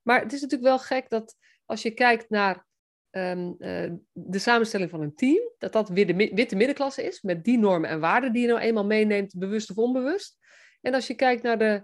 Maar 0.02 0.20
het 0.20 0.32
is 0.32 0.40
natuurlijk 0.40 0.68
wel 0.68 0.78
gek 0.78 1.08
dat 1.08 1.36
als 1.64 1.82
je 1.82 1.90
kijkt 1.90 2.30
naar 2.30 2.66
ehm, 3.10 3.52
eh, 3.58 3.90
de 4.12 4.38
samenstelling 4.38 4.90
van 4.90 5.00
een 5.00 5.14
team, 5.14 5.50
dat 5.58 5.72
dat 5.72 5.88
weer 5.88 6.06
de 6.06 6.14
mi- 6.14 6.34
witte 6.34 6.56
middenklasse 6.56 7.02
is, 7.04 7.22
met 7.22 7.44
die 7.44 7.58
normen 7.58 7.90
en 7.90 8.00
waarden 8.00 8.32
die 8.32 8.42
je 8.42 8.48
nou 8.48 8.60
eenmaal 8.60 8.84
meeneemt, 8.86 9.38
bewust 9.38 9.70
of 9.70 9.76
onbewust. 9.76 10.38
En 10.80 10.94
als 10.94 11.06
je 11.06 11.14
kijkt 11.14 11.42
naar 11.42 11.58
de 11.58 11.82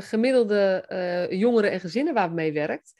gemiddelde 0.00 0.84
eh, 0.88 1.30
jongeren 1.30 1.70
en 1.70 1.80
gezinnen 1.80 2.14
waar 2.14 2.28
we 2.28 2.34
mee 2.34 2.52
werkt, 2.52 2.94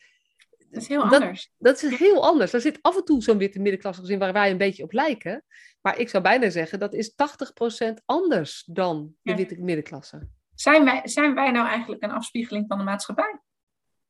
dat 0.71 0.83
is 0.83 0.89
heel 0.89 1.09
Dat- 1.09 1.13
anders. 1.23 1.53
dat 1.59 1.83
is 1.83 1.99
heel 1.99 2.27
anders. 2.27 2.53
Er 2.53 2.61
zit 2.61 2.79
af 2.83 2.97
en 2.97 3.05
toe 3.05 3.23
zo'n 3.23 3.39
witte 3.39 3.59
middenklasse 3.61 4.01
gezin 4.01 4.19
waar 4.19 4.33
wij 4.33 4.51
een 4.51 4.59
beetje 4.59 4.83
op 4.83 4.93
lijken. 4.93 5.45
Maar 5.81 5.99
ik 5.99 6.09
zou 6.09 6.23
bijna 6.23 6.51
zeggen, 6.51 6.79
dat 6.79 6.95
is 6.95 7.15
80% 7.15 8.03
anders 8.05 8.65
dan 8.67 9.15
de 9.23 9.31
Ja. 9.31 9.37
witte 9.37 9.61
middenklasse. 9.61 10.29
Zijn 10.55 10.85
wij, 10.85 11.01
zijn 11.05 11.35
wij 11.35 11.51
nou 11.51 11.67
eigenlijk 11.69 12.03
een 12.03 12.11
afspiegeling 12.11 12.65
van 12.69 12.79
de 12.79 12.85
maatschappij? 12.85 13.41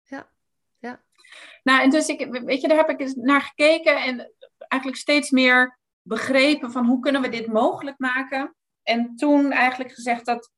Ja, 0.05 0.31
ja. 0.79 1.03
Nou, 1.63 1.83
en 1.83 1.91
dus 1.91 2.09
ik, 2.09 2.27
weet 2.45 2.61
je, 2.61 2.69
daar 2.69 2.77
heb 2.77 2.91
ik 2.91 3.01
eens 3.01 3.15
naar 3.15 3.41
gekeken 3.41 4.03
en 4.03 4.33
eigenlijk 4.59 5.01
steeds 5.01 5.31
meer 5.31 5.79
begrepen 6.03 6.71
van 6.73 6.87
hoe 6.87 7.01
kunnen 7.01 7.23
we 7.23 7.29
dit 7.29 7.47
mogelijk 7.47 7.99
maken. 7.99 8.55
En 8.83 9.17
toen 9.17 9.53
eigenlijk 9.53 9.93
gezegd 9.95 10.27
dat 10.27 10.53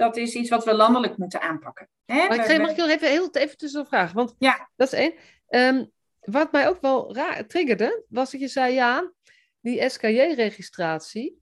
dat 0.00 0.16
is 0.16 0.34
iets 0.34 0.50
wat 0.50 0.64
we 0.64 0.74
landelijk 0.74 1.16
moeten 1.16 1.40
aanpakken. 1.40 1.88
Hè? 2.04 2.14
Maar 2.14 2.50
ik 2.50 2.58
mag 2.60 2.70
ik 2.70 2.76
je 2.76 2.82
nog 2.82 2.90
even, 2.90 3.08
heel, 3.08 3.30
even 3.32 3.56
tussendoor 3.56 3.88
vragen? 3.88 4.16
Want 4.16 4.34
Ja. 4.38 4.70
dat 4.76 4.92
is 4.92 4.98
één. 4.98 5.14
Ehm, 5.48 5.84
wat 6.20 6.52
mij 6.52 6.68
ook 6.68 6.80
wel 6.80 7.14
raar 7.14 7.46
triggerde, 7.46 8.04
was 8.08 8.30
dat 8.30 8.40
je 8.40 8.48
zei, 8.48 8.74
ja, 8.74 9.12
die 9.60 9.88
SKJ-registratie, 9.88 11.40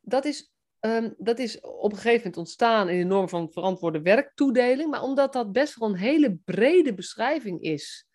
dat 0.00 0.24
is, 0.24 0.52
ehm, 0.80 1.10
dat 1.18 1.38
is 1.38 1.60
op 1.60 1.92
een 1.92 1.96
gegeven 1.96 2.16
moment 2.16 2.36
ontstaan 2.36 2.88
in 2.88 2.98
de 2.98 3.04
norm 3.04 3.28
van 3.28 3.52
verantwoorde 3.52 4.02
werktoedeling. 4.02 4.90
Maar 4.90 5.02
omdat 5.02 5.32
dat 5.32 5.52
best 5.52 5.78
wel 5.78 5.88
een 5.88 5.96
hele 5.96 6.38
brede 6.44 6.94
beschrijving 6.94 7.62
is, 7.62 8.06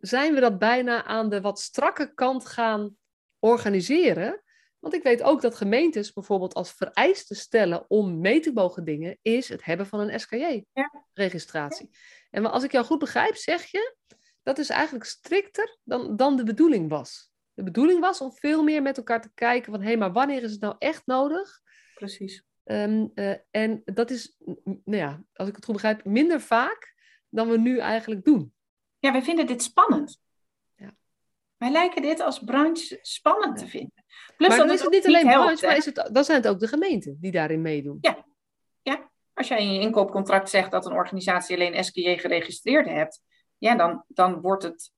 zijn 0.00 0.34
we 0.34 0.40
dat 0.40 0.58
bijna 0.58 1.04
aan 1.04 1.28
de 1.28 1.40
wat 1.40 1.60
strakke 1.60 2.14
kant 2.14 2.46
gaan 2.46 2.96
organiseren. 3.38 4.42
Want 4.86 4.98
ik 4.98 5.04
weet 5.04 5.22
ook 5.22 5.40
dat 5.40 5.54
gemeentes 5.54 6.12
bijvoorbeeld 6.12 6.54
als 6.54 6.72
vereiste 6.72 7.34
stellen 7.34 7.84
om 7.90 8.20
mee 8.20 8.40
te 8.40 8.52
mogen 8.52 8.84
dingen, 8.84 9.18
is 9.22 9.48
het 9.48 9.64
hebben 9.64 9.86
van 9.86 10.00
een 10.00 10.20
SKJ-registratie. 10.20 11.90
En 12.30 12.46
als 12.46 12.64
ik 12.64 12.72
jou 12.72 12.84
goed 12.84 12.98
begrijp, 12.98 13.36
zeg 13.36 13.64
je, 13.64 13.96
dat 14.42 14.58
is 14.58 14.68
eigenlijk 14.68 15.04
strikter 15.04 15.78
dan, 15.82 16.16
dan 16.16 16.36
de 16.36 16.44
bedoeling 16.44 16.88
was. 16.88 17.30
De 17.54 17.62
bedoeling 17.62 18.00
was 18.00 18.20
om 18.20 18.32
veel 18.32 18.62
meer 18.62 18.82
met 18.82 18.96
elkaar 18.96 19.20
te 19.20 19.30
kijken 19.34 19.72
van, 19.72 19.80
hé, 19.80 19.86
hey, 19.86 19.96
maar 19.96 20.12
wanneer 20.12 20.42
is 20.42 20.52
het 20.52 20.60
nou 20.60 20.74
echt 20.78 21.06
nodig? 21.06 21.60
Precies. 21.94 22.44
Ehm, 22.64 23.06
eh, 23.14 23.34
en 23.50 23.82
dat 23.84 24.10
is, 24.10 24.36
nou 24.64 24.96
ja, 24.96 25.22
als 25.32 25.48
ik 25.48 25.56
het 25.56 25.64
goed 25.64 25.74
begrijp, 25.74 26.04
minder 26.04 26.40
vaak 26.40 26.94
dan 27.28 27.48
we 27.48 27.58
nu 27.58 27.78
eigenlijk 27.78 28.24
doen. 28.24 28.54
Ja, 28.98 29.12
wij 29.12 29.22
vinden 29.22 29.46
dit 29.46 29.62
spannend. 29.62 30.20
Ja. 30.74 30.96
Wij 31.56 31.70
lijken 31.70 32.02
dit 32.02 32.20
als 32.20 32.38
branche 32.38 32.98
spannend 33.02 33.58
te 33.58 33.66
vinden. 33.66 33.95
Plus 34.36 34.48
maar 34.48 34.58
dan 34.58 34.70
is 34.70 34.80
het 34.80 34.90
niet 34.90 35.06
alleen 35.06 35.26
branche, 35.26 35.66
maar 35.66 35.76
is 35.76 35.84
het, 35.84 36.08
dan 36.12 36.24
zijn 36.24 36.42
het 36.42 36.48
ook 36.48 36.60
de 36.60 36.68
gemeenten 36.68 37.18
die 37.20 37.30
daarin 37.30 37.62
meedoen. 37.62 37.98
Ja. 38.00 38.24
Als 39.36 39.48
jij 39.48 39.58
in 39.58 39.72
je 39.72 39.80
inkoopcontract 39.80 40.50
zegt 40.50 40.70
dat 40.70 40.86
een 40.86 40.92
organisatie 40.92 41.56
alleen 41.56 41.84
SKJ 41.84 42.16
geregistreerd 42.16 42.86
hebt, 42.86 43.22
ja, 43.58 43.74
dan, 43.74 44.04
dan 44.08 44.40
wordt 44.40 44.62
het 44.62 44.92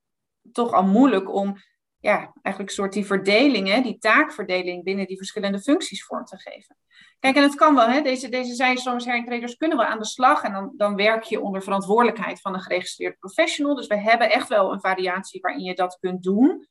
toch 0.51 0.73
al 0.73 0.83
moeilijk 0.83 1.33
om 1.33 1.55
ja, 1.97 2.17
eigenlijk 2.41 2.59
een 2.59 2.75
soort 2.75 2.93
die 2.93 3.05
verdeling, 3.05 3.67
hè, 3.67 3.81
die 3.81 3.97
taakverdeling 3.97 4.83
binnen 4.83 5.07
die 5.07 5.17
verschillende 5.17 5.59
functies 5.59 6.05
vorm 6.05 6.25
te 6.25 6.37
geven. 6.37 6.77
Kijk, 7.19 7.35
en 7.35 7.43
het 7.43 7.55
kan 7.55 7.75
wel, 7.75 7.87
hè, 7.87 8.01
deze, 8.01 8.29
deze 8.29 8.53
zijstroomsherinkreders 8.53 9.55
kunnen 9.55 9.77
wel 9.77 9.85
aan 9.85 9.99
de 9.99 10.05
slag 10.05 10.43
en 10.43 10.51
dan, 10.51 10.73
dan 10.77 10.95
werk 10.95 11.23
je 11.23 11.41
onder 11.41 11.61
verantwoordelijkheid 11.61 12.41
van 12.41 12.53
een 12.53 12.61
geregistreerd 12.61 13.19
professional. 13.19 13.75
Dus 13.75 13.87
we 13.87 13.99
hebben 13.99 14.31
echt 14.31 14.47
wel 14.47 14.71
een 14.71 14.79
variatie 14.79 15.41
waarin 15.41 15.63
je 15.63 15.75
dat 15.75 15.97
kunt 15.99 16.23
doen. 16.23 16.67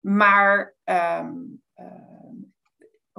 Maar 0.00 0.74
ehm, 0.84 1.32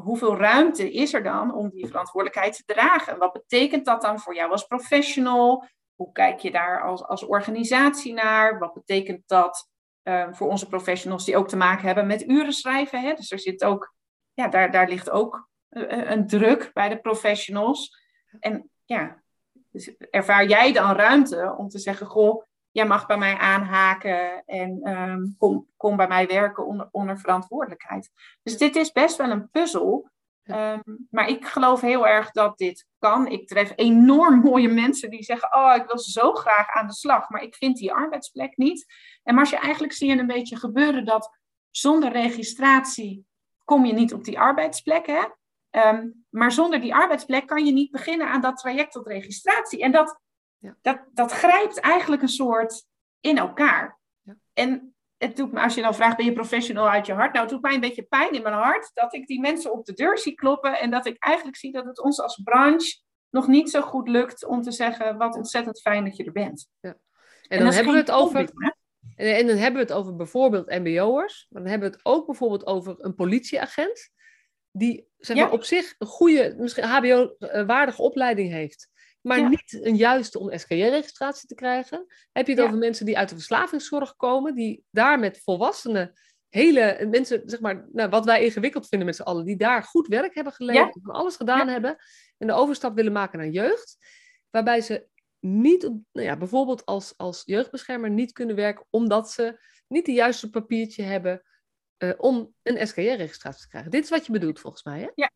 hoeveel 0.06 0.38
ruimte 0.38 0.92
is 0.92 1.14
er 1.14 1.24
dan 1.24 1.54
om 1.54 1.70
die 1.70 1.88
verantwoordelijkheid 1.88 2.56
te 2.56 2.74
dragen? 2.74 3.18
Wat 3.18 3.34
betekent 3.34 3.86
dat 3.86 4.02
dan 4.02 4.20
voor 4.20 4.36
jou 4.36 4.52
als 4.52 4.66
professional? 4.66 5.68
Hoe 5.96 6.12
kijk 6.12 6.40
je 6.40 6.52
daar 6.52 6.84
als, 6.84 7.04
als 7.04 7.24
organisatie 7.24 8.14
naar? 8.14 8.60
Wat 8.60 8.74
betekent 8.74 9.24
dat 9.26 9.70
eh, 10.02 10.28
voor 10.32 10.50
onze 10.50 10.68
professionals 10.68 11.26
die 11.26 11.38
ook 11.38 11.48
te 11.48 11.58
maken 11.58 11.86
hebben 11.86 12.08
met 12.08 12.30
uren 12.30 12.54
schrijven? 12.54 13.02
Hè? 13.02 13.14
Dus 13.14 13.32
er 13.32 13.40
zit 13.40 13.64
ook, 13.64 13.94
ja, 14.34 14.48
daar, 14.48 14.72
daar 14.72 14.90
ligt 14.90 15.10
ook 15.10 15.50
eh, 15.70 16.10
een 16.10 16.28
druk 16.28 16.70
bij 16.74 16.90
de 16.90 17.00
professionals. 17.00 18.04
En 18.40 18.70
ja, 18.84 19.24
dus 19.72 19.96
ervaar 19.98 20.46
jij 20.46 20.74
dan 20.74 20.96
ruimte 20.96 21.56
om 21.58 21.70
te 21.70 21.80
zeggen: 21.80 22.08
Goh, 22.08 22.44
jij 22.76 22.86
mag 22.86 23.06
bij 23.06 23.18
mij 23.18 23.38
aanhaken 23.38 24.46
en 24.46 24.80
ehm, 24.84 25.24
kom, 25.38 25.68
kom 25.78 25.96
bij 25.96 26.08
mij 26.08 26.28
werken 26.28 26.66
onder, 26.66 26.88
onder 26.92 27.20
verantwoordelijkheid. 27.20 28.12
Dus 28.44 28.58
dit 28.58 28.76
is 28.76 28.92
best 28.92 29.18
wel 29.18 29.30
een 29.30 29.50
puzzel. 29.50 30.10
Ehm, 30.44 30.80
maar 31.10 31.28
ik 31.28 31.46
geloof 31.46 31.82
heel 31.82 32.08
erg 32.08 32.32
dat 32.32 32.58
dit 32.58 32.88
kan. 33.00 33.28
Ik 33.28 33.48
tref 33.48 33.74
enorm 33.76 34.40
mooie 34.40 34.70
mensen 34.70 35.10
die 35.10 35.24
zeggen: 35.24 35.56
Oh, 35.56 35.76
ik 35.76 35.86
wil 35.88 36.00
zo 36.00 36.34
graag 36.34 36.70
aan 36.70 36.88
de 36.88 36.94
slag, 36.94 37.30
maar 37.30 37.42
ik 37.42 37.56
vind 37.56 37.78
die 37.78 37.94
arbeidsplek 37.94 38.58
niet. 38.58 38.86
En 39.24 39.38
als 39.38 39.50
je 39.50 39.58
eigenlijk 39.58 39.94
zie 39.94 40.10
je 40.10 40.20
een 40.20 40.28
beetje 40.28 40.58
gebeuren 40.58 41.06
dat 41.06 41.38
zonder 41.72 42.12
registratie 42.12 43.26
kom 43.64 43.86
je 43.86 43.94
niet 43.94 44.14
op 44.14 44.24
die 44.24 44.40
arbeidsplek. 44.40 45.06
Hè? 45.06 45.24
Ehm, 45.70 46.08
maar 46.30 46.52
zonder 46.52 46.82
die 46.82 46.96
arbeidsplek 46.96 47.48
kan 47.48 47.66
je 47.66 47.72
niet 47.72 47.92
beginnen 47.92 48.28
aan 48.28 48.42
dat 48.42 48.58
traject 48.58 48.92
tot 48.92 49.08
registratie. 49.08 49.82
En 49.82 49.92
dat, 49.92 50.20
Ja. 50.66 50.78
dat, 50.82 51.00
dat 51.14 51.32
grijpt 51.32 51.80
eigenlijk 51.80 52.22
een 52.22 52.28
soort 52.28 52.86
in 53.20 53.38
elkaar. 53.38 54.00
Ja. 54.22 54.36
En 54.54 54.96
het 55.18 55.36
doet 55.36 55.52
me, 55.52 55.62
als 55.62 55.76
je 55.76 55.82
dan 55.82 55.96
vraagt, 55.96 56.18
ben 56.18 56.26
je 56.26 56.34
professional 56.34 56.90
uit 56.90 57.06
je 57.06 57.14
hart? 57.14 57.34
Nou, 57.34 57.46
het 57.46 57.54
doet 57.54 57.64
mij 57.64 57.74
een 57.74 57.80
beetje 57.80 58.04
pijn 58.04 58.34
in 58.34 58.42
mijn 58.42 58.56
hart 58.56 58.92
dat 58.94 59.14
ik 59.14 59.28
die 59.28 59.40
mensen 59.40 59.72
op 59.72 59.86
de 59.86 59.94
deur 59.94 60.18
zie 60.18 60.36
kloppen. 60.36 60.80
En 60.80 60.92
dat 60.92 61.06
ik 61.06 61.16
eigenlijk 61.24 61.58
zie 61.58 61.72
dat 61.72 61.86
het 61.86 62.02
ons 62.02 62.20
als 62.20 62.42
branche 62.44 63.00
nog 63.30 63.48
niet 63.48 63.70
zo 63.70 63.82
goed 63.82 64.08
lukt 64.08 64.46
om 64.46 64.62
te 64.62 64.72
zeggen, 64.72 65.18
wat 65.18 65.36
ontzettend 65.36 65.82
fijn 65.82 66.04
dat 66.04 66.16
je 66.16 66.24
er 66.24 66.32
bent. 66.32 66.70
En 66.80 66.94
dat 67.48 67.60
dan 67.60 67.72
hebben 67.74 67.94
we 67.94 68.00
het 68.00 68.12
over? 68.12 68.40
En, 69.16 69.36
en 69.36 69.48
dan 69.48 69.58
hebben 69.58 69.86
we 69.86 69.88
het 69.88 69.98
over 69.98 70.16
bijvoorbeeld 70.16 70.70
MBO'ers, 70.70 71.48
maar 71.50 71.62
dan 71.62 71.72
hebben 71.72 71.90
we 71.90 71.96
het 71.96 72.06
ook 72.06 72.26
bijvoorbeeld 72.26 72.66
over 72.66 72.96
een 72.98 73.16
politieagent, 73.16 74.10
die 74.72 75.08
zeg 75.18 75.38
Ja. 75.38 75.44
maar, 75.44 75.52
op 75.52 75.64
zich 75.64 75.96
een 75.98 76.08
goede, 76.08 76.56
misschien 76.58 76.84
HBO-waardige 76.84 78.02
opleiding 78.02 78.52
heeft, 78.52 78.90
maar 79.26 79.40
Ja. 79.40 79.48
niet 79.48 79.80
een 79.82 79.96
juiste 79.96 80.40
om 80.40 80.58
SKJ-registratie 80.58 81.48
te 81.48 81.56
krijgen. 81.56 82.06
Heb 82.32 82.46
je 82.46 82.52
het 82.52 82.62
Ja. 82.62 82.68
over 82.68 82.78
mensen 82.78 83.06
die 83.06 83.18
uit 83.18 83.30
de 83.30 83.36
verslavingszorg 83.36 84.16
komen, 84.16 84.56
die 84.56 84.84
daar 84.92 85.20
met 85.20 85.42
volwassenen 85.44 86.14
hele 86.50 87.08
mensen, 87.10 87.42
zeg 87.46 87.60
maar, 87.60 87.88
nou, 87.92 88.10
wat 88.10 88.26
wij 88.26 88.44
ingewikkeld 88.44 88.88
vinden 88.88 89.08
met 89.08 89.16
z'n 89.16 89.22
allen, 89.22 89.46
die 89.46 89.58
daar 89.58 89.84
goed 89.84 90.08
werk 90.08 90.36
hebben 90.36 90.54
geleverd, 90.54 90.98
van 91.04 91.16
alles 91.16 91.36
gedaan 91.36 91.68
hebben 91.68 91.96
en 92.38 92.48
de 92.48 92.54
overstap 92.54 92.96
willen 92.96 93.12
maken 93.12 93.40
naar 93.40 93.48
jeugd, 93.48 93.98
waarbij 94.50 94.82
ze 94.82 95.08
niet, 95.40 95.82
nou 95.84 96.28
ja, 96.28 96.38
bijvoorbeeld 96.38 96.86
als, 96.86 97.14
als 97.18 97.42
jeugdbeschermer 97.46 98.10
niet 98.10 98.32
kunnen 98.32 98.56
werken 98.56 98.86
omdat 98.90 99.32
ze 99.32 99.60
niet 99.88 100.06
de 100.06 100.12
juiste 100.14 100.50
papiertje 100.50 101.04
hebben 101.04 101.44
uh, 101.98 102.14
om 102.18 102.54
een 102.64 102.88
SKJ-registratie 102.88 103.62
te 103.62 103.68
krijgen. 103.68 103.92
Dit 103.92 104.04
is 104.04 104.10
wat 104.10 104.26
je 104.26 104.32
bedoelt 104.32 104.60
volgens 104.60 104.84
mij, 104.84 105.00
hè? 105.00 105.08
Ja. 105.16 105.32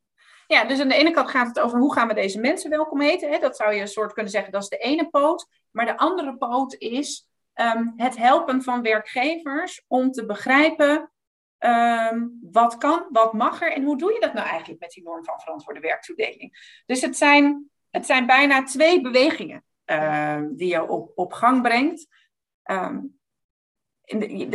Ja, 0.50 0.64
dus 0.64 0.80
aan 0.80 0.88
de 0.88 0.95
ene 0.95 1.12
kant 1.12 1.30
gaat 1.30 1.47
het 1.47 1.60
over 1.60 1.80
hoe 1.80 1.93
gaan 1.93 2.08
we 2.08 2.14
deze 2.14 2.39
mensen 2.39 2.70
welkom 2.70 3.02
heten. 3.02 3.32
Hè? 3.32 3.39
Dat 3.39 3.56
zou 3.56 3.74
je 3.74 3.82
een 3.82 3.88
soort 3.88 4.14
kunnen 4.14 4.32
zeggen, 4.32 4.52
dat 4.52 4.64
is 4.64 4.70
de 4.70 4.78
ene 4.78 5.10
poot. 5.10 5.47
Maar 5.72 5.86
de 5.86 5.97
andere 5.97 6.38
poot 6.38 6.76
is 6.78 7.30
Ehm, 7.60 7.88
het 7.95 8.18
helpen 8.18 8.64
van 8.64 8.82
werkgevers 8.82 9.84
om 9.88 10.12
te 10.12 10.26
begrijpen 10.26 11.12
ehm, 11.58 12.28
wat 12.41 12.78
kan, 12.78 13.06
wat 13.10 13.34
mag 13.34 13.62
er 13.62 13.72
en 13.72 13.84
hoe 13.84 13.97
doe 13.97 14.14
je 14.14 14.20
dat 14.20 14.34
nou 14.34 14.47
eigenlijk 14.47 14.80
met 14.80 14.91
die 14.91 15.04
norm 15.04 15.24
van 15.24 15.39
verantwoorde 15.39 15.80
werktoedeling. 15.80 16.82
Dus 16.86 17.02
het 17.02 17.18
zijn, 17.18 17.70
het 17.89 18.06
zijn 18.06 18.26
bijna 18.26 18.64
twee 18.64 19.02
bewegingen 19.02 19.64
ehm, 19.86 20.56
die 20.56 20.68
je 20.68 20.89
op, 20.89 21.12
op 21.16 21.34
gang 21.34 21.62
brengt. 21.62 22.08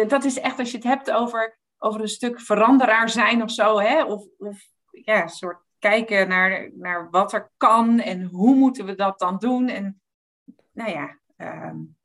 dat 0.09 0.25
is 0.25 0.39
echt 0.41 0.59
als 0.59 0.71
je 0.71 0.77
het 0.77 0.87
hebt 0.87 1.11
over, 1.11 1.59
over 1.79 2.01
een 2.01 2.09
stuk 2.09 2.41
veranderaar 2.41 3.09
zijn 3.09 3.43
of 3.43 3.51
zo, 3.51 3.81
hè? 3.81 4.05
Of, 4.05 4.27
of 4.39 4.59
ja, 4.91 5.23
een 5.23 5.29
soort 5.29 5.64
kijken 5.91 6.29
naar, 6.29 6.71
naar 6.75 7.11
wat 7.11 7.33
er 7.33 7.51
kan 7.57 8.01
en 8.01 8.23
hoe 8.23 8.55
moeten 8.55 8.87
we 8.87 8.95
dat 8.95 9.19
dan 9.19 9.39
doen. 9.39 9.69
En 9.69 10.01
nou 10.73 10.91
ja, 10.91 11.19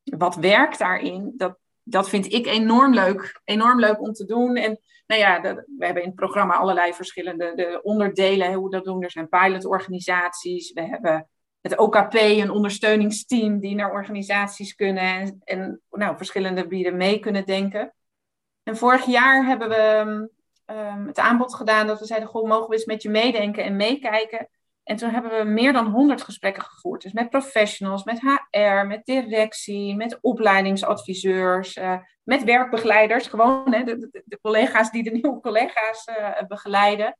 wat 0.03 0.35
werkt 0.35 0.79
daarin, 0.79 1.33
dat, 1.37 1.57
dat 1.83 2.09
vind 2.09 2.33
ik 2.33 2.45
enorm 2.45 2.93
leuk. 2.93 3.41
Enorm 3.43 3.79
leuk 3.79 4.01
om 4.01 4.13
te 4.13 4.25
doen. 4.25 4.55
En 4.55 4.79
nou 5.07 5.21
ja, 5.21 5.41
we 5.41 5.85
hebben 5.85 6.03
in 6.03 6.07
het 6.07 6.17
programma 6.17 6.55
allerlei 6.55 6.93
verschillende 6.93 7.53
de 7.55 7.79
onderdelen, 7.83 8.53
hoe 8.53 8.63
we 8.63 8.75
dat 8.75 8.85
doen. 8.85 9.03
Er 9.03 9.11
zijn 9.11 9.29
pilotorganisaties. 9.29 10.73
We 10.73 10.81
hebben 10.81 11.29
het 11.61 11.77
OKP, 11.77 12.13
een 12.13 12.51
ondersteuningsteam 12.51 13.59
die 13.59 13.75
naar 13.75 13.91
organisaties 13.91 14.75
kunnen 14.75 15.03
en, 15.03 15.41
en 15.43 15.81
nou, 15.89 16.17
verschillende 16.17 16.61
gebieden 16.61 16.97
mee 16.97 17.19
kunnen 17.19 17.45
denken. 17.45 17.93
En 18.63 18.77
vorig 18.77 19.05
jaar 19.05 19.45
hebben 19.45 19.69
we 19.69 20.29
um, 20.69 21.07
het 21.07 21.19
aanbod 21.19 21.55
gedaan 21.55 21.87
dat 21.87 21.99
we 21.99 22.05
zeiden, 22.05 22.29
goh, 22.29 22.47
mogen 22.47 22.67
we 22.67 22.73
eens 22.73 22.85
met 22.85 23.01
je 23.01 23.09
meedenken 23.09 23.63
en 23.63 23.75
meekijken 23.75 24.49
en 24.89 24.95
toen 24.95 25.09
hebben 25.09 25.37
we 25.37 25.43
meer 25.43 25.73
dan 25.73 25.87
100 25.87 26.21
gesprekken 26.21 26.63
gevoerd. 26.63 27.01
Dus 27.01 27.11
met 27.11 27.29
professionals, 27.29 28.03
met 28.03 28.19
HR, 28.19 28.85
met 28.85 29.05
directie, 29.05 29.95
met 29.95 30.17
opleidingsadviseurs, 30.21 31.77
uh, 31.77 31.97
met 32.23 32.43
werkbegeleiders. 32.43 33.27
Gewoon 33.27 33.73
hè, 33.73 33.83
de, 33.83 34.23
de, 34.25 34.39
collega's 34.41 34.91
die 34.91 35.03
de 35.03 35.11
nieuwe 35.11 35.39
collega's 35.39 36.07
uh, 36.07 36.47
begeleiden. 36.47 37.17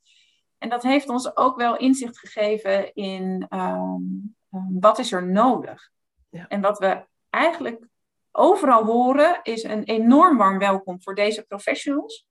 En 0.57 0.69
dat 0.69 0.83
heeft 0.83 1.09
ons 1.09 1.37
ook 1.37 1.57
wel 1.57 1.77
inzicht 1.77 2.19
gegeven 2.19 2.93
in 2.93 3.47
um, 3.49 4.35
wat 4.79 4.99
is 4.99 5.11
er 5.11 5.27
nodig. 5.27 5.89
Ja. 6.29 6.47
En 6.47 6.61
wat 6.61 6.79
we 6.79 7.05
eigenlijk 7.29 7.87
overal 8.31 8.85
horen 8.85 9.39
is 9.43 9.63
een 9.63 9.83
enorm 9.83 10.37
warm 10.37 10.59
welkom 10.59 11.01
voor 11.01 11.15
deze 11.15 11.43
professionals. 11.43 12.27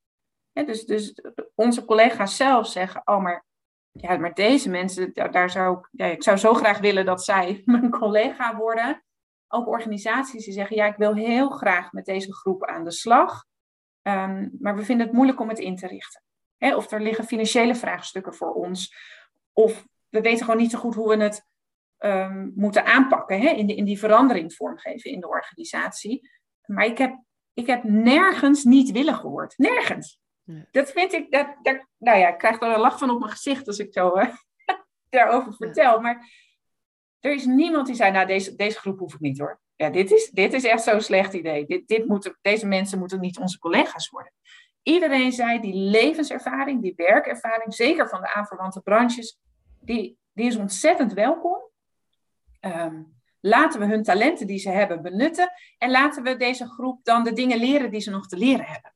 Dus, 0.66 0.84
dus 0.84 1.14
onze 1.54 1.84
collega's 1.84 2.36
zelf 2.36 2.66
zeggen, 2.66 3.02
oh 3.04 3.22
maar 3.22 3.46
ja, 3.92 4.16
maar 4.16 4.34
deze 4.34 4.70
mensen, 4.70 5.12
daar, 5.12 5.50
zou 5.50 5.78
ik, 5.78 5.88
ja, 5.90 6.06
ik 6.06 6.22
zou 6.22 6.36
zo 6.36 6.54
graag 6.54 6.78
willen 6.78 7.04
dat 7.04 7.24
zij 7.24 7.62
mijn 7.64 7.90
collega 7.90 8.56
worden. 8.56 9.02
Ook 9.48 9.68
organisaties 9.68 10.44
die 10.44 10.54
zeggen, 10.54 10.76
ja, 10.76 10.86
ik 10.86 10.96
wil 10.96 11.14
heel 11.14 11.50
graag 11.50 11.92
met 11.92 12.04
deze 12.04 12.34
groep 12.34 12.64
aan 12.64 12.84
de 12.84 12.90
slag. 12.90 13.44
Um, 14.02 14.56
maar 14.61 14.76
we 14.76 14.84
vinden 14.84 15.06
het 15.06 15.14
moeilijk 15.14 15.40
om 15.40 15.48
het 15.48 15.59
in 15.59 15.76
te 15.76 15.86
richten. 15.86 16.22
Of 16.59 16.90
er 16.90 17.00
liggen 17.00 17.24
financiële 17.24 17.74
vraagstukken 17.74 18.34
voor 18.34 18.52
ons. 18.52 18.94
Of 19.52 19.86
we 20.09 20.20
weten 20.20 20.44
gewoon 20.44 20.61
niet 20.61 20.70
zo 20.70 20.78
goed 20.78 20.94
hoe 20.94 21.16
we 21.16 21.22
het 21.22 21.46
um, 21.98 22.52
moeten 22.54 22.84
aanpakken. 22.84 23.56
In, 23.56 23.66
de, 23.66 23.74
in 23.74 23.84
die 23.84 23.98
verandering 23.98 24.54
vormgeven 24.54 25.11
in 25.11 25.20
de 25.20 25.28
organisatie. 25.28 26.30
Maar 26.64 26.84
ik 26.84 26.98
heb, 26.98 27.22
ik 27.52 27.66
heb 27.66 27.84
nergens 27.84 28.64
niet 28.64 28.90
willen 28.90 29.14
gehoord. 29.14 29.59
Nergens. 29.59 30.20
Dat 30.70 30.90
vind 30.90 31.12
ik, 31.12 31.30
dat, 31.30 31.57
dat, 31.62 31.86
nou 31.99 32.18
ja, 32.18 32.28
ik 32.28 32.38
krijg 32.38 32.61
er 32.61 32.74
een 32.74 32.80
lach 32.80 32.99
van 32.99 33.11
op 33.11 33.18
mijn 33.18 33.32
gezicht 33.32 33.66
als 33.66 33.78
ik 33.78 33.92
zo 33.92 34.18
uh, 34.18 34.34
daarover 35.11 35.55
vertel. 35.55 36.01
Maar 36.01 36.30
er 37.20 37.32
is 37.32 37.44
niemand 37.44 37.86
die 37.86 37.94
zei, 37.94 38.11
nou 38.11 38.26
deze, 38.26 38.55
deze 38.55 38.78
groep 38.78 38.99
hoef 38.99 39.14
ik 39.14 39.20
niet 39.20 39.38
hoor. 39.38 39.61
Ja, 39.76 39.90
dit 39.90 40.11
is, 40.11 40.30
dit 40.30 40.53
is 40.53 40.64
echt 40.64 40.82
zo'n 40.82 41.01
slecht 41.01 41.32
idee. 41.32 41.66
Dit, 41.66 41.88
dit 41.88 42.07
moeten, 42.07 42.38
deze 42.42 42.66
mensen 42.66 42.99
moeten 42.99 43.20
niet 43.20 43.38
onze 43.38 43.59
collega's 43.59 44.09
worden. 44.09 44.32
Iedereen 44.82 45.32
zei, 45.32 45.61
die 45.61 45.74
levenservaring, 45.74 46.82
die 46.82 46.92
werkervaring, 46.96 47.74
zeker 47.74 48.09
van 48.09 48.20
de 48.20 48.34
aanverwante 48.34 48.80
branches, 48.80 49.38
die, 49.80 50.18
die 50.32 50.46
is 50.46 50.57
ontzettend 50.57 51.12
welkom. 51.12 51.59
Ehm, 52.61 53.03
laten 53.40 53.80
we 53.80 53.86
hun 53.86 54.03
talenten 54.03 54.46
die 54.46 54.59
ze 54.59 54.70
hebben 54.70 55.03
benutten 55.03 55.53
en 55.78 55.90
laten 55.90 56.22
we 56.22 56.36
deze 56.36 56.66
groep 56.66 57.05
dan 57.05 57.24
de 57.24 57.32
dingen 57.32 57.59
leren 57.59 57.90
die 57.90 58.01
ze 58.01 58.11
nog 58.11 58.26
te 58.26 58.36
leren 58.36 58.66
hebben. 58.66 58.92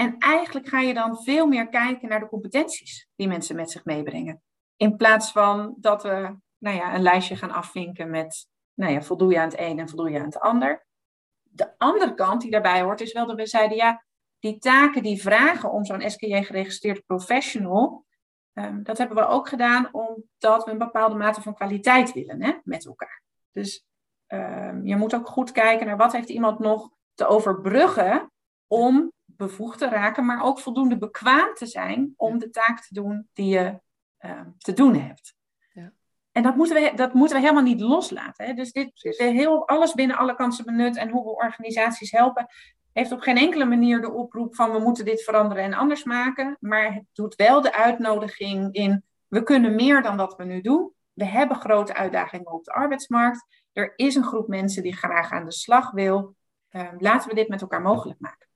En 0.00 0.18
eigenlijk 0.18 0.68
ga 0.68 0.80
je 0.80 0.94
dan 0.94 1.22
veel 1.22 1.46
meer 1.46 1.68
kijken 1.68 2.08
naar 2.08 2.20
de 2.20 2.28
competenties 2.28 3.08
die 3.16 3.28
mensen 3.28 3.56
met 3.56 3.70
zich 3.70 3.84
meebrengen. 3.84 4.42
In 4.76 4.96
plaats 4.96 5.32
van 5.32 5.74
dat 5.78 6.02
we 6.02 6.36
nou 6.58 6.76
ja, 6.76 6.94
een 6.94 7.02
lijstje 7.02 7.36
gaan 7.36 7.50
afvinken 7.50 8.10
met, 8.10 8.48
nou 8.74 8.92
ja, 8.92 9.02
voldoe 9.02 9.32
je 9.32 9.38
aan 9.38 9.48
het 9.48 9.58
een 9.58 9.78
en 9.78 9.88
voldoe 9.88 10.10
je 10.10 10.18
aan 10.18 10.24
het 10.24 10.38
ander. 10.38 10.86
De 11.42 11.78
andere 11.78 12.14
kant 12.14 12.40
die 12.40 12.50
daarbij 12.50 12.82
hoort 12.82 13.00
is 13.00 13.12
wel 13.12 13.26
dat 13.26 13.36
we 13.36 13.46
zeiden, 13.46 13.76
ja, 13.76 14.04
die 14.38 14.58
taken 14.58 15.02
die 15.02 15.22
vragen 15.22 15.72
om 15.72 15.84
zo'n 15.84 16.10
SKJ-geregistreerd 16.10 17.06
professional, 17.06 18.04
um, 18.52 18.82
dat 18.82 18.98
hebben 18.98 19.16
we 19.16 19.26
ook 19.26 19.48
gedaan 19.48 19.88
omdat 19.92 20.64
we 20.64 20.70
een 20.70 20.78
bepaalde 20.78 21.16
mate 21.16 21.42
van 21.42 21.54
kwaliteit 21.54 22.12
willen 22.12 22.42
hè, 22.42 22.52
met 22.64 22.86
elkaar. 22.86 23.22
Dus 23.52 23.84
um, 24.26 24.86
je 24.86 24.96
moet 24.96 25.14
ook 25.14 25.28
goed 25.28 25.52
kijken 25.52 25.86
naar 25.86 25.96
wat 25.96 26.12
heeft 26.12 26.28
iemand 26.28 26.58
nog 26.58 26.90
te 27.14 27.26
overbruggen 27.26 28.32
om 28.66 29.12
bevoegd 29.40 29.78
te 29.78 29.88
raken, 29.88 30.26
maar 30.26 30.42
ook 30.42 30.58
voldoende 30.58 30.98
bekwaam 30.98 31.54
te 31.54 31.66
zijn 31.66 32.14
om 32.16 32.38
de 32.38 32.50
taak 32.50 32.80
te 32.80 32.94
doen 32.94 33.28
die 33.32 33.48
je 33.48 33.80
uh, 34.20 34.40
te 34.58 34.72
doen 34.72 34.94
hebt. 34.94 35.34
Ja. 35.72 35.92
En 36.32 36.42
dat 36.42 36.56
moeten, 36.56 36.82
we, 36.82 36.92
dat 36.94 37.14
moeten 37.14 37.36
we 37.36 37.42
helemaal 37.42 37.62
niet 37.62 37.80
loslaten. 37.80 38.46
Hè? 38.46 38.52
Dus 38.52 38.72
dit, 38.72 38.90
de 38.94 39.24
heel, 39.24 39.68
alles 39.68 39.94
binnen 39.94 40.16
alle 40.16 40.34
kansen 40.34 40.64
benut 40.64 40.96
en 40.96 41.10
hoe 41.10 41.24
we 41.24 41.30
organisaties 41.30 42.10
helpen, 42.10 42.46
heeft 42.92 43.12
op 43.12 43.20
geen 43.20 43.36
enkele 43.36 43.64
manier 43.64 44.00
de 44.00 44.12
oproep 44.12 44.54
van 44.54 44.72
we 44.72 44.78
moeten 44.78 45.04
dit 45.04 45.22
veranderen 45.22 45.64
en 45.64 45.74
anders 45.74 46.04
maken. 46.04 46.56
Maar 46.60 46.94
het 46.94 47.04
doet 47.12 47.34
wel 47.34 47.60
de 47.60 47.74
uitnodiging 47.74 48.74
in 48.74 49.04
we 49.28 49.42
kunnen 49.42 49.74
meer 49.74 50.02
dan 50.02 50.16
wat 50.16 50.36
we 50.36 50.44
nu 50.44 50.60
doen. 50.60 50.92
We 51.12 51.24
hebben 51.24 51.56
grote 51.56 51.94
uitdagingen 51.94 52.52
op 52.52 52.64
de 52.64 52.72
arbeidsmarkt. 52.72 53.46
Er 53.72 53.92
is 53.96 54.14
een 54.14 54.24
groep 54.24 54.48
mensen 54.48 54.82
die 54.82 54.96
graag 54.96 55.30
aan 55.30 55.44
de 55.44 55.52
slag 55.52 55.90
wil. 55.90 56.34
Uh, 56.70 56.88
laten 56.98 57.28
we 57.28 57.34
dit 57.34 57.48
met 57.48 57.60
elkaar 57.60 57.82
mogelijk 57.82 58.20
maken 58.20 58.49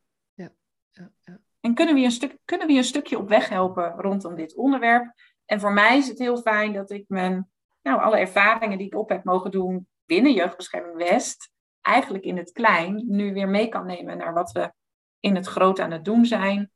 ja, 0.94 1.38
En 1.60 1.74
kunnen 1.74 1.94
we, 1.94 2.00
een 2.00 2.10
stuk, 2.10 2.38
kunnen 2.44 2.66
we 2.66 2.72
je 2.72 2.78
een 2.78 2.84
stukje 2.84 3.18
op 3.18 3.28
weg 3.28 3.48
helpen 3.48 3.94
rondom 3.96 4.34
dit 4.34 4.54
onderwerp? 4.54 5.12
En 5.44 5.60
voor 5.60 5.72
mij 5.72 5.96
is 5.96 6.08
het 6.08 6.18
heel 6.18 6.36
fijn 6.36 6.72
dat 6.72 6.90
ik 6.90 7.04
mijn, 7.08 7.50
nou, 7.82 8.00
alle 8.00 8.18
ervaringen 8.18 8.78
die 8.78 8.86
ik 8.86 8.94
op 8.94 9.08
heb 9.08 9.24
mogen 9.24 9.50
doen 9.50 9.88
binnen 10.06 10.32
Jeugdbescherming 10.32 10.96
West, 10.96 11.50
eigenlijk 11.80 12.24
in 12.24 12.36
het 12.36 12.52
klein, 12.52 13.04
nu 13.06 13.32
weer 13.32 13.48
mee 13.48 13.68
kan 13.68 13.86
nemen 13.86 14.16
naar 14.16 14.32
wat 14.32 14.52
we 14.52 14.72
in 15.20 15.34
het 15.34 15.46
groot 15.46 15.80
aan 15.80 15.90
het 15.90 16.04
doen 16.04 16.24
zijn. 16.24 16.70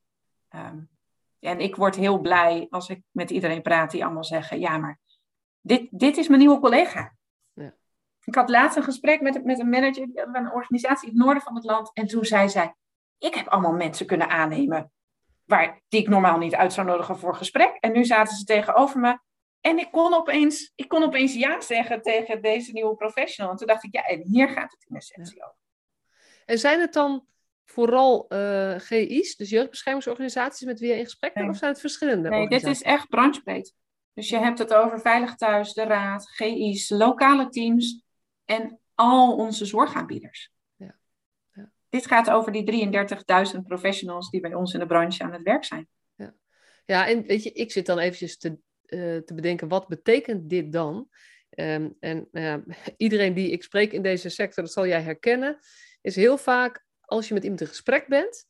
Um, 0.55 0.89
en 1.39 1.59
ik 1.59 1.75
word 1.75 1.95
heel 1.95 2.19
blij 2.19 2.67
als 2.69 2.89
ik 2.89 3.01
met 3.11 3.29
iedereen 3.29 3.61
praat 3.61 3.91
die 3.91 4.03
allemaal 4.03 4.23
zeggen, 4.23 4.59
ja, 4.59 4.77
maar 4.77 4.99
dit, 5.61 5.87
dit 5.91 6.17
is 6.17 6.27
mijn 6.27 6.39
nieuwe 6.39 6.59
collega. 6.59 7.15
Ja. 7.53 7.73
Ik 8.23 8.35
had 8.35 8.49
laatst 8.49 8.77
een 8.77 8.83
gesprek 8.83 9.21
met, 9.21 9.43
met 9.45 9.59
een 9.59 9.69
manager 9.69 10.07
van 10.13 10.35
een 10.35 10.51
organisatie 10.51 11.09
in 11.09 11.15
het 11.15 11.23
noorden 11.23 11.43
van 11.43 11.55
het 11.55 11.63
land. 11.63 11.91
En 11.93 12.07
toen 12.07 12.25
zei 12.25 12.49
zij, 12.49 12.75
ik 13.19 13.35
heb 13.35 13.47
allemaal 13.47 13.73
mensen 13.73 14.05
kunnen 14.05 14.29
aannemen 14.29 14.91
waar, 15.45 15.81
die 15.87 16.01
ik 16.01 16.07
normaal 16.07 16.37
niet 16.37 16.55
uit 16.55 16.73
zou 16.73 16.87
nodigen 16.87 17.17
voor 17.17 17.35
gesprek. 17.35 17.77
En 17.79 17.91
nu 17.91 18.05
zaten 18.05 18.35
ze 18.35 18.43
tegenover 18.43 18.99
me. 18.99 19.19
En 19.61 19.77
ik 19.77 19.91
kon 19.91 20.13
opeens, 20.13 20.71
ik 20.75 20.87
kon 20.87 21.03
opeens 21.03 21.33
ja 21.33 21.61
zeggen 21.61 22.01
tegen 22.01 22.41
deze 22.41 22.71
nieuwe 22.71 22.95
professional. 22.95 23.51
En 23.51 23.57
toen 23.57 23.67
dacht 23.67 23.83
ik, 23.83 23.93
ja, 23.93 24.03
en 24.03 24.21
hier 24.21 24.49
gaat 24.49 24.71
het 24.71 24.85
in 24.87 24.95
essentie 24.95 25.43
over. 25.43 25.57
En 26.45 26.59
zijn 26.59 26.79
het 26.79 26.93
dan 26.93 27.25
vooral 27.65 28.25
uh, 28.29 28.73
eh, 28.73 28.81
GI's, 28.81 29.35
dus 29.35 29.49
jeugdbeschermingsorganisaties, 29.49 30.67
met 30.67 30.79
wie 30.79 30.89
je 30.89 30.97
in 30.97 31.03
gesprek 31.03 31.33
bent? 31.33 31.49
Of 31.49 31.57
zijn 31.57 31.71
het 31.71 31.79
verschillende 31.79 32.29
Nee, 32.29 32.47
dit 32.47 32.63
is 32.63 32.81
echt 32.81 33.09
branchebreed. 33.09 33.75
Dus 34.13 34.29
je 34.29 34.37
hebt 34.37 34.59
het 34.59 34.73
over 34.73 34.99
Veilig 34.99 35.35
Thuis, 35.35 35.73
de 35.73 35.83
Raad, 35.83 36.29
GI's, 36.29 36.89
lokale 36.89 37.49
teams 37.49 38.03
en 38.45 38.79
al 38.95 39.35
onze 39.35 39.65
zorgaanbieders 39.65 40.51
dit 41.89 42.07
gaat 42.07 42.29
over 42.29 42.51
die 42.51 42.89
33.000 43.55 43.59
professionals 43.67 44.29
die 44.29 44.41
bij 44.41 44.53
ons 44.53 44.73
in 44.73 44.79
de 44.79 44.85
branche 44.85 45.23
aan 45.23 45.33
het 45.33 45.41
werk 45.41 45.65
zijn. 45.65 45.87
Ja, 46.15 46.33
ja 46.85 47.07
en 47.07 47.23
weet 47.23 47.43
je, 47.43 47.51
ik 47.51 47.71
zit 47.71 47.85
dan 47.85 47.99
eventjes 47.99 48.37
te, 48.37 48.49
uh, 48.49 49.17
te 49.17 49.33
bedenken, 49.33 49.67
wat 49.67 49.87
betekent 49.87 50.49
dit 50.49 50.71
dan? 50.71 51.09
Um, 51.49 51.95
en 51.99 52.27
uh, 52.31 52.55
iedereen 52.97 53.33
die 53.33 53.51
ik 53.51 53.63
spreek 53.63 53.91
in 53.91 54.01
deze 54.01 54.29
sector, 54.29 54.63
dat 54.63 54.73
zal 54.73 54.87
jij 54.87 55.01
herkennen, 55.01 55.59
is 56.01 56.15
heel 56.15 56.37
vaak 56.37 56.85
als 57.01 57.27
je 57.27 57.33
met 57.33 57.43
iemand 57.43 57.61
in 57.61 57.67
gesprek 57.67 58.07
bent, 58.07 58.47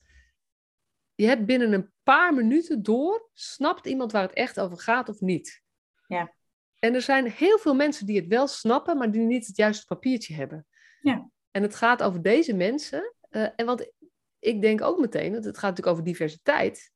je 1.16 1.26
hebt 1.26 1.46
binnen 1.46 1.74
een 1.74 1.92
paar 2.04 2.34
minuten 2.34 2.84
door, 2.84 3.30
snapt 3.34 3.86
iemand 3.88 4.12
waar 4.12 4.22
het 4.22 4.34
echt 4.34 4.60
over 4.60 4.80
gaat 4.80 5.10
of 5.10 5.20
niet. 5.20 5.64
Ja. 6.08 6.34
En 6.80 6.94
er 6.94 7.02
zijn 7.02 7.32
heel 7.32 7.58
veel 7.58 7.76
mensen 7.76 8.06
die 8.06 8.16
het 8.16 8.28
wel 8.28 8.48
snappen, 8.48 8.98
maar 8.98 9.12
die 9.12 9.22
niet 9.22 9.48
het 9.48 9.58
juiste 9.58 9.86
papiertje 9.86 10.34
hebben. 10.34 10.68
Ja. 11.02 11.30
En 11.52 11.62
het 11.62 11.76
gaat 11.76 12.04
over 12.04 12.22
deze 12.22 12.54
mensen. 12.54 13.14
Eh, 13.30 13.48
en 13.56 13.66
want 13.66 13.92
ik 14.40 14.62
denk 14.62 14.82
ook 14.82 15.00
meteen, 15.00 15.34
dat 15.34 15.44
het 15.44 15.58
gaat 15.58 15.70
natuurlijk 15.70 15.98
over 15.98 16.04
diversiteit. 16.04 16.92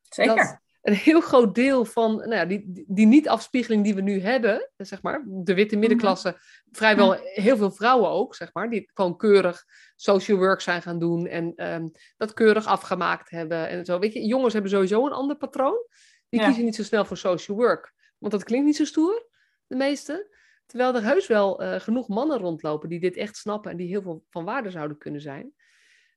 Zeker. 0.00 0.36
Dat 0.36 0.60
een 0.82 0.94
heel 0.94 1.20
groot 1.20 1.54
deel 1.54 1.84
van 1.84 2.16
nou 2.16 2.34
ja, 2.34 2.44
die, 2.44 2.84
die, 2.86 3.06
niet-afspiegeling 3.06 3.84
die 3.84 3.94
we 3.94 4.00
nu 4.00 4.20
hebben, 4.20 4.70
zeg 4.76 5.02
maar, 5.02 5.24
de 5.26 5.54
witte 5.54 5.76
middenklasse, 5.76 6.36
vrijwel 6.70 7.12
heel 7.12 7.56
veel 7.56 7.70
vrouwen 7.70 8.10
ook, 8.10 8.34
zeg 8.34 8.50
maar, 8.52 8.70
die 8.70 8.90
gewoon 8.94 9.16
keurig 9.16 9.64
social 9.96 10.38
work 10.38 10.60
zijn 10.60 10.82
gaan 10.82 10.98
doen 10.98 11.26
en 11.26 11.52
ehm, 11.54 11.88
dat 12.16 12.32
keurig 12.32 12.66
afgemaakt 12.66 13.30
hebben 13.30 13.68
en 13.68 13.84
zo. 13.84 13.98
Weet 13.98 14.12
je, 14.12 14.26
jongens 14.26 14.52
hebben 14.52 14.70
sowieso 14.70 15.06
een 15.06 15.12
ander 15.12 15.36
patroon. 15.36 15.86
Die 16.28 16.40
Ja. 16.40 16.46
kiezen 16.46 16.64
niet 16.64 16.74
zo 16.74 16.82
snel 16.82 17.04
voor 17.04 17.16
social 17.16 17.56
work, 17.56 17.94
want 18.18 18.32
dat 18.32 18.44
klinkt 18.44 18.66
niet 18.66 18.76
zo 18.76 18.84
stoer, 18.84 19.28
de 19.66 19.76
meeste. 19.76 20.36
Terwijl 20.66 20.94
er 20.94 21.02
heus 21.02 21.26
wel 21.26 21.62
eh, 21.62 21.80
genoeg 21.80 22.08
mannen 22.08 22.38
rondlopen 22.38 22.88
die 22.88 23.00
dit 23.00 23.16
echt 23.16 23.36
snappen 23.36 23.70
en 23.70 23.76
die 23.76 23.88
heel 23.88 24.02
veel 24.02 24.24
van 24.30 24.44
waarde 24.44 24.70
zouden 24.70 24.98
kunnen 24.98 25.20
zijn. 25.20 25.54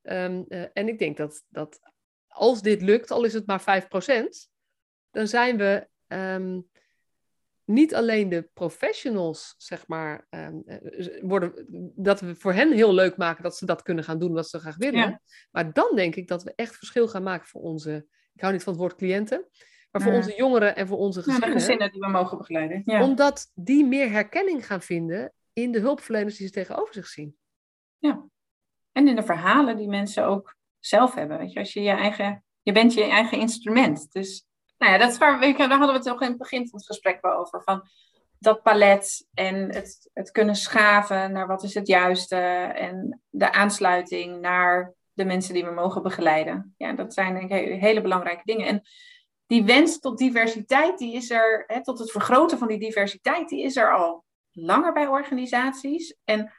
Ehm, 0.05 0.43
eh, 0.47 0.65
en 0.73 0.87
ik 0.87 0.99
denk 0.99 1.17
dat, 1.17 1.43
dat 1.49 1.79
als 2.27 2.61
dit 2.61 2.81
lukt, 2.81 3.11
al 3.11 3.23
is 3.23 3.33
het 3.33 3.45
maar 3.45 3.61
5%, 3.61 4.49
dan 5.11 5.27
zijn 5.27 5.57
we 5.57 5.87
ehm, 6.07 6.59
niet 7.65 7.95
alleen 7.95 8.29
de 8.29 8.49
professionals, 8.53 9.55
zeg 9.57 9.87
maar, 9.87 10.27
ehm, 10.29 10.59
eh, 10.65 11.21
worden, 11.21 11.65
dat 11.95 12.19
we 12.19 12.35
voor 12.35 12.53
hen 12.53 12.71
heel 12.71 12.93
leuk 12.93 13.17
maken 13.17 13.43
dat 13.43 13.57
ze 13.57 13.65
dat 13.65 13.81
kunnen 13.81 14.03
gaan 14.03 14.19
doen 14.19 14.33
wat 14.33 14.49
ze 14.49 14.59
graag 14.59 14.77
willen. 14.77 14.99
Ja. 14.99 15.21
Maar 15.51 15.73
dan 15.73 15.95
denk 15.95 16.15
ik 16.15 16.27
dat 16.27 16.43
we 16.43 16.53
echt 16.55 16.75
verschil 16.75 17.07
gaan 17.07 17.23
maken 17.23 17.47
voor 17.47 17.61
onze, 17.61 18.05
ik 18.33 18.41
hou 18.41 18.53
niet 18.53 18.63
van 18.63 18.73
het 18.73 18.81
woord 18.81 18.95
cliënten, 18.95 19.47
maar 19.91 20.01
voor 20.01 20.11
Ja. 20.11 20.17
onze 20.17 20.35
jongeren 20.35 20.75
en 20.75 20.87
voor 20.87 20.97
onze 20.97 21.19
Ja, 21.19 21.25
de 21.25 21.31
gezinnen. 21.31 21.59
gezinnen 21.59 21.91
die 21.91 21.99
we 22.01 22.07
mogen 22.07 22.37
begeleiden. 22.37 22.81
Ja. 22.85 23.03
Omdat 23.03 23.51
die 23.55 23.85
meer 23.85 24.09
herkenning 24.11 24.65
gaan 24.65 24.81
vinden 24.81 25.33
in 25.53 25.71
de 25.71 25.79
hulpverleners 25.79 26.37
die 26.37 26.47
ze 26.47 26.53
tegenover 26.53 26.93
zich 26.93 27.07
zien. 27.07 27.37
En 28.95 29.07
in 29.07 29.15
de 29.15 29.23
verhalen 29.23 29.77
die 29.77 29.87
mensen 29.87 30.25
ook 30.25 30.55
zelf 30.79 31.13
hebben. 31.13 31.37
Weet 31.37 31.53
je, 31.53 31.59
als 31.59 31.73
je 31.73 31.81
je 31.81 31.89
eigen, 31.89 32.43
je 32.61 32.71
bent 32.71 32.93
je 32.93 33.03
eigen 33.03 33.37
instrument. 33.39 34.11
Dus 34.11 34.45
nou 34.77 34.91
ja, 34.91 34.97
dat 34.97 35.11
is 35.11 35.17
waar, 35.17 35.47
je, 35.47 35.57
daar 35.57 35.69
hadden 35.69 35.87
we 35.87 35.97
het 35.97 36.09
ook 36.09 36.21
in 36.21 36.27
het 36.27 36.37
begin 36.37 36.69
van 36.69 36.79
het 36.79 36.87
gesprek 36.87 37.21
wel 37.21 37.33
over. 37.33 37.63
Van 37.63 37.87
dat 38.39 38.61
palet 38.63 39.27
en 39.33 39.73
het, 39.73 40.09
het 40.13 40.31
kunnen 40.31 40.55
schaven 40.55 41.31
naar 41.31 41.47
wat 41.47 41.63
is 41.63 41.73
het 41.73 41.87
juiste. 41.87 42.35
En 42.75 43.21
de 43.29 43.51
aansluiting 43.51 44.41
naar 44.41 44.93
de 45.13 45.25
mensen 45.25 45.53
die 45.53 45.65
we 45.65 45.71
mogen 45.71 46.03
begeleiden. 46.03 46.73
Ja, 46.77 46.93
dat 46.93 47.13
zijn 47.13 47.33
denk 47.33 47.51
ik 47.51 47.51
he- 47.51 47.73
hele 47.73 48.01
belangrijke 48.01 48.43
dingen. 48.45 48.65
En 48.67 48.81
die 49.45 49.63
wens 49.63 49.99
tot 49.99 50.17
diversiteit, 50.17 50.97
die 50.97 51.13
is 51.13 51.29
er, 51.29 51.63
hè, 51.67 51.83
tot 51.83 51.99
het 51.99 52.11
vergroten 52.11 52.57
van 52.57 52.67
die 52.67 52.79
diversiteit, 52.79 53.49
die 53.49 53.63
is 53.63 53.75
er 53.75 53.95
al 53.97 54.23
langer 54.51 54.93
bij 54.93 55.07
organisaties. 55.07 56.17
En 56.23 56.51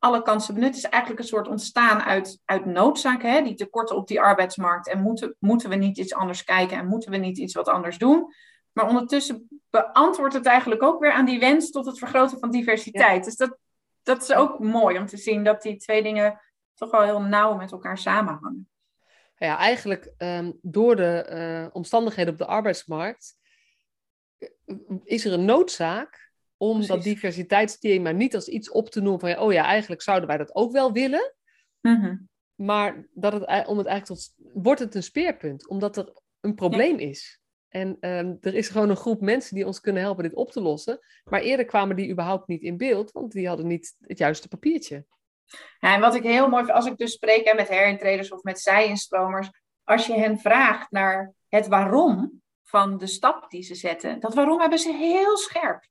alle 0.00 0.22
kansen 0.22 0.54
benut 0.54 0.76
is 0.76 0.84
eigenlijk 0.84 1.22
een 1.22 1.28
soort 1.28 1.48
ontstaan 1.48 2.02
uit, 2.02 2.40
uit 2.44 2.64
noodzaak. 2.64 3.22
Hè? 3.22 3.42
Die 3.42 3.54
tekorten 3.54 3.96
op 3.96 4.08
die 4.08 4.20
arbeidsmarkt. 4.20 4.88
En 4.88 5.00
moeten, 5.02 5.36
moeten 5.38 5.68
we 5.68 5.74
niet 5.74 5.98
iets 5.98 6.14
anders 6.14 6.44
kijken 6.44 6.78
en 6.78 6.86
moeten 6.86 7.10
we 7.10 7.16
niet 7.16 7.38
iets 7.38 7.54
wat 7.54 7.68
anders 7.68 7.98
doen? 7.98 8.34
Maar 8.72 8.88
ondertussen 8.88 9.62
beantwoordt 9.70 10.34
het 10.34 10.46
eigenlijk 10.46 10.82
ook 10.82 11.00
weer 11.00 11.12
aan 11.12 11.24
die 11.24 11.38
wens 11.38 11.70
tot 11.70 11.86
het 11.86 11.98
vergroten 11.98 12.38
van 12.38 12.50
diversiteit. 12.50 13.24
Dus 13.24 13.36
dat, 13.36 13.58
dat 14.02 14.22
is 14.22 14.32
ook 14.32 14.58
mooi 14.58 14.98
om 14.98 15.06
te 15.06 15.16
zien 15.16 15.44
dat 15.44 15.62
die 15.62 15.76
twee 15.76 16.02
dingen 16.02 16.40
toch 16.74 16.90
wel 16.90 17.02
heel 17.02 17.22
nauw 17.22 17.54
met 17.54 17.72
elkaar 17.72 17.98
samenhangen. 17.98 18.68
Ja, 19.36 19.56
eigenlijk 19.56 20.12
ehm, 20.16 20.52
door 20.62 20.96
de 20.96 21.22
eh, 21.22 21.66
omstandigheden 21.72 22.32
op 22.32 22.38
de 22.38 22.46
arbeidsmarkt 22.46 23.36
eh, 24.38 24.48
is 25.04 25.24
er 25.24 25.32
een 25.32 25.44
noodzaak 25.44 26.29
om 26.62 26.78
dat 26.78 26.86
Precies. 26.86 27.04
diversiteitsthema 27.04 28.10
niet 28.10 28.34
als 28.34 28.48
iets 28.48 28.70
op 28.70 28.90
te 28.90 29.00
noemen 29.00 29.20
van, 29.20 29.38
oh 29.38 29.52
ja, 29.52 29.64
eigenlijk 29.64 30.02
zouden 30.02 30.28
wij 30.28 30.38
dat 30.38 30.54
ook 30.54 30.72
wel 30.72 30.92
willen, 30.92 31.34
Mhm. 31.80 32.16
maar 32.54 33.06
dat 33.12 33.32
het, 33.32 33.66
om 33.66 33.78
het 33.78 33.86
eigenlijk 33.86 34.06
tot, 34.20 34.34
wordt 34.52 34.80
het 34.80 34.94
een 34.94 35.02
speerpunt, 35.02 35.68
omdat 35.68 35.96
er 35.96 36.12
een 36.40 36.54
probleem 36.54 36.98
is. 36.98 37.40
En 37.68 37.96
ehm, 38.00 38.34
er 38.40 38.54
is 38.54 38.68
gewoon 38.68 38.90
een 38.90 38.96
groep 38.96 39.20
mensen 39.20 39.54
die 39.54 39.66
ons 39.66 39.80
kunnen 39.80 40.02
helpen 40.02 40.22
dit 40.22 40.34
op 40.34 40.50
te 40.50 40.60
lossen, 40.60 40.98
maar 41.24 41.40
eerder 41.40 41.64
kwamen 41.66 41.96
die 41.96 42.10
überhaupt 42.10 42.48
niet 42.48 42.62
in 42.62 42.76
beeld, 42.76 43.12
want 43.12 43.32
die 43.32 43.48
hadden 43.48 43.66
niet 43.66 43.96
het 44.00 44.18
juiste 44.18 44.48
papiertje. 44.48 45.04
Ja, 45.78 45.94
en 45.94 46.00
wat 46.00 46.14
ik 46.14 46.22
heel 46.22 46.48
mooi 46.48 46.64
vind, 46.64 46.76
als 46.76 46.86
ik 46.86 46.96
dus 46.96 47.12
spreek 47.12 47.44
hè, 47.44 47.54
met 47.54 47.68
herintreders 47.68 48.30
of 48.30 48.42
met 48.42 48.60
zij-instromers, 48.60 49.50
als 49.84 50.06
je 50.06 50.12
hen 50.12 50.38
vraagt 50.38 50.90
naar 50.90 51.32
het 51.48 51.66
waarom 51.66 52.42
van 52.64 52.98
de 52.98 53.06
stap 53.06 53.50
die 53.50 53.62
ze 53.62 53.74
zetten, 53.74 54.20
dat 54.20 54.34
waarom 54.34 54.60
hebben 54.60 54.78
ze 54.78 54.92
heel 54.92 55.36
scherp 55.36 55.88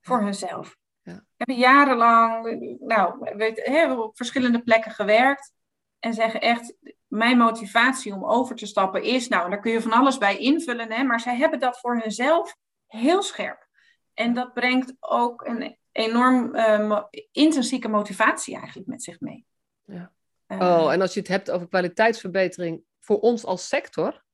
voor 0.00 0.22
hunzelf. 0.22 0.76
Ja. 1.02 1.24
Hebben 1.36 1.56
jarenlang, 1.56 2.76
nou, 2.80 3.34
weet, 3.36 3.64
hè, 3.64 3.72
hebben 3.72 4.04
op 4.04 4.16
verschillende 4.16 4.62
plekken 4.62 4.90
gewerkt 4.92 5.52
en 5.98 6.14
zeggen 6.14 6.40
echt, 6.40 6.76
mijn 7.06 7.38
motivatie 7.38 8.14
om 8.14 8.24
over 8.24 8.56
te 8.56 8.66
stappen 8.66 9.02
is, 9.02 9.28
nou, 9.28 9.50
daar 9.50 9.60
kun 9.60 9.72
je 9.72 9.80
van 9.80 9.92
alles 9.92 10.18
bij 10.18 10.36
invullen, 10.36 10.92
hè, 10.92 11.02
maar 11.02 11.20
zij 11.20 11.36
hebben 11.36 11.60
dat 11.60 11.80
voor 11.80 11.98
hunzelf 12.00 12.56
heel 12.86 13.22
scherp. 13.22 13.68
En 14.14 14.34
dat 14.34 14.52
brengt 14.54 14.94
ook 15.00 15.46
een 15.46 15.78
enorm 15.92 16.54
eh, 16.54 16.86
mo- 16.88 17.08
intrinsieke 17.32 17.88
motivatie 17.88 18.56
eigenlijk 18.56 18.88
met 18.88 19.02
zich 19.02 19.20
mee. 19.20 19.46
Ja. 19.84 20.12
Eh, 20.46 20.58
Oh, 20.58 20.92
en 20.92 21.00
als 21.00 21.14
je 21.14 21.20
het 21.20 21.28
hebt 21.28 21.50
over 21.50 21.68
kwaliteitsverbetering 21.68 22.82
voor 23.00 23.20
ons 23.20 23.44
als 23.44 23.68
sector. 23.68 24.24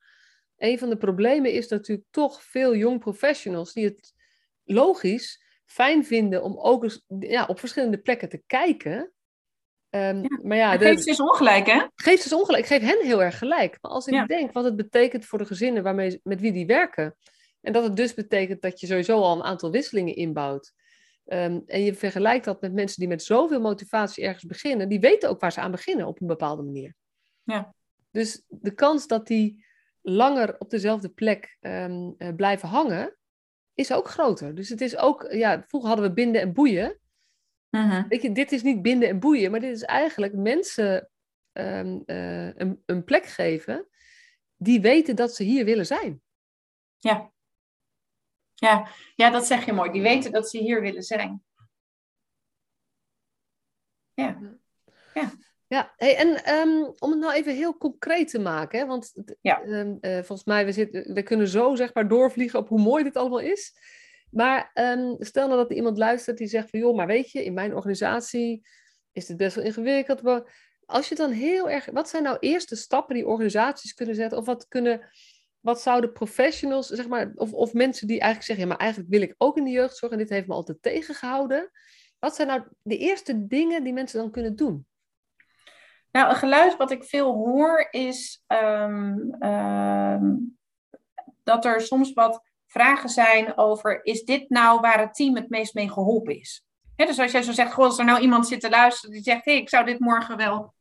Een 0.56 0.78
van 0.78 0.88
de 0.88 0.96
problemen 0.96 1.52
is 1.52 1.68
natuurlijk 1.68 2.08
toch 2.10 2.42
veel 2.42 2.76
jong 2.76 3.00
professionals 3.00 3.72
die 3.72 3.84
het 3.84 4.14
logisch 4.64 5.44
fijn 5.66 6.04
vinden 6.04 6.42
om 6.42 6.58
ook 6.58 6.82
eens 6.82 7.02
ja, 7.18 7.44
op 7.46 7.58
verschillende 7.58 7.98
plekken 7.98 8.28
te 8.28 8.42
kijken. 8.46 9.10
Ja, 9.90 10.12
Maar 10.42 10.56
ja, 10.56 10.76
de, 10.76 10.84
geeft 10.84 11.04
dus 11.04 11.20
ongelijk, 11.20 11.66
hè? 11.66 11.82
geeft 11.94 12.22
dus 12.22 12.32
ongelijk. 12.32 12.62
Ik 12.62 12.68
geef 12.68 12.80
hen 12.80 13.06
heel 13.06 13.22
erg 13.22 13.38
gelijk. 13.38 13.78
Maar 13.80 13.90
als 13.90 14.06
ik 14.06 14.14
Ja. 14.14 14.26
denk 14.26 14.52
wat 14.52 14.64
het 14.64 14.76
betekent 14.76 15.24
voor 15.26 15.38
de 15.38 15.44
gezinnen 15.46 15.82
waarmee, 15.82 16.20
met 16.22 16.40
wie 16.40 16.52
die 16.52 16.66
werken. 16.66 17.16
En 17.60 17.72
dat 17.72 17.82
het 17.84 17.96
dus 17.96 18.14
betekent 18.14 18.62
dat 18.62 18.80
je 18.80 18.86
sowieso 18.86 19.20
al 19.20 19.36
een 19.36 19.42
aantal 19.42 19.70
wisselingen 19.70 20.14
inbouwt. 20.16 20.72
ehm, 21.24 21.60
en 21.66 21.82
je 21.84 21.94
vergelijkt 21.94 22.44
dat 22.44 22.60
met 22.60 22.72
mensen 22.72 22.98
die 23.00 23.08
met 23.08 23.22
zoveel 23.22 23.60
motivatie 23.60 24.24
ergens 24.24 24.44
beginnen. 24.44 24.88
Die 24.88 25.00
weten 25.00 25.28
ook 25.28 25.40
waar 25.40 25.52
ze 25.52 25.60
aan 25.60 25.70
beginnen 25.70 26.06
op 26.06 26.20
een 26.20 26.26
bepaalde 26.26 26.62
manier. 26.62 26.94
Ja. 27.42 27.74
Dus 28.10 28.42
de 28.48 28.74
kans 28.74 29.06
dat 29.06 29.26
die 29.26 29.64
langer 30.02 30.54
op 30.58 30.70
dezelfde 30.70 31.08
plek 31.08 31.56
ehm, 31.60 32.10
eh, 32.18 32.34
blijven 32.34 32.68
hangen, 32.68 33.15
is 33.76 33.92
ook 33.92 34.08
groter. 34.08 34.54
Dus 34.54 34.68
het 34.68 34.80
is 34.80 34.96
ook, 34.96 35.32
ja, 35.32 35.64
vroeger 35.68 35.88
hadden 35.88 36.08
we 36.08 36.14
binden 36.14 36.40
en 36.40 36.52
boeien. 36.52 37.00
Mhm. 37.70 38.08
Weet 38.08 38.22
je, 38.22 38.32
dit 38.32 38.52
is 38.52 38.62
niet 38.62 38.82
binden 38.82 39.08
en 39.08 39.18
boeien, 39.18 39.50
maar 39.50 39.60
dit 39.60 39.76
is 39.76 39.82
eigenlijk 39.82 40.34
mensen 40.34 41.10
ehm, 41.52 42.00
eh, 42.06 42.56
een, 42.56 42.82
een 42.86 43.04
plek 43.04 43.26
geven 43.26 43.88
die 44.56 44.80
weten 44.80 45.16
dat 45.16 45.34
ze 45.34 45.42
hier 45.42 45.64
willen 45.64 45.86
zijn. 45.86 46.22
Ja. 46.98 47.32
Ja. 48.54 48.88
ja, 49.14 49.30
dat 49.30 49.46
zeg 49.46 49.64
je 49.64 49.72
mooi. 49.72 49.90
Die 49.90 50.02
weten 50.02 50.32
dat 50.32 50.50
ze 50.50 50.58
hier 50.58 50.80
willen 50.80 51.02
zijn. 51.02 51.44
Ja. 54.14 54.38
Ja, 55.14 55.32
hey, 55.96 56.16
en 56.16 56.44
ehm, 56.44 56.90
om 56.98 57.10
het 57.10 57.18
nou 57.20 57.32
even 57.32 57.54
heel 57.54 57.76
concreet 57.76 58.28
te 58.30 58.38
maken, 58.38 58.78
hè, 58.78 58.86
want 58.86 59.12
Ja. 59.40 59.62
ehm, 59.62 59.96
eh, 60.00 60.12
volgens 60.12 60.44
mij, 60.44 60.64
we, 60.64 60.72
zitten, 60.72 61.14
we 61.14 61.22
kunnen 61.22 61.48
zo 61.48 61.74
zeg 61.74 61.94
maar 61.94 62.08
doorvliegen 62.08 62.58
op 62.58 62.68
hoe 62.68 62.80
mooi 62.80 63.04
dit 63.04 63.16
allemaal 63.16 63.40
is. 63.40 63.72
Maar 64.30 64.70
ehm, 64.74 65.14
stel 65.18 65.46
nou 65.46 65.58
dat 65.60 65.70
er 65.70 65.76
iemand 65.76 65.98
luistert 65.98 66.38
die 66.38 66.46
zegt 66.46 66.70
van, 66.70 66.78
joh, 66.80 66.96
maar 66.96 67.06
weet 67.06 67.30
je, 67.30 67.44
in 67.44 67.54
mijn 67.54 67.74
organisatie 67.74 68.66
is 69.12 69.26
dit 69.26 69.36
best 69.36 69.54
wel 69.56 69.64
ingewikkeld. 69.64 70.22
Maar 70.22 70.64
als 70.84 71.08
je 71.08 71.14
dan 71.14 71.30
heel 71.30 71.70
erg, 71.70 71.88
wat 71.92 72.08
zijn 72.08 72.22
nou 72.22 72.36
eerste 72.40 72.76
stappen 72.76 73.14
die 73.14 73.26
organisaties 73.26 73.94
kunnen 73.94 74.14
zetten? 74.14 74.38
Of 74.38 74.46
wat 74.46 74.68
kunnen, 74.68 75.08
wat 75.60 75.80
zouden 75.82 76.12
professionals, 76.12 76.86
zeg 76.86 77.08
maar, 77.08 77.32
of, 77.34 77.52
of 77.52 77.72
mensen 77.72 78.06
die 78.06 78.20
eigenlijk 78.20 78.44
zeggen, 78.46 78.64
ja, 78.64 78.70
maar 78.70 78.80
eigenlijk 78.80 79.10
wil 79.10 79.22
ik 79.22 79.34
ook 79.38 79.56
in 79.56 79.64
de 79.64 79.70
jeugdzorg 79.70 80.12
en 80.12 80.18
dit 80.18 80.28
heeft 80.28 80.46
me 80.46 80.54
altijd 80.54 80.82
tegengehouden. 80.82 81.70
Wat 82.18 82.34
zijn 82.34 82.48
nou 82.48 82.62
de 82.82 82.98
eerste 82.98 83.46
dingen 83.46 83.84
die 83.84 83.92
mensen 83.92 84.20
dan 84.20 84.30
kunnen 84.30 84.56
doen? 84.56 84.86
Nou, 86.16 86.28
een 86.28 86.36
geluid 86.36 86.76
wat 86.76 86.90
ik 86.90 87.04
veel 87.04 87.34
hoor 87.34 87.88
is 87.90 88.42
ehm, 88.46 89.30
ehm, 89.38 90.34
dat 91.44 91.64
er 91.64 91.80
soms 91.80 92.12
wat 92.12 92.42
vragen 92.66 93.08
zijn 93.08 93.58
over: 93.58 94.04
is 94.04 94.24
dit 94.24 94.50
nou 94.50 94.80
waar 94.80 94.98
het 94.98 95.14
team 95.14 95.34
het 95.34 95.48
meest 95.48 95.74
mee 95.74 95.90
geholpen 95.90 96.38
is? 96.40 96.64
Dus 96.94 97.18
als 97.18 97.32
jij 97.32 97.42
zo 97.42 97.52
zegt, 97.52 97.72
goh, 97.72 97.84
als 97.84 97.98
er 97.98 98.04
nou 98.04 98.20
iemand 98.20 98.48
zit 98.48 98.60
te 98.60 98.70
luisteren 98.70 99.14
die 99.14 99.22
zegt: 99.22 99.44
hey, 99.44 99.56
ik 99.56 99.68
zou 99.68 99.84
dit 99.84 99.98
morgen 99.98 100.36
wel, 100.36 100.74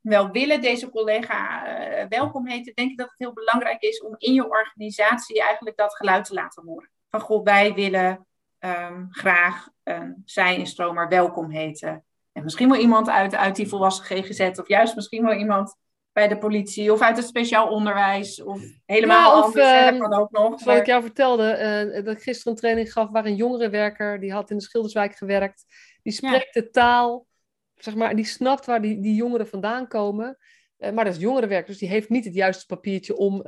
wel 0.00 0.30
willen, 0.30 0.60
deze 0.60 0.90
collega 0.90 1.66
eh, 1.66 2.06
welkom 2.08 2.46
heten, 2.48 2.74
denk 2.74 2.90
ik 2.90 2.98
dat 2.98 3.08
het 3.08 3.18
heel 3.18 3.32
belangrijk 3.32 3.82
is 3.82 4.02
om 4.02 4.14
in 4.18 4.32
je 4.32 4.48
organisatie 4.48 5.42
eigenlijk 5.42 5.76
dat 5.76 5.96
geluid 5.96 6.24
te 6.24 6.34
laten 6.34 6.64
horen. 6.64 6.90
Van 7.10 7.20
goh, 7.20 7.44
wij 7.44 7.74
willen 7.74 8.26
ehm, 8.58 9.06
graag 9.10 9.68
een 9.82 10.22
zij-instromer 10.24 11.08
welkom 11.08 11.50
heten. 11.50 12.04
En 12.32 12.42
misschien 12.42 12.68
wel 12.68 12.80
iemand 12.80 13.08
uit, 13.08 13.34
uit 13.34 13.56
die 13.56 13.68
volwassen 13.68 14.04
GGZ, 14.04 14.58
of 14.58 14.68
juist 14.68 14.94
misschien 14.94 15.24
wel 15.24 15.34
iemand 15.34 15.76
bij 16.12 16.28
de 16.28 16.38
politie 16.38 16.92
of 16.92 17.00
uit 17.00 17.16
het 17.16 17.26
speciaal 17.26 17.68
onderwijs 17.68 18.42
of 18.42 18.62
helemaal 18.86 19.30
ja, 19.30 19.38
of, 19.38 19.44
anders. 19.44 19.92
Uh, 19.92 20.00
kan 20.00 20.14
ook 20.14 20.30
nog. 20.30 20.60
Zoals 20.60 20.78
ik 20.78 20.86
jou 20.86 21.02
vertelde, 21.02 21.58
uh, 21.94 22.04
dat 22.04 22.16
ik 22.16 22.22
gisteren 22.22 22.52
een 22.52 22.58
training 22.58 22.92
gaf 22.92 23.10
waar 23.10 23.24
een 23.24 23.36
jongerenwerker, 23.36 24.20
die 24.20 24.32
had 24.32 24.50
in 24.50 24.56
de 24.56 24.62
Schilderswijk 24.62 25.16
gewerkt, 25.16 25.64
die 26.02 26.12
spreekt 26.12 26.54
de 26.54 26.70
taal, 26.70 27.26
zeg 27.74 27.94
maar, 27.94 28.16
die 28.16 28.24
snapt 28.24 28.66
waar 28.66 28.82
die, 28.82 29.00
die 29.00 29.14
jongeren 29.14 29.48
vandaan 29.48 29.88
komen. 29.88 30.38
Uh, 30.78 30.90
maar 30.90 31.04
dat 31.04 31.14
is 31.14 31.20
jongerenwerker, 31.20 31.70
dus 31.70 31.78
die 31.78 31.88
heeft 31.88 32.08
niet 32.08 32.24
het 32.24 32.34
juiste 32.34 32.66
papiertje 32.66 33.16
om, 33.16 33.40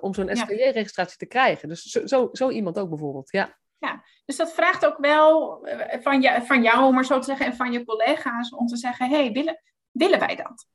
om 0.00 0.14
zo'n 0.14 0.36
SKJ-registratie 0.36 1.18
te 1.18 1.26
krijgen. 1.26 1.68
Dus 1.68 1.82
zo, 1.82 2.06
zo, 2.06 2.28
zo 2.32 2.50
iemand 2.50 2.78
ook 2.78 2.88
bijvoorbeeld, 2.88 3.30
ja. 3.30 3.58
Ja, 3.80 4.04
dus 4.24 4.36
dat 4.36 4.52
vraagt 4.52 4.86
ook 4.86 4.98
wel 4.98 5.58
van, 6.02 6.20
je, 6.20 6.42
van 6.42 6.62
jou, 6.62 6.84
om 6.84 6.94
maar 6.94 7.04
zo 7.04 7.18
te 7.18 7.24
zeggen, 7.24 7.46
en 7.46 7.56
van 7.56 7.72
je 7.72 7.84
collega's 7.84 8.54
om 8.54 8.66
te 8.66 8.76
zeggen: 8.76 9.08
hey, 9.08 9.32
willen, 9.32 9.62
willen 9.90 10.18
wij 10.18 10.36
dat? 10.36 10.66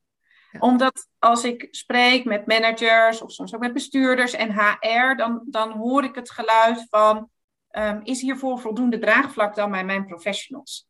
Omdat 0.59 1.07
als 1.19 1.43
ik 1.43 1.67
spreek 1.71 2.25
met 2.25 2.47
managers 2.47 3.21
of 3.21 3.31
soms 3.31 3.55
ook 3.55 3.61
met 3.61 3.73
bestuurders 3.73 4.33
en 4.33 4.53
HR, 4.53 5.15
dan, 5.15 5.41
dan 5.45 5.71
hoor 5.71 6.03
ik 6.03 6.15
het 6.15 6.31
geluid 6.31 6.85
van: 6.89 7.29
um, 7.71 8.01
is 8.03 8.21
hiervoor 8.21 8.59
voldoende 8.59 8.99
draagvlak 8.99 9.55
dan 9.55 9.71
bij 9.71 9.85
mijn 9.85 10.05
professionals? 10.05 10.87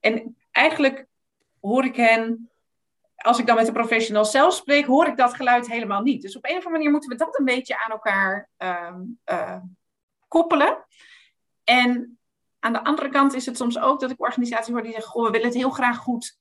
En 0.00 0.36
eigenlijk 0.50 1.06
hoor 1.60 1.84
ik 1.84 1.96
hen, 1.96 2.50
als 3.16 3.38
ik 3.38 3.46
dan 3.46 3.56
met 3.56 3.66
de 3.66 3.72
professionals 3.72 4.30
zelf 4.30 4.54
spreek, 4.54 4.86
hoor 4.86 5.06
ik 5.06 5.16
dat 5.16 5.34
geluid 5.34 5.68
helemaal 5.68 6.02
niet. 6.02 6.22
Dus 6.22 6.36
op 6.36 6.44
een 6.44 6.50
of 6.50 6.56
andere 6.56 6.76
manier 6.76 6.90
moeten 6.90 7.10
we 7.10 7.16
dat 7.16 7.38
een 7.38 7.44
beetje 7.44 7.84
aan 7.84 7.90
elkaar 7.90 8.48
um, 8.58 9.20
uh, 9.26 9.56
koppelen. 10.28 10.84
En 11.64 12.18
aan 12.58 12.72
de 12.72 12.84
andere 12.84 13.08
kant 13.08 13.34
is 13.34 13.46
het 13.46 13.56
soms 13.56 13.78
ook 13.78 14.00
dat 14.00 14.10
ik 14.10 14.20
organisaties 14.20 14.72
hoor 14.72 14.82
die 14.82 14.92
zeggen: 14.92 15.10
Goh, 15.10 15.24
we 15.24 15.30
willen 15.30 15.46
het 15.46 15.56
heel 15.56 15.70
graag 15.70 15.96
goed 15.96 16.38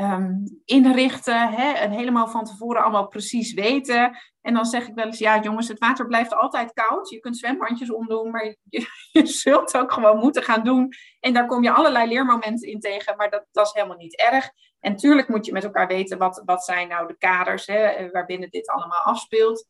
um, 0.00 0.62
inrichten 0.64 1.52
hè, 1.52 1.72
en 1.72 1.90
helemaal 1.90 2.28
van 2.28 2.44
tevoren 2.44 2.82
allemaal 2.82 3.08
precies 3.08 3.54
weten. 3.54 4.18
En 4.40 4.54
dan 4.54 4.64
zeg 4.64 4.88
ik 4.88 4.94
wel 4.94 5.06
eens, 5.06 5.18
ja 5.18 5.40
jongens, 5.40 5.68
het 5.68 5.78
water 5.78 6.06
blijft 6.06 6.34
altijd 6.34 6.72
koud. 6.72 7.08
Je 7.08 7.20
kunt 7.20 7.38
zwembandjes 7.38 7.92
omdoen, 7.92 8.30
maar 8.30 8.44
je, 8.44 8.86
je 9.12 9.26
zult 9.26 9.76
ook 9.76 9.92
gewoon 9.92 10.18
moeten 10.18 10.42
gaan 10.42 10.64
doen. 10.64 10.92
En 11.20 11.32
daar 11.32 11.46
kom 11.46 11.62
je 11.62 11.72
allerlei 11.72 12.08
leermomenten 12.08 12.68
in 12.68 12.80
tegen, 12.80 13.16
maar 13.16 13.30
dat, 13.30 13.46
dat 13.52 13.66
is 13.66 13.72
helemaal 13.72 13.96
niet 13.96 14.16
erg. 14.16 14.50
En 14.80 14.92
natuurlijk 14.92 15.28
moet 15.28 15.46
je 15.46 15.52
met 15.52 15.64
elkaar 15.64 15.86
weten, 15.86 16.18
wat, 16.18 16.42
wat 16.44 16.64
zijn 16.64 16.88
nou 16.88 17.06
de 17.06 17.16
kaders 17.18 17.66
hè, 17.66 18.10
waarbinnen 18.10 18.50
dit 18.50 18.68
allemaal 18.68 19.02
afspeelt. 19.02 19.66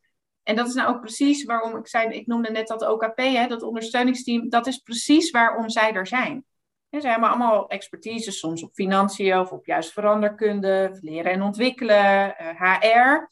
En 0.47 0.55
dat 0.55 0.67
is 0.67 0.73
nou 0.73 0.89
ook 0.89 0.99
precies 0.99 1.43
waarom 1.43 1.77
ik 1.77 1.87
zei, 1.87 2.09
ik 2.09 2.27
noemde 2.27 2.51
net 2.51 2.67
dat 2.67 2.87
OKP, 2.87 3.17
hè, 3.17 3.47
dat 3.47 3.61
ondersteuningsteam, 3.61 4.49
dat 4.49 4.67
is 4.67 4.77
precies 4.77 5.31
waarom 5.31 5.69
zij 5.69 5.93
er 5.93 6.07
zijn. 6.07 6.45
Ze 6.89 7.07
hebben 7.07 7.29
allemaal 7.29 7.69
expertise, 7.69 8.31
soms 8.31 8.63
op 8.63 8.73
financiën 8.73 9.39
of 9.39 9.51
op 9.51 9.65
juist 9.65 9.91
veranderkunde, 9.91 10.97
leren 11.01 11.31
en 11.31 11.41
ontwikkelen, 11.41 12.35
HR. 12.57 13.29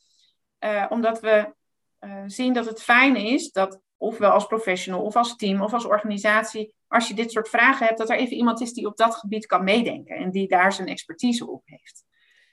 Eh, 0.58 0.82
eh, 0.82 0.92
omdat 0.92 1.20
we 1.20 1.54
uh, 2.00 2.24
zien 2.26 2.54
dat 2.54 2.66
het 2.66 2.82
fijn 2.82 3.16
is 3.16 3.52
dat, 3.52 3.82
ofwel 3.98 4.32
als 4.32 4.48
professional 4.48 5.02
of 5.02 5.16
als 5.16 5.36
team 5.36 5.62
of 5.62 5.74
als 5.74 5.86
organisatie, 5.86 6.74
als 6.88 7.08
je 7.08 7.14
dit 7.14 7.32
soort 7.32 7.50
vragen 7.50 7.86
hebt, 7.86 7.98
dat 7.98 8.10
er 8.10 8.18
even 8.18 8.38
iemand 8.38 8.62
is 8.62 8.74
die 8.74 8.88
op 8.88 8.98
dat 8.98 9.16
gebied 9.16 9.46
kan 9.46 9.64
meedenken 9.64 10.16
en 10.16 10.32
die 10.32 10.48
daar 10.48 10.74
zijn 10.74 10.88
expertise 10.88 11.50
op 11.50 11.62
heeft. 11.66 12.04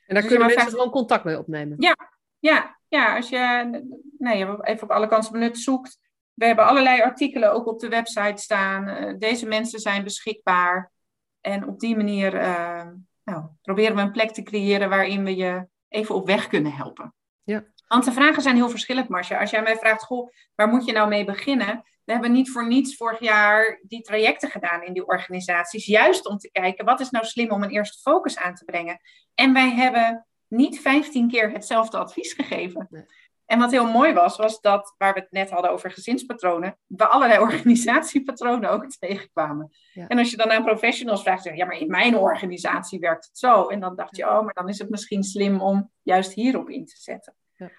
En 0.06 0.14
daar 0.14 0.22
dus 0.22 0.32
kunnen 0.32 0.54
mensen 0.54 0.70
gewoon 0.70 0.90
contact 0.90 1.24
mee 1.24 1.38
opnemen. 1.38 1.76
Ja, 1.78 1.96
ja, 2.38 2.80
ja 2.92 3.16
als 3.16 3.28
je 3.28 3.70
nee, 4.18 4.46
even 4.62 4.82
op 4.82 4.90
alle 4.90 5.08
kansen 5.08 5.32
benut 5.32 5.58
zoekt. 5.58 5.98
We 6.34 6.46
hebben 6.46 6.66
allerlei 6.66 7.00
artikelen 7.00 7.52
ook 7.52 7.66
op 7.66 7.80
de 7.80 7.88
website 7.88 8.42
staan. 8.42 9.18
deze 9.18 9.46
mensen 9.46 9.78
zijn 9.78 10.04
beschikbaar. 10.04 10.90
En 11.40 11.68
op 11.68 11.80
die 11.80 11.96
manier 11.96 12.34
uh, 12.34 12.86
nou, 13.24 13.44
proberen 13.62 13.96
we 13.96 14.02
een 14.02 14.12
plek 14.12 14.30
te 14.30 14.42
creëren 14.42 14.88
waarin 14.88 15.24
we 15.24 15.36
je 15.36 15.66
even 15.88 16.14
op 16.14 16.26
weg 16.26 16.46
kunnen 16.46 16.72
helpen. 16.72 17.14
Ja. 17.42 17.64
Want 17.88 18.04
de 18.04 18.12
vragen 18.12 18.42
zijn 18.42 18.56
heel 18.56 18.68
verschillend, 18.68 19.08
Marcia. 19.08 19.40
Als 19.40 19.50
jij 19.50 19.62
mij 19.62 19.76
vraagt, 19.76 20.02
goh, 20.02 20.30
waar 20.54 20.68
moet 20.68 20.84
je 20.84 20.92
nou 20.92 21.08
mee 21.08 21.24
beginnen? 21.24 21.82
We 22.04 22.12
hebben 22.12 22.32
niet 22.32 22.50
voor 22.50 22.66
niets 22.66 22.96
vorig 22.96 23.20
jaar 23.20 23.80
die 23.82 24.02
trajecten 24.02 24.50
gedaan 24.50 24.82
in 24.82 24.92
die 24.92 25.06
organisaties. 25.06 25.86
Juist 25.86 26.26
om 26.26 26.38
te 26.38 26.50
kijken, 26.50 26.84
wat 26.84 27.00
is 27.00 27.10
nou 27.10 27.24
slim 27.24 27.50
om 27.50 27.62
een 27.62 27.70
eerste 27.70 28.00
focus 28.00 28.38
aan 28.38 28.54
te 28.54 28.64
brengen? 28.64 29.00
En 29.34 29.52
wij 29.52 29.70
hebben 29.70 30.26
niet 30.52 30.80
15 30.80 31.28
keer 31.28 31.50
hetzelfde 31.50 31.98
advies 31.98 32.32
gegeven. 32.32 32.86
Nee. 32.90 33.04
En 33.46 33.58
wat 33.58 33.70
heel 33.70 33.86
mooi 33.86 34.12
was, 34.12 34.36
was 34.36 34.60
dat, 34.60 34.94
waar 34.98 35.14
we 35.14 35.20
het 35.20 35.30
net 35.30 35.50
hadden 35.50 35.70
over 35.70 35.90
gezinspatronen, 35.90 36.78
we 36.86 37.06
allerlei 37.06 37.40
organisatiepatronen 37.46 38.70
ook 38.70 38.90
tegenkwamen. 38.90 39.70
En 39.94 40.18
als 40.18 40.30
je 40.30 40.36
dan 40.36 40.50
aan 40.50 40.64
professionals 40.64 41.22
vraagt, 41.22 41.42
zeg 41.42 41.56
ja, 41.56 41.64
maar 41.64 41.78
in 41.78 41.90
mijn 41.90 42.16
organisatie 42.16 42.98
werkt 42.98 43.24
het 43.24 43.38
zo. 43.38 43.68
En 43.68 43.80
dan 43.80 43.96
dacht 43.96 44.16
je, 44.16 44.28
oh, 44.28 44.44
maar 44.44 44.54
dan 44.54 44.68
is 44.68 44.78
het 44.78 44.90
misschien 44.90 45.22
slim 45.22 45.60
om 45.60 45.90
juist 46.02 46.32
hierop 46.32 46.70
in 46.70 46.86
te 46.86 46.96
zetten. 46.96 47.34
Ja. 47.54 47.70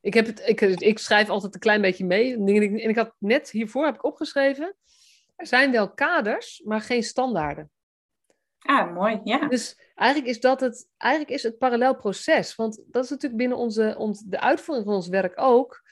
Ik, 0.00 0.14
heb 0.14 0.26
het, 0.26 0.42
ik, 0.46 0.60
ik 0.60 0.98
schrijf 0.98 1.28
altijd 1.28 1.54
een 1.54 1.60
klein 1.60 1.80
beetje 1.80 2.04
mee. 2.04 2.34
En 2.34 2.88
ik 2.88 2.96
had 2.96 3.14
net 3.18 3.50
hiervoor 3.50 3.84
heb 3.84 3.94
ik 3.94 4.04
opgeschreven, 4.04 4.76
er 5.36 5.46
zijn 5.46 5.70
wel 5.70 5.90
kaders, 5.94 6.62
maar 6.64 6.80
geen 6.80 7.02
standaarden. 7.02 7.70
Ah, 8.64 8.94
mooi, 8.94 9.20
ja. 9.24 9.48
Dus 9.48 9.78
eigenlijk 9.94 10.30
is 10.30 10.40
dat 10.40 10.60
het, 10.60 10.88
eigenlijk 10.96 11.32
is 11.32 11.42
het 11.42 11.58
parallel 11.58 11.96
proces. 11.96 12.54
Want 12.54 12.82
dat 12.86 13.04
is 13.04 13.10
natuurlijk 13.10 13.40
binnen 13.40 13.58
onze, 13.58 13.94
ons, 13.98 14.22
de 14.26 14.40
uitvoering 14.40 14.86
van 14.86 14.94
ons 14.96 15.08
werk 15.08 15.40
ook. 15.40 15.82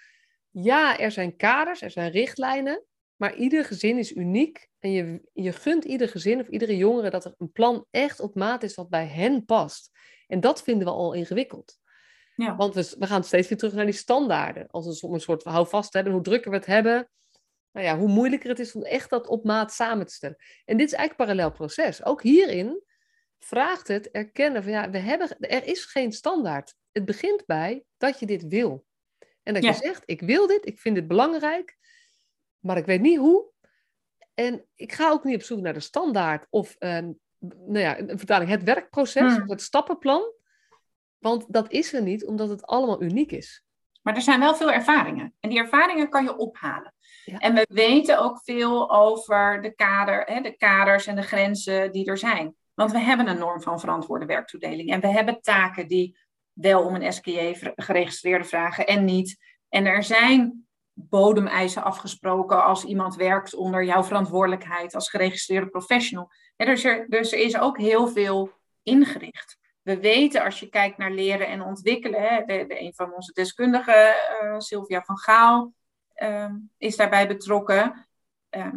Ja, 0.51 0.99
er 0.99 1.11
zijn 1.11 1.37
kaders, 1.37 1.83
er 1.83 1.91
zijn 1.91 2.11
richtlijnen, 2.11 2.85
maar 3.17 3.35
ieder 3.35 3.65
gezin 3.65 3.99
is 3.99 4.13
uniek. 4.13 4.69
En 4.79 4.91
je, 4.91 5.29
je 5.33 5.53
gunt 5.53 5.85
ieder 5.85 6.09
gezin 6.09 6.41
of 6.41 6.49
iedere 6.49 6.77
jongere 6.77 7.11
dat 7.11 7.25
er 7.25 7.35
een 7.39 7.53
plan 7.53 7.87
echt 7.91 8.21
op 8.21 8.35
maat 8.35 8.63
is 8.63 8.75
wat 8.75 8.89
bij 8.89 9.07
hen 9.07 9.45
past. 9.45 9.91
En 10.27 10.41
dat 10.41 10.63
vinden 10.63 10.87
we 10.87 10.93
al 10.93 11.13
ingewikkeld. 11.13 11.79
Ja. 12.37 12.57
Want 12.57 12.75
we, 12.75 12.95
we 12.99 13.07
gaan 13.07 13.25
steeds 13.25 13.49
weer 13.49 13.59
terug 13.59 13.75
naar 13.75 13.85
die 13.85 13.95
standaarden. 13.95 14.67
Als 14.71 15.03
een, 15.03 15.13
een 15.13 15.21
soort 15.21 15.45
houvast 15.45 15.93
hebben, 15.93 16.13
hoe 16.13 16.23
drukker 16.23 16.51
we 16.51 16.57
het 16.57 16.67
hebben, 16.67 17.11
nou 17.73 17.87
ja, 17.87 17.99
hoe 17.99 18.09
moeilijker 18.09 18.49
het 18.49 18.59
is 18.59 18.75
om 18.75 18.83
echt 18.83 19.11
dat 19.11 19.27
op 19.27 19.45
maat 19.45 19.73
samen 19.73 20.07
te 20.07 20.15
stellen. 20.15 20.37
En 20.65 20.77
dit 20.77 20.87
is 20.87 20.93
eigenlijk 20.93 21.21
een 21.21 21.27
parallel 21.27 21.57
proces. 21.57 22.05
Ook 22.05 22.23
hierin 22.23 22.83
vraagt 23.39 23.89
het 23.89 24.11
erkennen 24.11 24.63
van 24.63 24.73
ja, 24.73 24.91
we 24.91 24.99
hebben, 24.99 25.39
er 25.39 25.67
is 25.67 25.85
geen 25.85 26.13
standaard. 26.13 26.75
Het 26.93 27.05
begint 27.05 27.47
bij 27.47 27.85
dat 27.97 28.19
je 28.19 28.27
dit 28.27 28.47
wil. 28.47 28.85
En 29.43 29.55
dat 29.55 29.65
je 29.65 29.73
zegt, 29.73 30.03
ik 30.05 30.21
wil 30.21 30.47
dit, 30.47 30.67
ik 30.67 30.79
vind 30.79 30.95
dit 30.95 31.09
belangrijk, 31.09 31.77
maar 32.59 32.77
ik 32.77 32.87
weet 32.87 33.01
niet 33.01 33.19
hoe. 33.19 33.51
En 34.35 34.67
ik 34.75 34.93
ga 34.93 35.11
ook 35.11 35.25
niet 35.25 35.35
op 35.35 35.43
zoek 35.43 35.61
naar 35.61 35.73
de 35.73 35.81
standaard 35.81 36.47
of 36.51 36.77
uh, 36.79 36.99
nou 37.39 37.79
ja, 37.79 37.99
een 37.99 38.19
vertaling, 38.19 38.51
het 38.51 38.63
werkproces, 38.63 39.37
hmm. 39.37 39.51
het 39.51 39.63
stappenplan. 39.63 40.33
Want 41.19 41.45
dat 41.49 41.73
is 41.73 41.93
er 41.93 42.03
niet, 42.03 42.25
omdat 42.25 42.49
het 42.49 42.63
allemaal 42.63 43.03
uniek 43.03 43.33
is. 43.33 43.65
Maar 44.03 44.15
er 44.15 44.23
zijn 44.23 44.41
wel 44.41 44.55
veel 44.55 44.73
ervaringen. 44.73 45.35
En 45.41 45.51
die 45.51 45.59
ervaringen 45.59 46.09
kan 46.09 46.25
je 46.25 46.37
ophalen. 46.37 46.95
En 47.25 47.55
we 47.55 47.67
weten 47.69 48.19
ook 48.19 48.41
veel 48.45 48.91
over 48.91 49.63
de, 49.63 49.75
kader, 49.75 50.23
hè, 50.25 50.41
de 50.41 50.57
kaders 50.57 51.07
en 51.07 51.17
de 51.17 51.23
grenzen 51.23 51.93
die 51.93 52.07
er 52.07 52.19
zijn. 52.19 52.55
Want 52.75 52.93
we 52.93 52.99
hebben 52.99 53.29
een 53.29 53.39
norm 53.39 53.63
van 53.63 53.81
verantwoorde 53.81 54.27
werktoedeling. 54.27 54.91
En 54.91 55.01
we 55.01 55.09
hebben 55.09 55.41
taken 55.41 55.89
die 55.89 56.19
wel 56.53 56.85
om 56.85 56.95
een 56.95 57.13
SKJ 57.13 57.73
geregistreerde 57.77 58.45
vragen 58.45 58.87
en 58.87 59.05
niet. 59.05 59.37
En 59.69 59.87
er 59.87 60.03
zijn 60.03 60.67
bodemeisen 60.93 61.83
afgesproken 61.85 62.65
als 62.65 62.85
iemand 62.85 63.15
werkt 63.15 63.55
onder 63.55 63.85
jouw 63.85 64.05
verantwoordelijkheid 64.05 64.95
als 64.95 65.11
geregistreerde 65.11 65.71
professional. 65.71 66.31
En 66.57 66.67
dus, 66.67 66.85
er, 66.85 67.07
dus 67.09 67.33
er 67.33 67.39
is 67.39 67.59
ook 67.59 67.79
heel 67.79 68.09
veel 68.09 68.51
ingericht. 68.83 69.59
We 69.83 70.01
weten 70.01 70.45
als 70.45 70.61
je 70.61 70.69
kijkt 70.69 70.99
naar 70.99 71.11
leren 71.11 71.47
en 71.47 71.63
ontwikkelen, 71.63 72.23
hè, 72.23 72.45
de, 72.45 72.81
een 72.81 72.95
van 72.95 73.15
onze 73.15 73.33
deskundigen, 73.33 74.15
uh, 74.43 74.59
Sylvia 74.59 75.03
van 75.03 75.19
Gaal, 75.19 75.73
uh, 76.17 76.51
is 76.79 76.97
daarbij 76.97 77.29
betrokken. 77.29 78.09
Uh, 78.51 78.73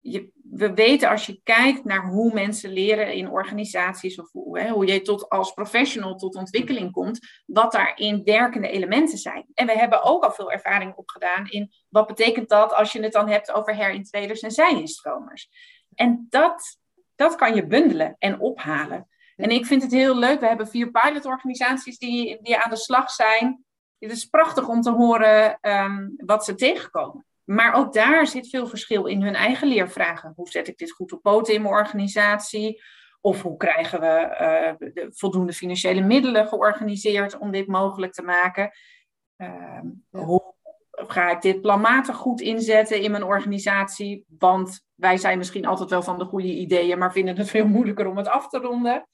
je, 0.00 0.30
we 0.50 0.74
weten 0.74 1.08
als 1.08 1.26
je 1.26 1.40
kijkt 1.42 1.84
naar 1.84 2.06
hoe 2.06 2.32
mensen 2.32 2.70
leren 2.70 3.12
in 3.12 3.30
organisaties 3.30 4.20
of 4.20 4.32
hoe, 4.32 4.60
hè, 4.60 4.68
hoe 4.70 4.86
je 4.86 5.02
tot, 5.02 5.28
als 5.28 5.52
professional 5.52 6.16
tot 6.16 6.34
ontwikkeling 6.34 6.92
komt, 6.92 7.42
wat 7.46 7.72
daarin 7.72 8.24
werkende 8.24 8.68
elementen 8.68 9.18
zijn. 9.18 9.46
En 9.54 9.66
we 9.66 9.72
hebben 9.72 10.02
ook 10.02 10.24
al 10.24 10.32
veel 10.32 10.52
ervaring 10.52 10.94
opgedaan 10.94 11.46
in 11.48 11.72
wat 11.88 12.06
betekent 12.06 12.48
dat 12.48 12.72
als 12.72 12.92
je 12.92 13.02
het 13.02 13.12
dan 13.12 13.28
hebt 13.28 13.52
over 13.52 13.76
herintreders 13.76 14.40
en 14.40 14.50
zijinstromers. 14.50 15.48
En 15.94 16.26
dat, 16.28 16.78
dat 17.14 17.34
kan 17.34 17.54
je 17.54 17.66
bundelen 17.66 18.16
en 18.18 18.40
ophalen. 18.40 19.08
En 19.36 19.50
ik 19.50 19.66
vind 19.66 19.82
het 19.82 19.92
heel 19.92 20.16
leuk. 20.16 20.40
We 20.40 20.46
hebben 20.46 20.68
vier 20.68 20.90
pilotorganisaties 20.90 21.98
die, 21.98 22.38
die 22.42 22.58
aan 22.58 22.70
de 22.70 22.76
slag 22.76 23.10
zijn. 23.10 23.64
Het 23.98 24.10
is 24.10 24.24
prachtig 24.24 24.68
om 24.68 24.80
te 24.80 24.90
horen 24.90 25.58
um, 25.60 26.14
wat 26.16 26.44
ze 26.44 26.54
tegenkomen. 26.54 27.26
Maar 27.44 27.74
ook 27.74 27.92
daar 27.92 28.26
zit 28.26 28.48
veel 28.48 28.66
verschil 28.66 29.06
in 29.06 29.22
hun 29.22 29.34
eigen 29.34 29.68
leervragen. 29.68 30.32
Hoe 30.36 30.48
zet 30.48 30.68
ik 30.68 30.78
dit 30.78 30.92
goed 30.92 31.12
op 31.12 31.22
poten 31.22 31.54
in 31.54 31.62
mijn 31.62 31.74
organisatie? 31.74 32.82
Of 33.20 33.42
hoe 33.42 33.56
krijgen 33.56 34.00
we 34.00 34.36
uh, 34.80 34.88
de 34.92 35.06
voldoende 35.10 35.52
financiële 35.52 36.00
middelen 36.00 36.48
georganiseerd 36.48 37.38
om 37.38 37.50
dit 37.50 37.66
mogelijk 37.66 38.12
te 38.12 38.22
maken? 38.22 38.70
Uh, 39.36 39.80
Hoe 40.10 40.54
ga 40.90 41.30
ik 41.30 41.42
dit 41.42 41.60
planmatig 41.60 42.16
goed 42.16 42.40
inzetten 42.40 43.00
in 43.00 43.10
mijn 43.10 43.24
organisatie? 43.24 44.24
Want 44.38 44.86
wij 44.94 45.16
zijn 45.16 45.38
misschien 45.38 45.66
altijd 45.66 45.90
wel 45.90 46.02
van 46.02 46.18
de 46.18 46.24
goede 46.24 46.52
ideeën, 46.52 46.98
maar 46.98 47.12
vinden 47.12 47.36
het 47.36 47.50
veel 47.50 47.66
moeilijker 47.66 48.06
om 48.06 48.16
het 48.16 48.28
af 48.28 48.48
te 48.48 48.58
ronden. 48.58 49.06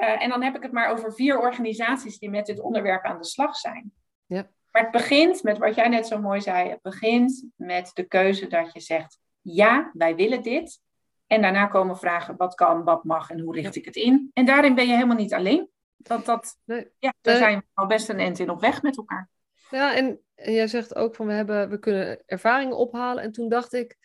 Uh, 0.00 0.22
en 0.22 0.28
dan 0.28 0.42
heb 0.42 0.56
ik 0.56 0.62
het 0.62 0.72
maar 0.72 0.90
over 0.90 1.12
vier 1.12 1.40
organisaties 1.40 2.18
die 2.18 2.30
met 2.30 2.46
dit 2.46 2.60
onderwerp 2.60 3.04
aan 3.04 3.18
de 3.18 3.24
slag 3.24 3.56
zijn. 3.56 3.92
Ja. 4.26 4.48
Maar 4.70 4.82
het 4.82 4.90
begint 4.90 5.42
met 5.42 5.58
wat 5.58 5.74
jij 5.74 5.88
net 5.88 6.06
zo 6.06 6.20
mooi 6.20 6.40
zei. 6.40 6.68
Het 6.68 6.82
begint 6.82 7.46
met 7.56 7.90
de 7.94 8.04
keuze 8.04 8.46
dat 8.46 8.72
je 8.72 8.80
zegt: 8.80 9.18
ja, 9.40 9.90
wij 9.92 10.14
willen 10.14 10.42
dit. 10.42 10.80
En 11.26 11.42
daarna 11.42 11.66
komen 11.66 11.98
vragen: 11.98 12.36
wat 12.36 12.54
kan, 12.54 12.84
wat 12.84 13.04
mag 13.04 13.30
en 13.30 13.40
hoe 13.40 13.54
richt 13.54 13.76
ik 13.76 13.84
het 13.84 13.96
in? 13.96 14.30
En 14.32 14.46
daarin 14.46 14.74
ben 14.74 14.86
je 14.86 14.92
helemaal 14.92 15.16
niet 15.16 15.34
alleen. 15.34 15.68
Want 15.96 16.26
dat, 16.26 16.58
nee. 16.64 16.90
ja, 16.98 17.14
daar 17.20 17.36
zijn 17.36 17.58
we 17.58 17.64
al 17.74 17.86
best 17.86 18.08
een 18.08 18.20
end 18.20 18.38
in 18.38 18.50
op 18.50 18.60
weg 18.60 18.82
met 18.82 18.96
elkaar. 18.96 19.30
Ja, 19.70 19.94
en, 19.94 20.20
en 20.34 20.52
jij 20.52 20.66
zegt 20.66 20.94
ook 20.94 21.14
van 21.14 21.26
we, 21.26 21.32
hebben, 21.32 21.68
we 21.70 21.78
kunnen 21.78 22.22
ervaringen 22.26 22.76
ophalen. 22.76 23.22
En 23.22 23.32
toen 23.32 23.48
dacht 23.48 23.72
ik, 23.72 23.96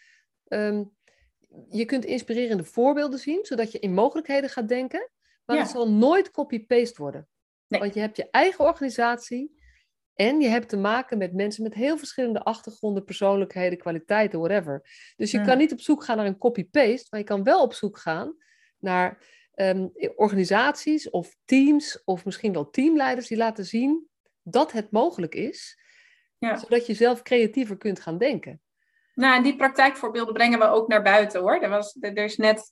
um, 0.47 0.95
je 1.69 1.85
kunt 1.85 2.05
inspirerende 2.05 2.63
voorbeelden 2.63 3.19
zien, 3.19 3.45
zodat 3.45 3.71
je 3.71 3.79
in 3.79 3.93
mogelijkheden 3.93 4.49
gaat 4.49 4.67
denken. 4.67 5.09
Maar 5.45 5.57
het 5.57 5.69
zal 5.69 5.91
nooit 5.91 6.31
copy-paste 6.31 7.01
worden. 7.01 7.27
Nee. 7.67 7.79
Want 7.79 7.93
je 7.93 7.99
hebt 7.99 8.17
je 8.17 8.29
eigen 8.29 8.65
organisatie 8.65 9.61
en 10.13 10.41
je 10.41 10.47
hebt 10.47 10.69
te 10.69 10.77
maken 10.77 11.17
met 11.17 11.33
mensen 11.33 11.63
met 11.63 11.73
heel 11.73 11.97
verschillende 11.97 12.43
achtergronden, 12.43 13.03
persoonlijkheden, 13.03 13.77
kwaliteiten, 13.77 14.39
whatever. 14.39 14.81
Dus 15.15 15.31
je 15.31 15.41
kan 15.41 15.57
niet 15.57 15.71
op 15.71 15.79
zoek 15.79 16.03
gaan 16.03 16.17
naar 16.17 16.25
een 16.25 16.37
copy-paste, 16.37 17.07
maar 17.09 17.19
je 17.19 17.25
kan 17.25 17.43
wel 17.43 17.61
op 17.61 17.73
zoek 17.73 17.97
gaan 17.97 18.35
naar 18.77 19.23
um, 19.55 19.91
organisaties 20.15 21.09
of 21.09 21.35
teams 21.45 22.03
of 22.03 22.25
misschien 22.25 22.53
wel 22.53 22.69
teamleiders 22.69 23.27
die 23.27 23.37
laten 23.37 23.65
zien 23.65 24.07
dat 24.41 24.71
het 24.71 24.91
mogelijk 24.91 25.35
is, 25.35 25.79
ja. 26.37 26.57
zodat 26.57 26.85
je 26.85 26.93
zelf 26.93 27.21
creatiever 27.21 27.77
kunt 27.77 27.99
gaan 27.99 28.17
denken. 28.17 28.61
Nou, 29.13 29.35
en 29.35 29.43
die 29.43 29.55
praktijkvoorbeelden 29.55 30.33
brengen 30.33 30.59
we 30.59 30.65
ook 30.65 30.87
naar 30.87 31.01
buiten 31.01 31.41
hoor. 31.41 31.61
Er, 31.61 31.69
was, 31.69 31.97
er 31.99 32.17
is 32.17 32.37
net 32.37 32.71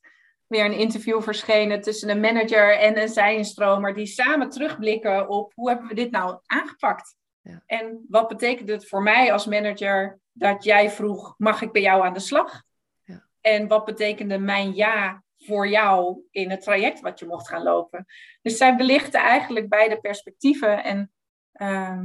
weer 0.52 0.66
een 0.66 0.78
interview 0.78 1.22
verschenen 1.22 1.82
tussen 1.82 2.10
een 2.10 2.20
manager 2.20 2.78
en 2.78 3.02
een 3.02 3.10
zijnstromer, 3.10 3.94
die 3.94 4.06
samen 4.06 4.50
terugblikken 4.50 5.30
op 5.30 5.52
hoe 5.56 5.70
hebben 5.70 5.88
we 5.88 5.96
dit 5.96 6.12
nou 6.12 6.40
aangepakt. 6.46 7.16
Ja. 7.42 7.64
En 7.66 8.06
wat 8.10 8.28
betekent 8.28 8.70
het 8.70 8.88
voor 8.88 9.04
mij 9.04 9.34
als 9.34 9.46
manager 9.46 10.20
dat 10.32 10.64
jij 10.64 10.90
vroeg, 10.90 11.36
mag 11.38 11.62
ik 11.62 11.72
bij 11.72 11.82
jou 11.82 12.06
aan 12.06 12.14
de 12.14 12.20
slag? 12.20 12.64
Ja. 13.04 13.28
En 13.42 13.68
wat 13.68 13.86
betekende 13.86 14.38
mijn 14.38 14.76
ja 14.76 15.24
voor 15.38 15.68
jou 15.68 16.22
in 16.32 16.50
het 16.50 16.62
traject 16.62 17.00
wat 17.00 17.20
je 17.20 17.26
mocht 17.26 17.48
gaan 17.48 17.64
lopen? 17.64 18.06
Dus 18.42 18.58
zij 18.58 18.76
belichten 18.76 19.20
eigenlijk 19.20 19.70
beide 19.70 20.00
perspectieven. 20.00 20.84
En 20.84 21.12
uh, 21.54 22.02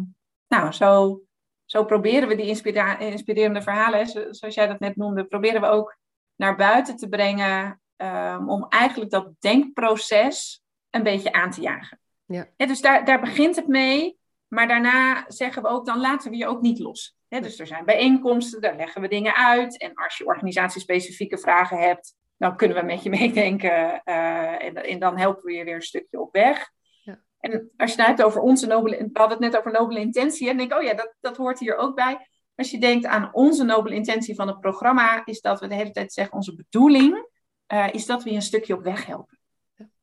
nou, 0.49 0.73
zo, 0.73 1.21
zo 1.65 1.85
proberen 1.85 2.29
we 2.29 2.37
die 2.37 2.47
inspira 2.47 2.99
inspirerende 2.99 3.63
verhalen, 3.63 4.07
zoals 4.35 4.55
jij 4.55 4.67
dat 4.67 4.81
net 4.81 4.97
noemde, 4.97 5.25
proberen 5.25 5.61
we 5.61 5.67
ook 5.67 5.97
naar 6.37 6.57
buiten 6.57 6.97
te 6.97 7.09
brengen 7.09 7.81
um, 7.97 8.51
om 8.51 8.67
eigenlijk 8.69 9.11
dat 9.11 9.31
denkproces 9.39 10.63
een 10.91 11.03
beetje 11.03 11.33
aan 11.33 11.51
te 11.51 11.61
jagen. 11.61 12.01
Ja. 12.27 12.47
dus 12.57 12.81
daar, 12.81 13.05
daar 13.05 13.21
begint 13.21 13.57
het 13.57 13.67
mee. 13.67 14.19
Maar 14.49 14.69
daarna 14.69 15.25
zeggen 15.29 15.63
we 15.63 15.69
ook, 15.69 15.87
dan 15.87 16.01
laten 16.01 16.31
we 16.31 16.37
je 16.37 16.47
ook 16.47 16.61
niet 16.61 16.79
los. 16.79 17.17
dus 17.29 17.59
er 17.59 17.67
zijn 17.67 17.85
bijeenkomsten, 17.85 18.61
daar 18.61 18.77
leggen 18.77 19.01
we 19.01 19.09
dingen 19.09 19.35
uit. 19.35 19.79
En 19.79 19.95
als 19.95 20.17
je 20.17 20.27
organisatiespecifieke 20.27 21.39
vragen 21.39 21.79
hebt, 21.79 22.15
dan 22.37 22.57
kunnen 22.57 22.77
we 22.77 22.83
met 22.83 23.03
je 23.03 23.11
meedenken. 23.11 24.03
Uh, 24.05 24.65
en, 24.65 24.75
en, 24.75 24.99
dan 24.99 25.19
helpen 25.19 25.45
we 25.45 25.53
je 25.53 25.65
weer 25.65 25.75
een 25.75 25.83
stukje 25.83 26.21
op 26.21 26.33
weg. 26.33 26.71
Ja. 27.03 27.21
En 27.41 27.71
als 27.77 27.91
je 27.91 27.97
het 27.97 28.07
hebt 28.07 28.23
over 28.23 28.41
onze 28.41 28.67
nobele... 28.67 28.97
We 28.97 29.11
hadden 29.13 29.43
het 29.43 29.53
net 29.53 29.57
over 29.57 29.73
nobele 29.73 30.01
intentie. 30.01 30.49
En 30.49 30.57
denk 30.57 30.73
ik, 30.73 30.79
oh 30.79 30.85
ja, 30.85 30.95
dat, 30.95 31.15
dat 31.21 31.37
hoort 31.37 31.59
hier 31.59 31.77
ook 31.77 31.95
bij. 31.95 32.29
Als 32.55 32.71
je 32.71 32.79
denkt 32.79 33.07
aan 33.07 33.31
onze 33.33 33.65
nobele 33.65 33.95
intentie 33.95 34.35
van 34.35 34.49
het 34.49 34.61
programma... 34.61 35.23
is 35.25 35.41
dat 35.41 35.61
we 35.61 35.69
de 35.69 35.75
hele 35.75 35.91
tijd 35.91 36.13
zeggen, 36.13 36.35
onze 36.35 36.55
bedoeling... 36.55 37.35
Uh, 37.73 37.95
is 37.95 38.07
dat 38.07 38.23
we 38.23 38.31
je 38.31 38.37
een 38.37 38.43
stukje 38.43 38.75
op 38.75 38.83
weg 38.83 39.07
helpen. 39.07 39.39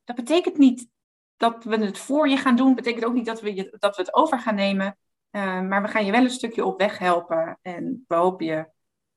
Dat 0.04 0.16
betekent 0.16 0.58
niet 0.58 0.88
dat 1.38 1.64
we 1.64 1.78
het 1.78 1.98
voor 1.98 2.30
je 2.30 2.38
gaan 2.38 2.56
doen, 2.56 2.76
betekent 2.76 3.06
ook 3.06 3.14
niet 3.14 3.26
dat 3.26 3.42
we, 3.42 3.56
je, 3.56 3.76
dat 3.80 3.96
we 3.96 4.02
het 4.02 4.14
over 4.14 4.40
gaan 4.40 4.56
nemen. 4.56 4.98
Uh, 5.32 5.62
maar 5.62 5.82
we 5.82 5.88
gaan 5.88 6.06
je 6.06 6.12
wel 6.12 6.24
een 6.24 6.30
stukje 6.30 6.66
op 6.66 6.80
weg 6.80 6.98
helpen. 6.98 7.60
En 7.62 8.06
we 8.08 8.16
hopen 8.16 8.46
je 8.46 8.68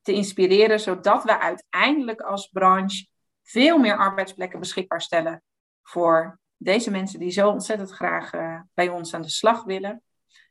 te 0.03 0.13
inspireren, 0.13 0.81
zodat 0.81 1.25
we 1.25 1.41
uiteindelijk 1.41 2.21
als 2.21 2.47
branche 2.47 3.07
veel 3.43 3.79
meer 3.79 3.97
arbeidsplekken 3.97 4.59
beschikbaar 4.59 5.03
stellen 5.03 5.43
voor 5.83 6.41
deze 6.57 6.91
mensen 6.91 7.19
die 7.19 7.31
zo 7.31 7.51
ontzettend 7.51 7.91
graag 7.91 8.35
uh, 8.35 8.61
bij 8.75 8.89
ons 8.89 9.15
aan 9.15 9.23
de 9.23 9.29
slag 9.29 9.65
willen. 9.65 10.03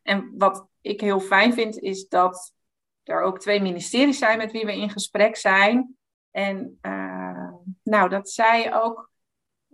En 0.01 0.33
wat 0.37 0.67
ik 0.81 1.01
heel 1.01 1.19
fijn 1.19 1.53
vind, 1.53 1.79
is 1.79 2.07
dat 2.07 2.53
er 3.03 3.21
ook 3.21 3.39
twee 3.39 3.61
ministeries 3.61 4.17
zijn 4.17 4.37
met 4.37 4.51
wie 4.51 4.65
we 4.65 4.77
in 4.77 4.89
gesprek 4.89 5.35
zijn. 5.35 5.97
En 6.31 6.77
nou, 7.85 8.09
dat 8.09 8.29
zij 8.29 8.75
ook 8.75 9.11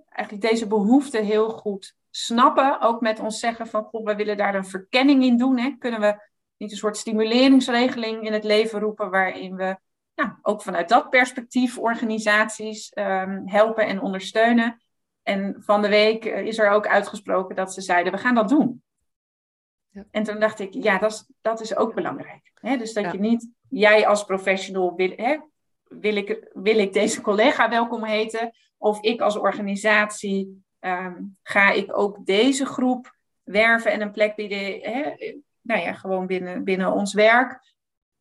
eigenlijk 0.10 0.50
deze 0.50 0.68
behoefte 0.68 1.18
heel 1.18 1.50
goed 1.50 1.96
snappen. 2.10 2.82
Ook 2.82 3.02
met 3.02 3.20
ons 3.20 3.40
zeggen 3.40 3.68
van, 3.68 3.84
god, 3.84 4.04
we 4.04 4.16
willen 4.16 4.38
daar 4.38 4.56
een 4.56 4.66
verkenning 4.66 5.24
in 5.24 5.38
doen. 5.38 5.58
Hè? 5.58 5.76
Kunnen 5.80 6.00
we 6.00 6.30
niet 6.58 6.72
een 6.72 6.78
soort 6.78 6.98
stimuleringsregeling 6.98 8.26
in 8.26 8.34
het 8.34 8.44
leven 8.44 8.80
roepen 8.80 9.10
waarin 9.10 9.56
we 9.56 9.78
nou, 10.16 10.32
ook 10.42 10.62
vanuit 10.62 10.90
dat 10.90 11.10
perspectief 11.10 11.78
organisaties 11.78 12.92
um, 12.96 13.48
helpen 13.48 13.88
en 13.88 14.02
ondersteunen. 14.02 14.82
En 15.24 15.56
van 15.60 15.82
de 15.82 15.90
week 15.90 16.26
is 16.26 16.58
er 16.58 16.70
ook 16.70 16.88
uitgesproken 16.88 17.56
dat 17.56 17.74
ze 17.74 17.82
zeiden, 17.82 18.14
we 18.14 18.20
gaan 18.20 18.36
dat 18.36 18.50
doen. 18.50 18.84
Ja. 19.90 20.06
En 20.12 20.24
toen 20.24 20.40
dacht 20.40 20.60
ik, 20.60 20.74
ja, 20.74 20.98
dat 20.98 21.12
is, 21.12 21.30
dat 21.42 21.62
is 21.62 21.76
ook 21.76 21.94
belangrijk. 21.96 22.52
Hè? 22.54 22.78
Dus 22.78 22.94
dat 22.94 23.04
Ja. 23.04 23.12
je 23.12 23.20
niet, 23.20 23.50
jij 23.70 24.08
als 24.08 24.24
professional, 24.24 24.96
wil, 24.96 25.14
hè, 25.16 25.38
wil, 26.00 26.16
ik, 26.16 26.50
wil 26.54 26.78
ik 26.78 26.94
deze 26.94 27.22
collega 27.22 27.70
welkom 27.70 28.04
heten? 28.04 28.52
Of 28.78 29.02
ik 29.02 29.22
als 29.22 29.38
organisatie, 29.38 30.64
ehm, 30.80 31.24
ga 31.44 31.72
ik 31.72 31.98
ook 31.98 32.26
deze 32.26 32.66
groep 32.66 33.16
werven 33.44 33.92
en 33.92 34.02
een 34.02 34.12
plek 34.12 34.36
bieden, 34.36 34.82
hè? 34.82 35.14
nou 35.62 35.82
ja, 35.82 35.94
gewoon 35.94 36.28
binnen, 36.28 36.64
binnen 36.64 36.92
ons 36.92 37.14
werk. 37.14 37.60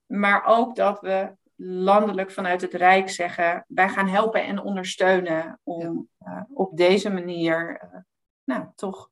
Maar 0.07 0.45
ook 0.47 0.77
dat 0.77 1.01
we 1.01 1.33
landelijk 1.57 2.31
vanuit 2.31 2.61
het 2.61 2.75
Rijk 2.75 3.11
zeggen, 3.11 3.65
wij 3.69 3.89
gaan 3.89 4.09
helpen 4.09 4.45
en 4.45 4.63
ondersteunen 4.63 5.61
om 5.63 6.09
eh, 6.19 6.43
op 6.53 6.77
deze 6.77 7.11
manier, 7.11 7.79
eh, 7.81 8.01
nou, 8.45 8.67
toch 8.75 9.11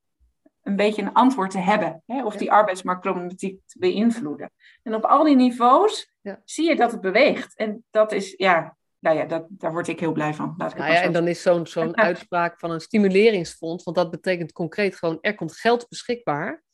een 0.63 0.77
beetje 0.77 1.03
een 1.03 1.13
antwoord 1.13 1.51
te 1.51 1.59
hebben. 1.59 2.03
Hè, 2.07 2.25
of 2.25 2.37
die 2.37 2.53
arbeidsmarktproblematiek 2.53 3.61
te 3.67 3.79
beïnvloeden. 3.79 4.51
En 4.83 4.95
op 4.95 5.05
al 5.05 5.25
die 5.25 5.37
niveaus 5.37 6.13
Ja. 6.29 6.43
zie 6.45 6.69
je 6.69 6.77
dat 6.77 6.93
het 6.93 7.01
beweegt. 7.01 7.57
En 7.57 7.85
dat 7.91 8.13
is, 8.13 8.35
ja, 8.37 8.77
nou 8.99 9.17
ja, 9.17 9.25
dat, 9.25 9.47
daar 9.49 9.73
word 9.73 9.89
ik 9.89 10.01
heel 10.01 10.13
blij 10.13 10.35
van. 10.35 10.55
Laat 10.57 10.71
ik 10.73 10.79
Nou 10.79 10.93
ja, 10.93 11.03
en 11.03 11.13
dan 11.13 11.29
is 11.29 11.43
zo'n 11.43 11.67
zo'n 11.67 11.97
uitspraak 12.09 12.59
van 12.59 12.71
een 12.71 12.81
stimuleringsfonds, 12.81 13.85
want 13.85 13.97
dat 13.97 14.11
betekent 14.11 14.53
concreet 14.53 14.97
gewoon, 14.97 15.19
er 15.21 15.35
komt 15.35 15.57
geld 15.57 15.89
beschikbaar 15.89 16.65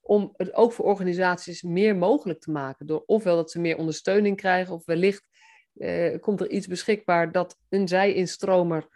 om 0.00 0.32
het 0.36 0.54
ook 0.54 0.72
voor 0.72 0.84
organisaties 0.84 1.62
meer 1.62 1.96
mogelijk 1.96 2.40
te 2.40 2.50
maken. 2.50 2.86
Door 2.86 3.02
ofwel 3.06 3.36
dat 3.36 3.50
ze 3.50 3.60
meer 3.60 3.76
ondersteuning 3.76 4.36
krijgen, 4.36 4.74
of 4.74 4.84
wellicht 4.84 5.28
eh, 5.74 6.20
komt 6.20 6.40
er 6.40 6.50
iets 6.50 6.66
beschikbaar 6.66 7.32
dat 7.32 7.56
een 7.68 7.88
zij-instromer, 7.88 8.88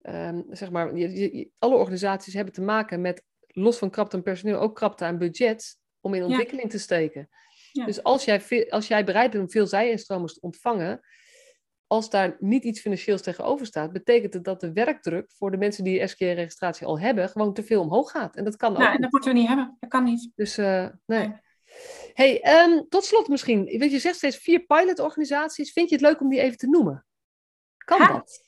ehm, 0.00 0.42
zeg 0.50 0.70
maar, 0.70 0.96
je, 0.96 1.36
je- 1.36 1.50
alle 1.58 1.76
organisaties 1.76 2.34
hebben 2.34 2.54
te 2.54 2.62
maken 2.62 3.00
met, 3.00 3.22
los 3.46 3.78
van 3.78 3.90
krapte 3.90 4.16
aan 4.16 4.22
personeel, 4.22 4.58
ook 4.60 4.74
krapte 4.74 5.04
aan 5.04 5.18
budget 5.18 5.78
om 6.00 6.14
in 6.14 6.24
ontwikkeling 6.24 6.70
te 6.70 6.78
steken. 6.78 7.28
Ja. 7.72 7.84
Dus 7.84 8.02
als 8.02 8.24
jij, 8.24 8.66
als 8.70 8.88
jij 8.88 9.04
bereid 9.04 9.30
bent 9.30 9.42
om 9.42 9.50
veel 9.50 9.66
zij-instromers 9.66 10.34
te 10.34 10.40
ontvangen, 10.40 11.00
als 11.86 12.10
daar 12.10 12.36
niet 12.38 12.64
iets 12.64 12.80
financieels 12.80 13.22
tegenover 13.22 13.66
staat, 13.66 13.92
betekent 13.92 14.34
het 14.34 14.44
dat 14.44 14.60
de 14.60 14.72
werkdruk 14.72 15.32
voor 15.36 15.50
de 15.50 15.56
mensen 15.56 15.84
die 15.84 16.06
SKR-registratie 16.06 16.86
al 16.86 16.98
hebben, 16.98 17.28
gewoon 17.28 17.54
te 17.54 17.62
veel 17.62 17.80
omhoog 17.80 18.10
gaat. 18.10 18.36
En 18.36 18.44
dat 18.44 18.56
kan 18.56 18.72
ook. 18.72 18.78
Nou, 18.78 18.94
en 18.94 19.00
dat 19.00 19.12
moeten 19.12 19.32
we 19.32 19.38
niet 19.38 19.48
hebben. 19.48 19.76
Dat 19.80 19.90
kan 19.90 20.04
niet. 20.04 20.30
Dus 20.34 20.58
eh, 20.58 20.86
nee. 21.06 21.26
Nee. 21.26 21.40
Hey, 22.12 22.42
ehm, 22.42 22.82
tot 22.88 23.04
slot 23.04 23.28
misschien. 23.28 23.64
Weet 23.64 23.90
je, 23.90 23.98
zegt 23.98 24.16
steeds 24.16 24.36
vier 24.36 24.60
pilotorganisaties. 24.60 25.72
Vind 25.72 25.88
je 25.88 25.94
het 25.94 26.04
leuk 26.04 26.20
om 26.20 26.28
die 26.28 26.40
even 26.40 26.58
te 26.58 26.68
noemen? 26.68 27.06
Kan 27.76 28.00
Ha. 28.00 28.12
dat? 28.12 28.42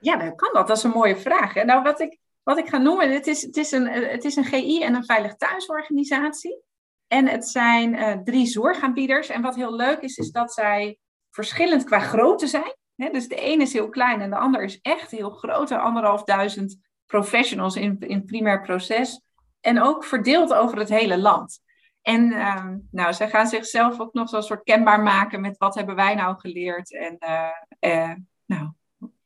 Ja, 0.00 0.30
kan 0.30 0.52
dat. 0.52 0.68
Dat 0.68 0.76
is 0.76 0.82
een 0.82 0.90
mooie 0.90 1.16
vraag. 1.16 1.54
Hè? 1.54 1.64
Nou, 1.64 1.82
wat 1.82 2.00
ik, 2.00 2.18
wat 2.42 2.58
ik 2.58 2.68
ga 2.68 2.78
noemen, 2.78 3.12
het 3.12 3.26
is, 3.26 3.42
het, 3.42 3.56
is 3.56 3.72
een, 3.72 3.86
het 3.86 4.24
is 4.24 4.36
een 4.36 4.44
GI 4.44 4.82
en 4.82 4.94
een 4.94 5.04
veilig 5.04 5.36
thuisorganisatie. 5.36 6.62
En 7.08 7.28
het 7.28 7.48
zijn 7.48 7.94
eh, 7.94 8.18
drie 8.18 8.46
zorgaanbieders. 8.46 9.28
En 9.28 9.42
wat 9.42 9.54
heel 9.54 9.74
leuk 9.74 10.00
is, 10.00 10.16
is 10.16 10.30
dat 10.30 10.52
zij 10.52 10.98
verschillend 11.30 11.84
qua 11.84 11.98
grootte 11.98 12.46
zijn. 12.46 12.76
Dus 12.96 13.28
de 13.28 13.36
ene 13.40 13.62
is 13.62 13.72
heel 13.72 13.88
klein 13.88 14.20
en 14.20 14.30
de 14.30 14.36
ander 14.36 14.62
is 14.62 14.80
echt 14.80 15.10
heel 15.10 15.30
groot. 15.30 15.72
Anderhalf 15.72 16.24
duizend 16.24 16.78
professionals 17.06 17.76
in, 17.76 17.96
in 17.98 18.24
primair 18.24 18.62
proces. 18.62 19.22
En 19.60 19.82
ook 19.82 20.04
verdeeld 20.04 20.54
over 20.54 20.78
het 20.78 20.88
hele 20.88 21.18
land. 21.18 21.60
En 22.02 22.32
ehm, 22.32 22.76
nou, 22.90 23.12
zij 23.12 23.28
gaan 23.28 23.46
zichzelf 23.46 24.00
ook 24.00 24.12
nog 24.12 24.28
zo'n 24.28 24.42
soort 24.42 24.62
kenbaar 24.62 25.02
maken 25.02 25.40
met 25.40 25.58
wat 25.58 25.74
hebben 25.74 25.94
wij 25.94 26.14
nou 26.14 26.38
geleerd. 26.38 26.94
En 26.94 27.18
eh, 27.18 27.48
eh, 27.78 28.14
nou, 28.44 28.72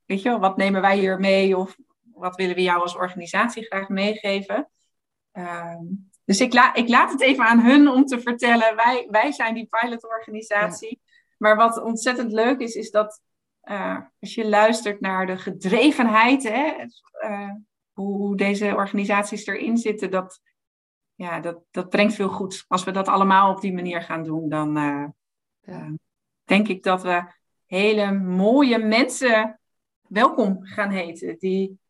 weet 0.07 0.23
je 0.23 0.29
wel, 0.29 0.39
wat 0.39 0.57
nemen 0.57 0.81
wij 0.81 0.99
hier 0.99 1.19
mee? 1.19 1.57
Of 1.57 1.77
wat 2.15 2.37
willen 2.37 2.55
we 2.55 2.63
jou 2.63 2.81
als 2.81 2.97
organisatie 2.97 3.65
graag 3.65 3.89
meegeven? 3.89 4.71
Ehm, 5.33 5.85
dus 6.25 6.41
ik, 6.41 6.53
la 6.53 6.75
ik 6.75 6.89
laat 6.89 7.13
het 7.13 7.21
even 7.21 7.45
aan 7.45 7.61
hun 7.61 7.89
om 7.89 8.05
te 8.05 8.21
vertellen. 8.21 8.77
Wij, 8.77 9.07
wij 9.11 9.33
zijn 9.33 9.55
die 9.55 9.69
pilotorganisatie. 9.71 11.01
Maar 11.39 11.57
wat 11.57 11.83
ontzettend 11.83 12.33
leuk 12.33 12.59
is, 12.59 12.75
is 12.75 12.91
dat 12.91 13.21
eh, 13.61 13.99
als 14.21 14.35
je 14.35 14.49
luistert 14.49 15.01
naar 15.01 15.27
de 15.27 15.39
gedrevenheid, 15.39 16.43
hè, 16.43 16.87
eh, 17.13 17.51
hoe 17.93 18.37
deze 18.37 18.75
organisaties 18.77 19.47
erin 19.47 19.77
zitten, 19.77 20.11
dat, 20.11 20.41
ja, 21.15 21.41
dat, 21.41 21.63
dat 21.71 21.89
brengt 21.89 22.15
veel 22.15 22.29
goeds. 22.29 22.65
Als 22.69 22.85
we 22.85 22.91
dat 22.91 23.09
allemaal 23.09 23.51
op 23.51 23.61
die 23.61 23.73
manier 23.73 24.03
gaan 24.03 24.23
doen, 24.23 24.49
dan 24.49 24.79
uh, 24.79 25.07
ja. 25.61 25.93
denk 26.45 26.69
ik 26.69 26.83
dat 26.83 27.03
we 27.03 27.25
hele 27.67 28.13
mooie 28.13 28.79
mensen 28.79 29.61
welkom 30.09 30.59
gaan 30.67 30.91
heten. 30.91 31.39
Die 31.39 31.81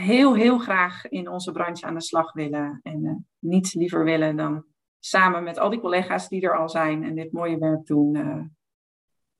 heel, 0.00 0.34
heel 0.34 0.58
graag 0.58 1.08
in 1.08 1.28
onze 1.28 1.52
branche 1.52 1.86
aan 1.86 1.94
de 1.94 2.02
slag 2.02 2.32
willen. 2.32 2.80
En 2.82 3.04
uh, 3.04 3.12
niets 3.38 3.74
liever 3.74 4.04
willen 4.04 4.36
dan 4.36 4.64
samen 4.98 5.42
met 5.42 5.58
al 5.58 5.70
die 5.70 5.80
collega's 5.80 6.28
die 6.28 6.42
er 6.42 6.58
al 6.58 6.68
zijn 6.68 7.04
en 7.04 7.14
dit 7.14 7.32
mooie 7.32 7.58
werk 7.58 7.86
doen. 7.86 8.14
Uh, 8.14 8.42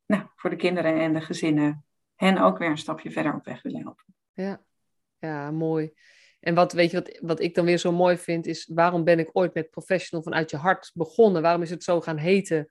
nou, 0.06 0.22
voor 0.36 0.50
de 0.50 0.56
kinderen 0.56 1.00
en 1.00 1.12
de 1.12 1.20
gezinnen. 1.20 1.84
Hen 2.14 2.38
ook 2.38 2.59
weer 2.59 2.70
een 2.70 2.78
stapje 2.78 3.11
verder 3.11 3.34
op 3.34 3.44
weg 3.44 3.62
willen 3.62 3.80
helpen. 3.80 4.04
Ja, 4.32 4.62
ja 5.18 5.50
mooi. 5.50 5.92
En 6.40 6.54
wat, 6.54 6.72
weet 6.72 6.90
je, 6.90 6.96
wat, 6.96 7.18
wat 7.22 7.40
ik 7.40 7.54
dan 7.54 7.64
weer 7.64 7.78
zo 7.78 7.92
mooi 7.92 8.16
vind, 8.16 8.46
is 8.46 8.70
waarom 8.74 9.04
ben 9.04 9.18
ik 9.18 9.30
ooit 9.32 9.54
met 9.54 9.70
professional 9.70 10.24
vanuit 10.24 10.50
je 10.50 10.56
hart 10.56 10.90
begonnen? 10.94 11.42
Waarom 11.42 11.62
is 11.62 11.70
het 11.70 11.84
zo 11.84 12.00
gaan 12.00 12.16
heten? 12.16 12.70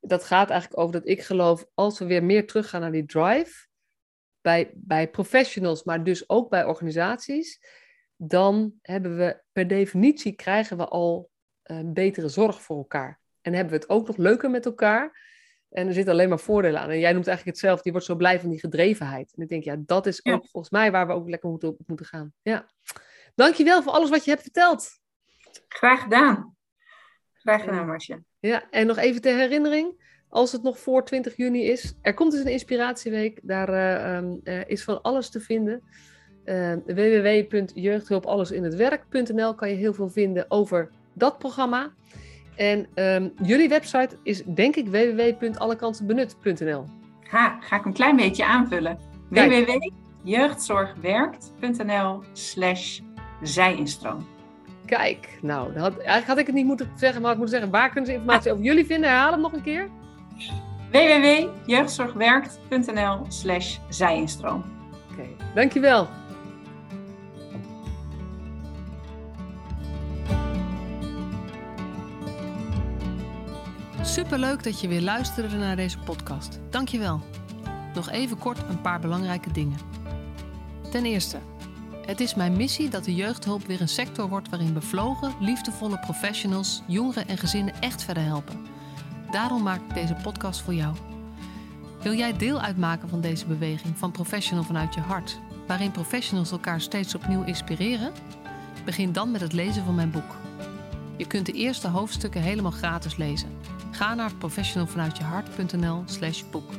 Dat 0.00 0.24
gaat 0.24 0.50
eigenlijk 0.50 0.80
over 0.80 0.92
dat 0.92 1.08
ik 1.08 1.22
geloof, 1.22 1.66
als 1.74 1.98
we 1.98 2.06
weer 2.06 2.24
meer 2.24 2.46
teruggaan 2.46 2.80
naar 2.80 2.92
die 2.92 3.06
drive, 3.06 3.67
bij, 4.48 4.70
bij 4.74 5.08
professionals, 5.08 5.84
maar 5.84 6.04
dus 6.04 6.28
ook 6.28 6.50
bij 6.50 6.64
organisaties, 6.64 7.60
dan 8.16 8.72
hebben 8.82 9.16
we 9.16 9.42
per 9.52 9.66
definitie 9.66 10.32
krijgen 10.32 10.76
we 10.76 10.88
al 10.88 11.30
uh, 11.64 11.80
betere 11.84 12.28
zorg 12.28 12.62
voor 12.62 12.76
elkaar. 12.76 13.20
En 13.40 13.52
hebben 13.52 13.72
we 13.72 13.78
het 13.78 13.88
ook 13.88 14.06
nog 14.06 14.16
leuker 14.16 14.50
met 14.50 14.66
elkaar. 14.66 15.26
En 15.68 15.86
er 15.86 15.92
zitten 15.92 16.12
alleen 16.12 16.28
maar 16.28 16.38
voordelen 16.38 16.80
aan. 16.80 16.90
En 16.90 16.98
jij 16.98 17.12
noemt 17.12 17.26
eigenlijk 17.26 17.56
hetzelfde, 17.56 17.84
je 17.84 17.90
wordt 17.90 18.06
zo 18.06 18.16
blij 18.16 18.40
van 18.40 18.50
die 18.50 18.60
gedrevenheid. 18.60 19.32
En 19.36 19.42
ik 19.42 19.48
denk, 19.48 19.64
ja, 19.64 19.76
dat 19.78 20.06
is 20.06 20.24
ook 20.24 20.46
volgens 20.46 20.72
mij 20.72 20.90
waar 20.90 21.06
we 21.06 21.12
ook 21.12 21.28
lekker 21.28 21.50
moeten, 21.50 21.68
op 21.68 21.78
moeten 21.86 22.06
gaan. 22.06 22.32
Ja. 22.42 22.68
Dankjewel 23.34 23.82
voor 23.82 23.92
alles 23.92 24.10
wat 24.10 24.24
je 24.24 24.30
hebt 24.30 24.42
verteld. 24.42 24.90
Graag 25.68 26.02
gedaan. 26.02 26.56
Graag 27.32 27.62
gedaan, 27.62 27.86
Marcia. 27.86 28.20
Ja, 28.38 28.70
en 28.70 28.86
nog 28.86 28.96
even 28.96 29.20
ter 29.20 29.36
herinnering, 29.36 30.17
als 30.28 30.52
het 30.52 30.62
nog 30.62 30.78
voor 30.78 31.04
20 31.04 31.36
juni 31.36 31.62
is, 31.62 31.94
er 32.02 32.14
komt 32.14 32.32
dus 32.32 32.40
een 32.40 32.50
inspiratieweek. 32.50 33.40
Daar 33.42 33.68
uh, 33.68 34.16
um, 34.16 34.40
is 34.66 34.84
van 34.84 35.02
alles 35.02 35.30
te 35.30 35.40
vinden. 35.40 35.82
Uh, 36.44 36.72
www.jeugdhulpallesinhetwerk.nl 36.86 39.54
kan 39.54 39.68
je 39.68 39.74
heel 39.74 39.94
veel 39.94 40.08
vinden 40.08 40.44
over 40.48 40.90
dat 41.12 41.38
programma. 41.38 41.90
En 42.56 42.86
um, 42.94 43.32
jullie 43.42 43.68
website 43.68 44.16
is 44.22 44.42
denk 44.44 44.76
ik 44.76 44.88
www.allekansenbenut.nl. 44.88 46.84
Ga, 47.20 47.58
ga 47.60 47.76
ik 47.76 47.84
een 47.84 47.92
klein 47.92 48.16
beetje 48.16 48.44
aanvullen. 48.44 48.98
www.jeugdzorgwerkt.nl 49.28 52.22
slash 52.32 53.00
zijinstroom. 53.42 54.26
Kijk, 54.84 55.38
nou, 55.42 55.78
had, 55.78 55.96
eigenlijk 55.96 56.26
had 56.26 56.38
ik 56.38 56.46
het 56.46 56.54
niet 56.54 56.66
moeten 56.66 56.90
zeggen, 56.96 57.22
maar 57.22 57.32
ik 57.32 57.38
moet 57.38 57.50
zeggen, 57.50 57.70
waar 57.70 57.90
kunnen 57.90 58.10
ze 58.10 58.16
informatie 58.16 58.50
over 58.52 58.64
jullie 58.64 58.86
vinden? 58.86 59.08
Herhaal 59.08 59.32
hem 59.32 59.40
nog 59.40 59.52
een 59.52 59.62
keer. 59.62 59.90
www.jeugdzorgwerkt.nl 60.90 63.24
slash 63.28 63.78
zijinstroom. 63.88 64.64
Oké, 65.10 65.12
okay, 65.12 65.36
dankjewel. 65.54 66.08
Superleuk 74.02 74.62
dat 74.62 74.80
je 74.80 74.88
weer 74.88 75.02
luisterde 75.02 75.56
naar 75.56 75.76
deze 75.76 75.98
podcast. 75.98 76.60
Dankjewel. 76.70 77.20
Nog 77.94 78.10
even 78.10 78.38
kort 78.38 78.58
een 78.68 78.80
paar 78.80 79.00
belangrijke 79.00 79.52
dingen. 79.52 79.78
Ten 80.90 81.04
eerste, 81.04 81.38
het 82.06 82.20
is 82.20 82.34
mijn 82.34 82.56
missie 82.56 82.88
dat 82.88 83.04
de 83.04 83.14
jeugdhulp 83.14 83.66
weer 83.66 83.80
een 83.80 83.88
sector 83.88 84.28
wordt 84.28 84.48
waarin 84.48 84.72
bevlogen, 84.72 85.34
liefdevolle 85.40 85.98
professionals 85.98 86.82
jongeren 86.86 87.28
en 87.28 87.38
gezinnen 87.38 87.74
echt 87.80 88.02
verder 88.02 88.22
helpen. 88.22 88.67
Daarom 89.30 89.62
maak 89.62 89.80
ik 89.80 89.94
deze 89.94 90.14
podcast 90.14 90.60
voor 90.60 90.74
jou. 90.74 90.96
Wil 92.02 92.14
jij 92.14 92.36
deel 92.36 92.60
uitmaken 92.60 93.08
van 93.08 93.20
deze 93.20 93.46
beweging 93.46 93.98
van 93.98 94.10
Professional 94.10 94.64
vanuit 94.64 94.94
je 94.94 95.00
hart, 95.00 95.40
waarin 95.66 95.90
professionals 95.90 96.50
elkaar 96.50 96.80
steeds 96.80 97.14
opnieuw 97.14 97.42
inspireren? 97.42 98.12
Begin 98.84 99.12
dan 99.12 99.30
met 99.30 99.40
het 99.40 99.52
lezen 99.52 99.84
van 99.84 99.94
mijn 99.94 100.10
boek. 100.10 100.36
Je 101.16 101.26
kunt 101.26 101.46
de 101.46 101.52
eerste 101.52 101.88
hoofdstukken 101.88 102.42
helemaal 102.42 102.70
gratis 102.70 103.16
lezen. 103.16 103.56
Ga 103.90 104.14
naar 104.14 104.34
professionalvanuitjehart.nl 104.34 106.02
slash 106.06 106.42
boek. 106.50 106.70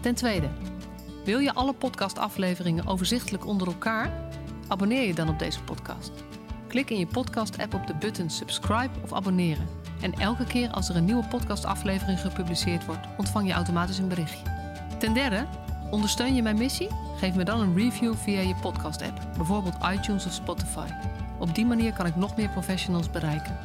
Ten 0.00 0.14
tweede, 0.14 0.48
wil 1.24 1.38
je 1.38 1.54
alle 1.54 1.72
podcastafleveringen 1.72 2.86
overzichtelijk 2.86 3.46
onder 3.46 3.66
elkaar? 3.66 4.30
Abonneer 4.68 5.06
je 5.06 5.14
dan 5.14 5.28
op 5.28 5.38
deze 5.38 5.62
podcast. 5.62 6.12
Klik 6.66 6.90
in 6.90 6.98
je 6.98 7.06
podcast-app 7.06 7.74
op 7.74 7.86
de 7.86 7.94
button 7.94 8.30
subscribe 8.30 8.90
of 9.02 9.12
abonneren. 9.12 9.85
En 10.00 10.12
elke 10.12 10.44
keer 10.44 10.70
als 10.70 10.88
er 10.88 10.96
een 10.96 11.04
nieuwe 11.04 11.26
podcastaflevering 11.28 12.20
gepubliceerd 12.20 12.84
wordt, 12.84 13.06
ontvang 13.16 13.46
je 13.46 13.52
automatisch 13.52 13.98
een 13.98 14.08
berichtje. 14.08 14.46
Ten 14.98 15.14
derde, 15.14 15.46
ondersteun 15.90 16.34
je 16.34 16.42
mijn 16.42 16.58
missie? 16.58 16.88
Geef 17.16 17.34
me 17.34 17.44
dan 17.44 17.60
een 17.60 17.76
review 17.76 18.14
via 18.14 18.40
je 18.40 18.54
podcast-app, 18.60 19.20
bijvoorbeeld 19.36 19.76
iTunes 19.92 20.26
of 20.26 20.32
Spotify. 20.32 20.88
Op 21.38 21.54
die 21.54 21.66
manier 21.66 21.92
kan 21.92 22.06
ik 22.06 22.16
nog 22.16 22.36
meer 22.36 22.48
professionals 22.48 23.10
bereiken. 23.10 23.58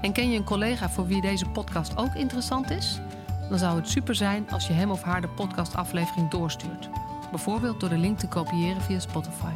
En 0.00 0.12
ken 0.12 0.30
je 0.30 0.36
een 0.36 0.44
collega 0.44 0.88
voor 0.88 1.06
wie 1.06 1.20
deze 1.20 1.48
podcast 1.48 1.96
ook 1.96 2.14
interessant 2.14 2.70
is? 2.70 3.00
Dan 3.48 3.58
zou 3.58 3.76
het 3.76 3.88
super 3.88 4.14
zijn 4.14 4.50
als 4.50 4.66
je 4.66 4.72
hem 4.72 4.90
of 4.90 5.02
haar 5.02 5.20
de 5.20 5.28
podcastaflevering 5.28 6.30
doorstuurt. 6.30 6.88
Bijvoorbeeld 7.30 7.80
door 7.80 7.88
de 7.88 7.98
link 7.98 8.18
te 8.18 8.28
kopiëren 8.28 8.82
via 8.82 8.98
Spotify. 8.98 9.52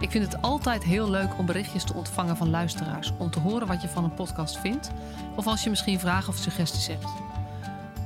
Ik 0.00 0.10
vind 0.10 0.32
het 0.32 0.42
altijd 0.42 0.84
heel 0.84 1.10
leuk 1.10 1.38
om 1.38 1.46
berichtjes 1.46 1.84
te 1.84 1.94
ontvangen 1.94 2.36
van 2.36 2.50
luisteraars 2.50 3.12
om 3.18 3.30
te 3.30 3.40
horen 3.40 3.66
wat 3.66 3.82
je 3.82 3.88
van 3.88 4.04
een 4.04 4.14
podcast 4.14 4.58
vindt, 4.58 4.90
of 5.36 5.46
als 5.46 5.64
je 5.64 5.70
misschien 5.70 5.98
vragen 5.98 6.28
of 6.28 6.36
suggesties 6.36 6.86
hebt. 6.86 7.06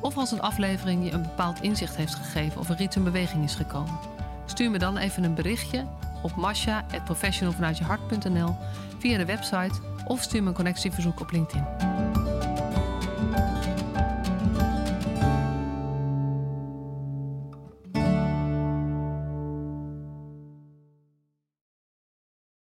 Of 0.00 0.16
als 0.16 0.30
een 0.30 0.40
aflevering 0.40 1.04
je 1.04 1.10
een 1.10 1.22
bepaald 1.22 1.62
inzicht 1.62 1.96
heeft 1.96 2.14
gegeven 2.14 2.60
of 2.60 2.68
er 2.68 2.80
iets 2.80 2.96
in 2.96 3.04
beweging 3.04 3.44
is 3.44 3.54
gekomen. 3.54 3.98
Stuur 4.46 4.70
me 4.70 4.78
dan 4.78 4.96
even 4.96 5.24
een 5.24 5.34
berichtje 5.34 5.86
op 6.22 6.36
masha.professionalvanuitjehart.nl 6.36 8.56
via 8.98 9.18
de 9.18 9.24
website 9.24 9.80
of 10.04 10.22
stuur 10.22 10.42
me 10.42 10.48
een 10.48 10.54
connectieverzoek 10.54 11.20
op 11.20 11.30
LinkedIn. 11.30 12.01